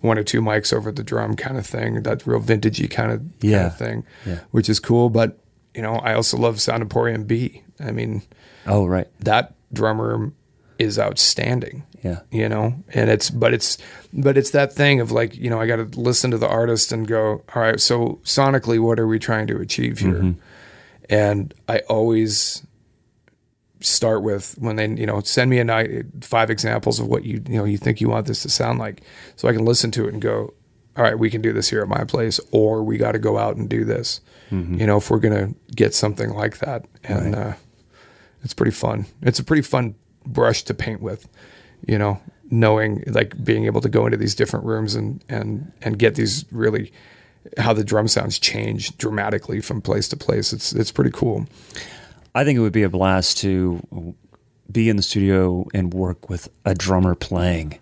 [0.02, 3.18] one or two mics over the drum kind of thing that real vintagey kind of,
[3.18, 3.66] kind Yeah.
[3.66, 4.38] of thing Yeah.
[4.52, 5.38] which is cool but
[5.76, 8.22] you know i also love sound emporium b i mean
[8.66, 9.06] Oh, right.
[9.20, 10.32] that drummer
[10.78, 12.20] is outstanding Yeah.
[12.30, 13.78] you know and it's but it's
[14.12, 16.92] but it's that thing of like you know i got to listen to the artist
[16.92, 20.40] and go all right so sonically what are we trying to achieve here mm-hmm.
[21.08, 22.62] and i always
[23.80, 25.90] start with when they you know send me a night
[26.22, 29.02] five examples of what you you know you think you want this to sound like
[29.36, 30.52] so i can listen to it and go
[30.96, 33.38] all right we can do this here at my place or we got to go
[33.38, 34.20] out and do this
[34.50, 37.52] you know if we're gonna get something like that and uh
[38.46, 39.06] it's pretty fun.
[39.22, 41.28] It's a pretty fun brush to paint with,
[41.84, 45.98] you know, knowing like being able to go into these different rooms and and and
[45.98, 46.92] get these really
[47.58, 50.52] how the drum sounds change dramatically from place to place.
[50.52, 51.46] It's it's pretty cool.
[52.36, 54.14] I think it would be a blast to
[54.70, 57.80] be in the studio and work with a drummer playing.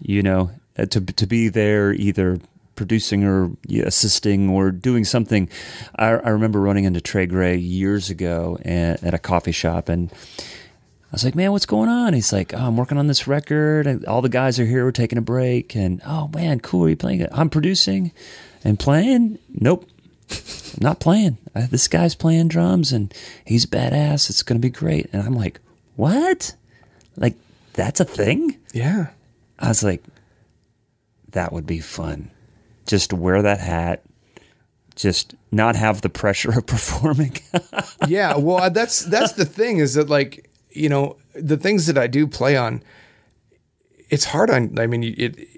[0.00, 2.38] You know, uh, to to be there either
[2.74, 3.50] producing or
[3.84, 5.48] assisting or doing something.
[5.96, 10.12] I, I remember running into Trey Gray years ago at, at, a coffee shop and.
[11.04, 12.14] I was like, man, what's going on?
[12.14, 13.86] He's like, oh, I'm working on this record.
[13.86, 14.86] And all the guys are here.
[14.86, 15.76] We're taking a break.
[15.76, 16.86] And oh, man, cool.
[16.86, 17.28] Are you playing it?
[17.34, 18.12] I'm producing
[18.64, 19.38] and playing.
[19.50, 19.86] Nope.
[20.30, 20.38] I'm
[20.80, 21.36] not playing.
[21.54, 23.12] I, this guy's playing drums and
[23.44, 24.30] he's badass.
[24.30, 25.10] It's going to be great.
[25.12, 25.60] And I'm like,
[25.96, 26.54] what?
[27.18, 27.36] Like,
[27.74, 28.56] that's a thing?
[28.72, 29.10] Yeah.
[29.58, 30.02] I was like,
[31.32, 32.30] that would be fun.
[32.86, 34.02] Just wear that hat,
[34.94, 37.36] just not have the pressure of performing.
[38.08, 42.06] yeah, well, that's that's the thing is that like you know the things that I
[42.06, 42.82] do play on.
[44.10, 44.78] It's hard on.
[44.78, 45.48] I mean, it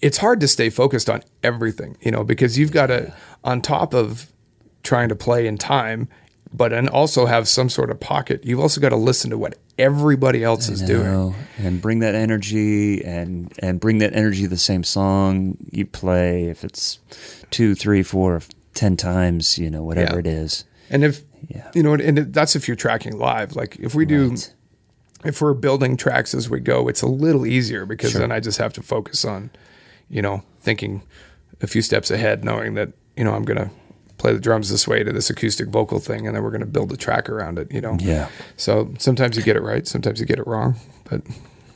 [0.00, 3.14] it's hard to stay focused on everything, you know, because you've got to
[3.44, 4.30] on top of
[4.82, 6.08] trying to play in time,
[6.52, 8.44] but and also have some sort of pocket.
[8.44, 13.02] You've also got to listen to what everybody else is doing and bring that energy
[13.04, 16.44] and and bring that energy to the same song you play.
[16.44, 16.98] If it's
[17.50, 18.42] two, three, four,
[18.74, 20.20] ten times, you know, whatever yeah.
[20.20, 20.64] it is.
[20.90, 21.70] And if yeah.
[21.74, 23.56] you know, and that's if you're tracking live.
[23.56, 24.30] Like if we do.
[24.30, 24.54] Right.
[25.24, 28.20] If we're building tracks as we go, it's a little easier because sure.
[28.20, 29.50] then I just have to focus on,
[30.08, 31.04] you know, thinking
[31.60, 33.70] a few steps ahead, knowing that you know I'm gonna
[34.22, 36.66] play the drums this way to this acoustic vocal thing, and then we're going to
[36.66, 37.70] build a track around it.
[37.72, 37.96] You know.
[38.00, 38.28] Yeah.
[38.56, 40.76] So sometimes you get it right, sometimes you get it wrong,
[41.10, 41.22] but.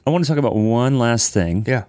[0.06, 1.64] I want to talk about one last thing.
[1.66, 1.84] Yeah.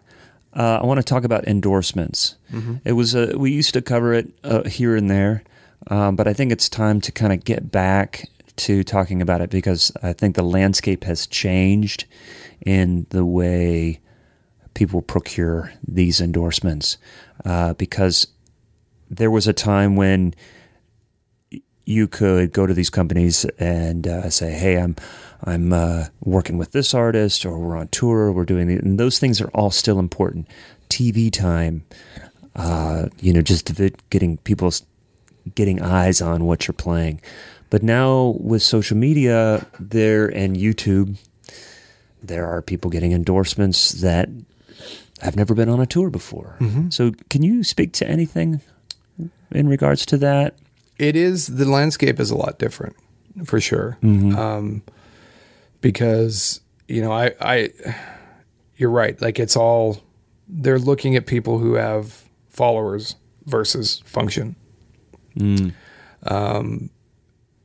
[0.54, 2.36] Uh, I want to talk about endorsements.
[2.52, 2.78] Mm-hmm.
[2.84, 5.44] It was a, we used to cover it uh, here and there,
[5.92, 9.52] um, but I think it's time to kind of get back to talking about it
[9.52, 12.06] because I think the landscape has changed
[12.66, 14.00] in the way
[14.74, 16.98] people procure these endorsements.
[17.46, 18.28] Uh, because
[19.10, 20.34] there was a time when
[21.86, 24.96] you could go to these companies and uh, say, "Hey, I'm
[25.44, 29.20] I'm uh, working with this artist, or we're on tour, we're doing," the, and those
[29.20, 30.48] things are all still important.
[30.90, 31.86] TV time,
[32.56, 33.72] uh, you know, just
[34.10, 34.72] getting people
[35.56, 37.22] getting eyes on what you're playing.
[37.70, 41.18] But now with social media, there and YouTube,
[42.22, 44.30] there are people getting endorsements that
[45.22, 46.58] have never been on a tour before.
[46.60, 46.90] Mm-hmm.
[46.90, 48.62] So, can you speak to anything
[49.52, 50.58] in regards to that?
[50.98, 52.96] It is the landscape is a lot different
[53.46, 53.98] for sure.
[54.02, 54.36] Mm-hmm.
[54.38, 54.84] Um,
[55.82, 57.70] because you know, I, I,
[58.78, 59.22] you're right.
[59.22, 60.02] Like it's all
[60.48, 63.16] they're looking at people who have followers
[63.46, 64.56] versus function.
[65.38, 65.74] Mm.
[66.24, 66.90] Um,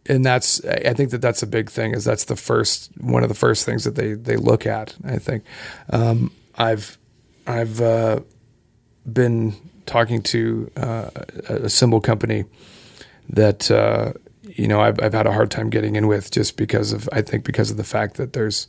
[0.06, 1.94] and that's I think that that's a big thing.
[1.94, 4.96] Is that's the first one of the first things that they they look at.
[5.04, 5.44] I think
[5.90, 6.98] um, I've
[7.46, 8.20] I've uh,
[9.10, 9.54] been
[9.86, 11.10] talking to uh,
[11.48, 12.44] a cymbal company
[13.28, 16.92] that uh, you know I've, I've had a hard time getting in with just because
[16.92, 18.66] of I think because of the fact that there's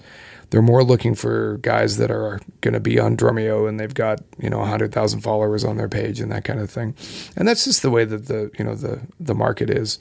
[0.49, 4.21] they're more looking for guys that are going to be on Drumeo and they've got
[4.39, 6.95] you know hundred thousand followers on their page and that kind of thing,
[7.35, 9.99] and that's just the way that the you know the the market is.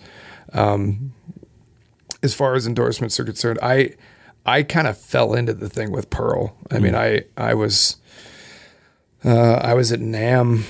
[0.52, 1.14] Um,
[2.22, 3.94] as far as endorsements are concerned, I
[4.44, 6.56] I kind of fell into the thing with Pearl.
[6.70, 6.82] I mm.
[6.82, 7.97] mean, I I was
[9.24, 10.64] uh, I was at NAMM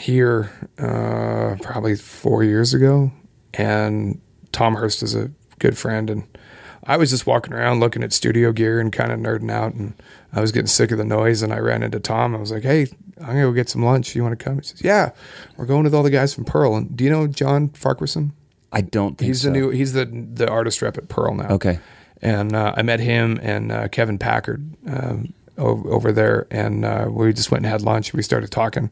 [0.00, 3.12] here uh, probably four years ago,
[3.54, 4.20] and
[4.52, 6.38] Tom Hurst is a good friend, and
[6.84, 9.94] I was just walking around looking at studio gear and kind of nerding out, and
[10.32, 12.34] I was getting sick of the noise, and I ran into Tom.
[12.34, 12.86] I was like, "Hey,
[13.20, 14.14] I'm gonna go get some lunch.
[14.16, 15.10] You want to come?" He says, "Yeah,
[15.56, 18.32] we're going with all the guys from Pearl." And do you know John Farquharson?
[18.72, 19.48] I don't think he's so.
[19.48, 19.70] the new.
[19.70, 21.48] He's the the artist rep at Pearl now.
[21.50, 21.78] Okay.
[22.22, 27.32] And uh, I met him and uh, Kevin Packard um, over there, and uh, we
[27.32, 28.12] just went and had lunch.
[28.12, 28.90] We started talking,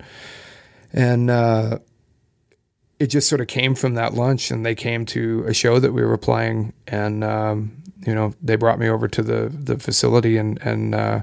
[0.93, 1.79] and uh,
[2.99, 4.51] it just sort of came from that lunch.
[4.51, 8.57] And they came to a show that we were playing, and um, you know they
[8.57, 11.23] brought me over to the the facility, and and uh,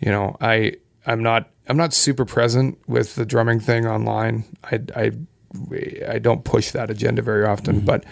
[0.00, 4.44] you know I I'm not I'm not super present with the drumming thing online.
[4.64, 5.12] I I
[6.08, 7.86] I don't push that agenda very often, mm-hmm.
[7.86, 8.04] but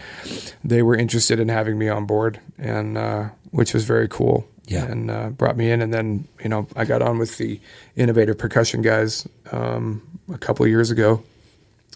[0.65, 4.47] they were interested in having me on board, and uh, which was very cool.
[4.73, 7.61] Yeah, and uh, brought me in, and then you know I got on with the
[7.97, 11.23] innovative percussion guys um, a couple years ago.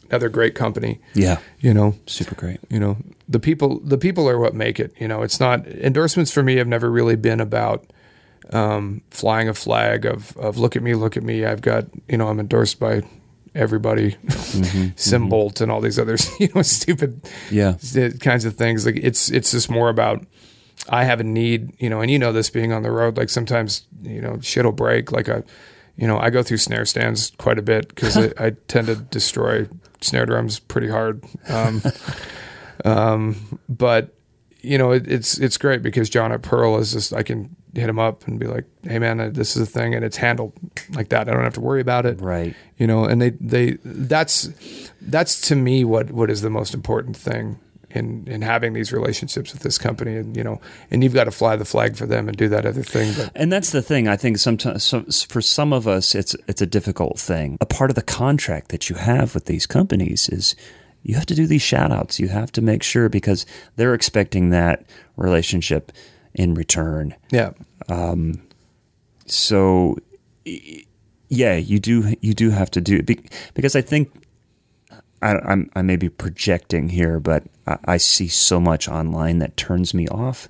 [0.08, 1.00] Another great company.
[1.14, 2.60] Yeah, you know, super great.
[2.70, 2.96] You know,
[3.28, 4.92] the people the people are what make it.
[4.98, 7.84] You know, it's not endorsements for me have never really been about
[8.50, 11.44] um, flying a flag of of look at me, look at me.
[11.44, 13.02] I've got you know I'm endorsed by
[13.54, 15.64] everybody, mm-hmm, Cymbalt mm-hmm.
[15.64, 17.74] and all these other you know stupid yeah
[18.20, 18.86] kinds of things.
[18.86, 20.24] Like it's it's just more about
[20.88, 23.16] I have a need, you know, and you know this being on the road.
[23.16, 25.12] Like sometimes you know shit'll break.
[25.12, 25.44] Like a
[25.96, 28.96] you know I go through snare stands quite a bit because I, I, tend to
[28.96, 29.68] destroy
[30.00, 31.24] snare drums pretty hard.
[31.48, 31.82] Um,
[32.84, 34.14] um, but
[34.60, 37.88] you know, it, it's it's great because John at Pearl is just I can hit
[37.88, 40.52] him up and be like, "Hey man, uh, this is a thing," and it's handled
[40.90, 41.28] like that.
[41.28, 42.54] I don't have to worry about it, Right.
[42.76, 44.50] You know, and they they that's
[45.00, 47.58] that's to me what what is the most important thing
[47.96, 50.60] in in having these relationships with this company, and you know,
[50.90, 53.30] and you've got to fly the flag for them and do that other thing, but.
[53.34, 54.06] And that's the thing.
[54.06, 57.56] I think sometimes so, for some of us, it's it's a difficult thing.
[57.60, 60.54] A part of the contract that you have with these companies is
[61.02, 62.20] you have to do these shout outs.
[62.20, 63.46] You have to make sure because
[63.76, 64.84] they're expecting that
[65.16, 65.92] relationship
[66.34, 67.14] in return.
[67.30, 67.52] Yeah,
[67.88, 68.42] um,
[69.26, 69.96] So
[71.28, 73.06] yeah, you do you do have to do it
[73.54, 74.10] because I think
[75.22, 79.56] I, I'm I may be projecting here, but I, I see so much online that
[79.56, 80.48] turns me off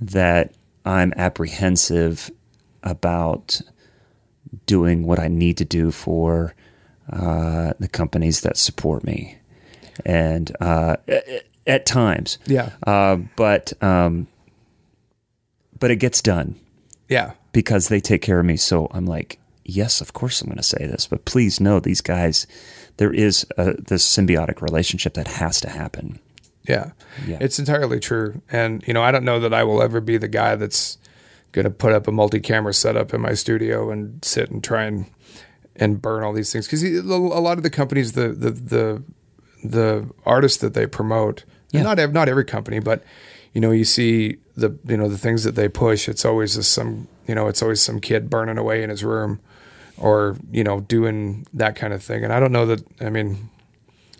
[0.00, 0.54] that
[0.84, 2.30] I'm apprehensive
[2.82, 3.60] about
[4.66, 6.54] doing what I need to do for
[7.12, 9.38] uh, the companies that support me,
[10.04, 14.26] and uh, at, at times, yeah, uh, but um,
[15.78, 16.56] but it gets done.
[17.08, 18.56] Yeah, because they take care of me.
[18.56, 22.00] So I'm like, yes, of course I'm going to say this, but please know these
[22.00, 22.46] guys.
[23.00, 26.18] There is a, this symbiotic relationship that has to happen.
[26.68, 26.90] yeah,
[27.26, 27.38] Yeah.
[27.40, 30.28] It's entirely true, and you know, I don't know that I will ever be the
[30.28, 30.98] guy that's
[31.52, 35.06] going to put up a multi-camera setup in my studio and sit and try and
[35.76, 37.00] and burn all these things because a
[37.40, 39.02] lot of the companies, the the the
[39.64, 41.82] the artists that they promote, Yeah.
[41.82, 43.02] not not every company, but
[43.54, 46.06] you know, you see the you know the things that they push.
[46.06, 49.40] It's always just some you know, it's always some kid burning away in his room,
[50.00, 52.24] or you know, doing that kind of thing.
[52.24, 52.82] And I don't know that.
[53.00, 53.50] I mean,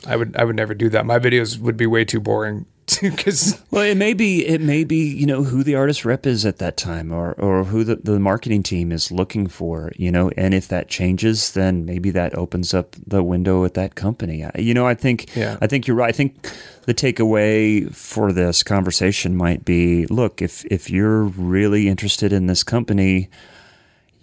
[0.07, 1.07] I would I would never do that.
[1.07, 2.67] My videos would be way too boring
[3.01, 6.45] because Well, it may be it may be you know who the artist rep is
[6.45, 9.93] at that time, or or who the, the marketing team is looking for.
[9.97, 13.95] You know, and if that changes, then maybe that opens up the window at that
[13.95, 14.45] company.
[14.59, 15.57] You know, I think Yeah.
[15.61, 16.09] I think you're right.
[16.09, 16.51] I think
[16.87, 22.65] the takeaway for this conversation might be: look, if if you're really interested in this
[22.65, 23.29] company,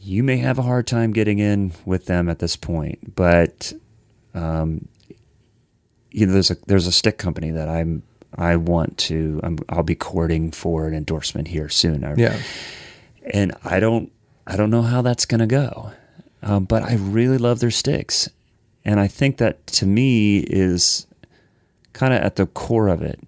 [0.08, 3.74] you may have a hard time getting in with them at this point, but
[4.34, 4.88] um,
[6.12, 8.04] you know, there's a there's a stick company that I'm
[8.38, 12.04] I want to I'm, I'll be courting for an endorsement here soon.
[12.04, 12.40] I- yeah,
[13.34, 14.12] and I don't
[14.46, 15.92] I don't know how that's going to go,
[16.42, 18.30] um, but I really love their sticks,
[18.86, 21.06] and I think that to me is
[21.92, 23.20] kind of at the core of it.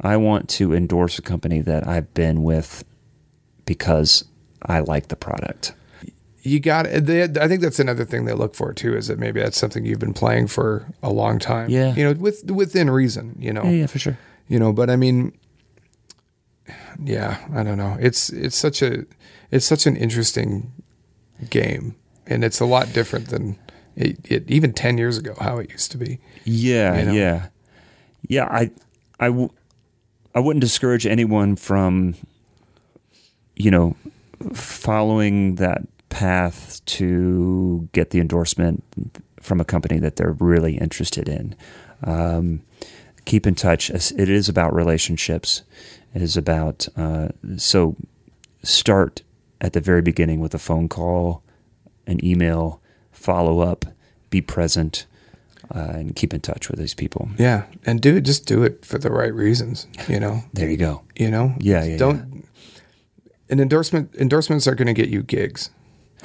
[0.00, 2.84] I want to endorse a company that I've been with
[3.66, 4.24] because
[4.62, 5.74] I like the product.
[6.42, 6.86] You got.
[6.90, 8.96] They, I think that's another thing they look for too.
[8.96, 11.70] Is that maybe that's something you've been playing for a long time.
[11.70, 11.94] Yeah.
[11.94, 13.36] you know, with within reason.
[13.38, 14.18] You know, Yeah, yeah, for sure.
[14.48, 15.32] you know but i mean
[17.02, 19.04] yeah i don't know it's it's such a
[19.50, 20.72] it's such an interesting
[21.50, 21.94] game
[22.26, 23.56] and it's a lot different than
[23.96, 27.12] it, it even 10 years ago how it used to be Yeah, you know?
[27.12, 27.46] yeah,
[28.28, 28.44] yeah.
[28.50, 28.70] I,
[29.20, 29.50] I, w-
[30.34, 32.14] I wouldn't discourage anyone from,
[33.56, 33.94] you know,
[34.54, 35.82] following that
[36.12, 38.84] path to get the endorsement
[39.40, 41.56] from a company that they're really interested in.
[42.04, 42.62] Um,
[43.24, 43.88] keep in touch.
[43.90, 45.62] It is about relationships.
[46.14, 47.96] It is about uh, so
[48.62, 49.22] start
[49.60, 51.42] at the very beginning with a phone call,
[52.06, 52.80] an email,
[53.10, 53.86] follow up,
[54.28, 55.06] be present,
[55.74, 57.30] uh, and keep in touch with these people.
[57.38, 60.76] yeah and do it just do it for the right reasons you know There you
[60.76, 61.02] go.
[61.16, 62.44] you know Yeah, yeah, don't
[63.48, 65.70] an endorsement endorsements are going to get you gigs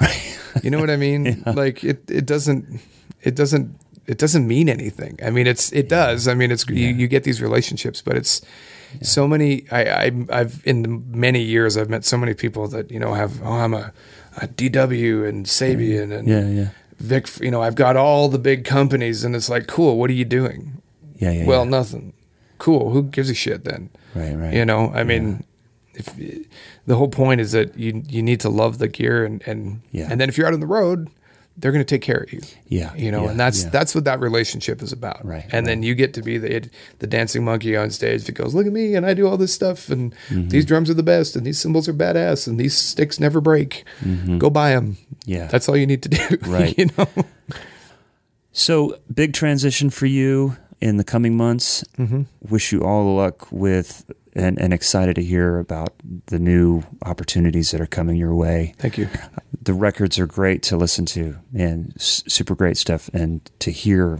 [0.62, 1.42] you know what i mean?
[1.46, 2.80] Like it it doesn't
[3.22, 5.18] it doesn't it doesn't mean anything.
[5.22, 6.28] I mean it's it does.
[6.28, 8.42] I mean it's you, you get these relationships but it's
[9.02, 12.90] so many I, I i've in the many years i've met so many people that
[12.90, 13.92] you know have oh i'm a,
[14.40, 16.68] a dw and sabian and Yeah, yeah,
[16.98, 20.14] vic you know i've got all the big companies and it's like cool what are
[20.14, 20.80] you doing?
[21.16, 21.46] Yeah, yeah.
[21.46, 21.70] well yeah.
[21.70, 22.12] nothing.
[22.58, 23.90] Cool who gives a shit then?
[24.14, 24.54] Right, right.
[24.54, 25.44] you know, I mean,
[25.98, 26.14] if
[26.86, 30.08] the whole point is that you you need to love the gear and and Yeah.
[30.10, 31.08] and then if you're out on the road,
[31.60, 32.40] they're going to take care of you.
[32.68, 33.70] Yeah, you know, yeah, and that's yeah.
[33.70, 35.24] that's what that relationship is about.
[35.26, 36.70] Right, and then you get to be the
[37.00, 39.52] the dancing monkey on stage that goes, "Look at me, and I do all this
[39.52, 40.48] stuff, and Mm-hmm.
[40.50, 43.84] these drums are the best, and these cymbals are badass, and these sticks never break.
[44.38, 44.92] Go buy them.
[44.94, 45.30] Mm-hmm.
[45.30, 45.46] Yeah.
[45.48, 46.38] that's all you need to do.
[46.46, 46.78] Right.
[46.78, 47.06] you know.
[48.52, 51.84] So, big transition for you in the coming months.
[51.98, 52.22] Mm-hmm.
[52.48, 55.92] Wish you all the luck with, and, and excited to hear about
[56.26, 58.74] the new opportunities that are coming your way.
[58.78, 59.08] Thank you.
[59.62, 64.16] The records are great to listen to, and s- super great stuff, and to hear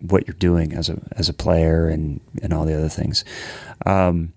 [0.00, 3.24] what you're doing as a as a player and and all the other things.
[3.86, 4.32] Um,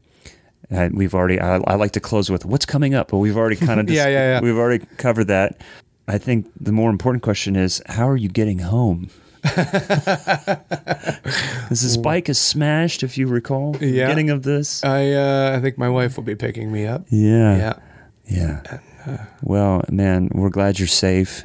[0.69, 1.39] and we've already.
[1.39, 4.07] I, I like to close with what's coming up, but we've already kind of Yeah,
[4.07, 4.41] yeah, yeah.
[4.41, 5.61] We've already covered that.
[6.07, 9.10] I think the more important question is how are you getting home?
[11.69, 13.73] His bike is smashed, if you recall.
[13.73, 14.05] the Yeah.
[14.07, 14.84] Beginning of this.
[14.84, 17.05] I uh, I think my wife will be picking me up.
[17.09, 17.57] yeah.
[18.27, 18.61] Yeah.
[19.05, 19.26] Yeah.
[19.41, 21.43] Well, man, we're glad you're safe.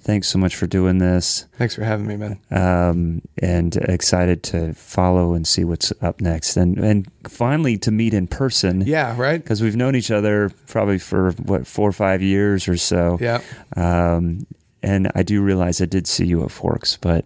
[0.00, 1.46] Thanks so much for doing this.
[1.56, 2.40] Thanks for having me, man.
[2.50, 8.12] Um, and excited to follow and see what's up next, and and finally to meet
[8.14, 8.80] in person.
[8.84, 9.40] Yeah, right?
[9.40, 13.16] because we've known each other probably for what four or five years or so.
[13.20, 13.40] Yeah.
[13.76, 14.44] Um,
[14.82, 17.24] and I do realize I did see you at Forks, but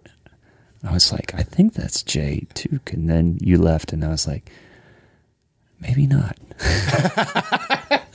[0.85, 2.93] I was like, I think that's Jay Tooke.
[2.93, 4.51] And then you left, and I was like,
[5.81, 6.37] maybe not.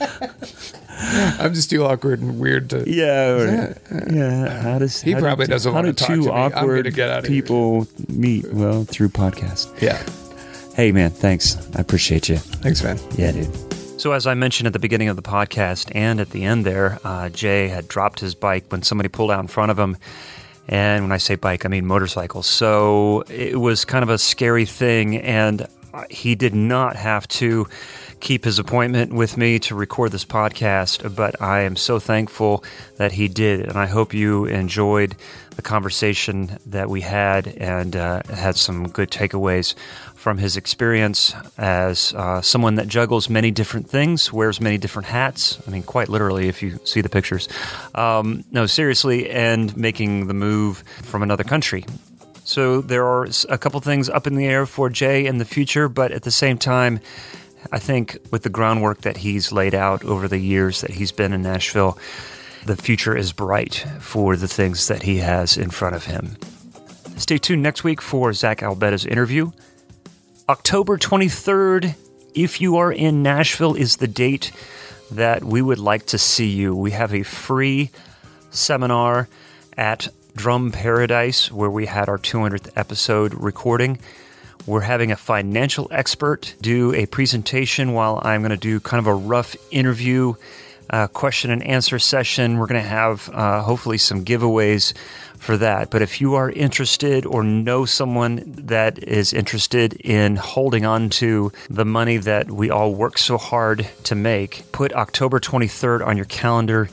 [1.04, 2.84] I'm just too awkward and weird to.
[2.88, 3.48] Yeah, or,
[3.90, 4.62] uh, yeah.
[4.62, 6.28] How does He how probably two- doesn't wanna do talk to me.
[6.28, 7.42] Awkward get out of here.
[7.42, 8.50] people meet?
[8.52, 9.80] Well, through podcast.
[9.82, 10.02] Yeah.
[10.74, 11.56] Hey, man, thanks.
[11.76, 12.36] I appreciate you.
[12.38, 12.98] Thanks, man.
[13.16, 13.50] Yeah, dude.
[14.02, 16.98] So, as I mentioned at the beginning of the podcast and at the end there,
[17.04, 19.96] uh, Jay had dropped his bike when somebody pulled out in front of him.
[20.66, 22.42] And when I say bike, I mean motorcycle.
[22.42, 25.18] So it was kind of a scary thing.
[25.18, 27.68] And uh, he did not have to
[28.18, 32.64] keep his appointment with me to record this podcast, but I am so thankful
[32.96, 33.60] that he did.
[33.60, 35.14] And I hope you enjoyed
[35.54, 39.74] the conversation that we had and uh, had some good takeaways
[40.22, 45.58] from his experience as uh, someone that juggles many different things, wears many different hats.
[45.66, 47.48] I mean, quite literally, if you see the pictures.
[47.96, 51.84] Um, no, seriously, and making the move from another country.
[52.44, 55.88] So there are a couple things up in the air for Jay in the future,
[55.88, 57.00] but at the same time,
[57.72, 61.32] I think with the groundwork that he's laid out over the years that he's been
[61.32, 61.98] in Nashville,
[62.64, 66.36] the future is bright for the things that he has in front of him.
[67.16, 69.50] Stay tuned next week for Zach Albetta's interview.
[70.48, 71.94] October 23rd,
[72.34, 74.50] if you are in Nashville, is the date
[75.12, 76.74] that we would like to see you.
[76.74, 77.90] We have a free
[78.50, 79.28] seminar
[79.76, 84.00] at Drum Paradise where we had our 200th episode recording.
[84.66, 89.06] We're having a financial expert do a presentation while I'm going to do kind of
[89.06, 90.34] a rough interview,
[90.92, 92.58] uh, question and answer session.
[92.58, 94.92] We're going to have uh, hopefully some giveaways
[95.38, 95.90] for that.
[95.90, 101.50] But if you are interested or know someone that is interested in holding on to
[101.68, 106.26] the money that we all work so hard to make, put October 23rd on your
[106.26, 106.88] calendar.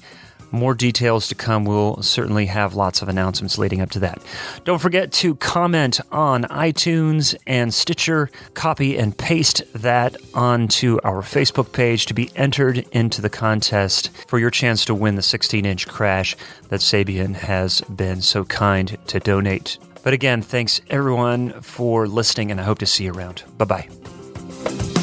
[0.51, 1.65] More details to come.
[1.65, 4.23] We'll certainly have lots of announcements leading up to that.
[4.63, 11.71] Don't forget to comment on iTunes and Stitcher, copy and paste that onto our Facebook
[11.71, 15.87] page to be entered into the contest for your chance to win the 16 inch
[15.87, 16.35] crash
[16.69, 19.77] that Sabian has been so kind to donate.
[20.03, 23.43] But again, thanks everyone for listening, and I hope to see you around.
[23.57, 24.98] Bye bye.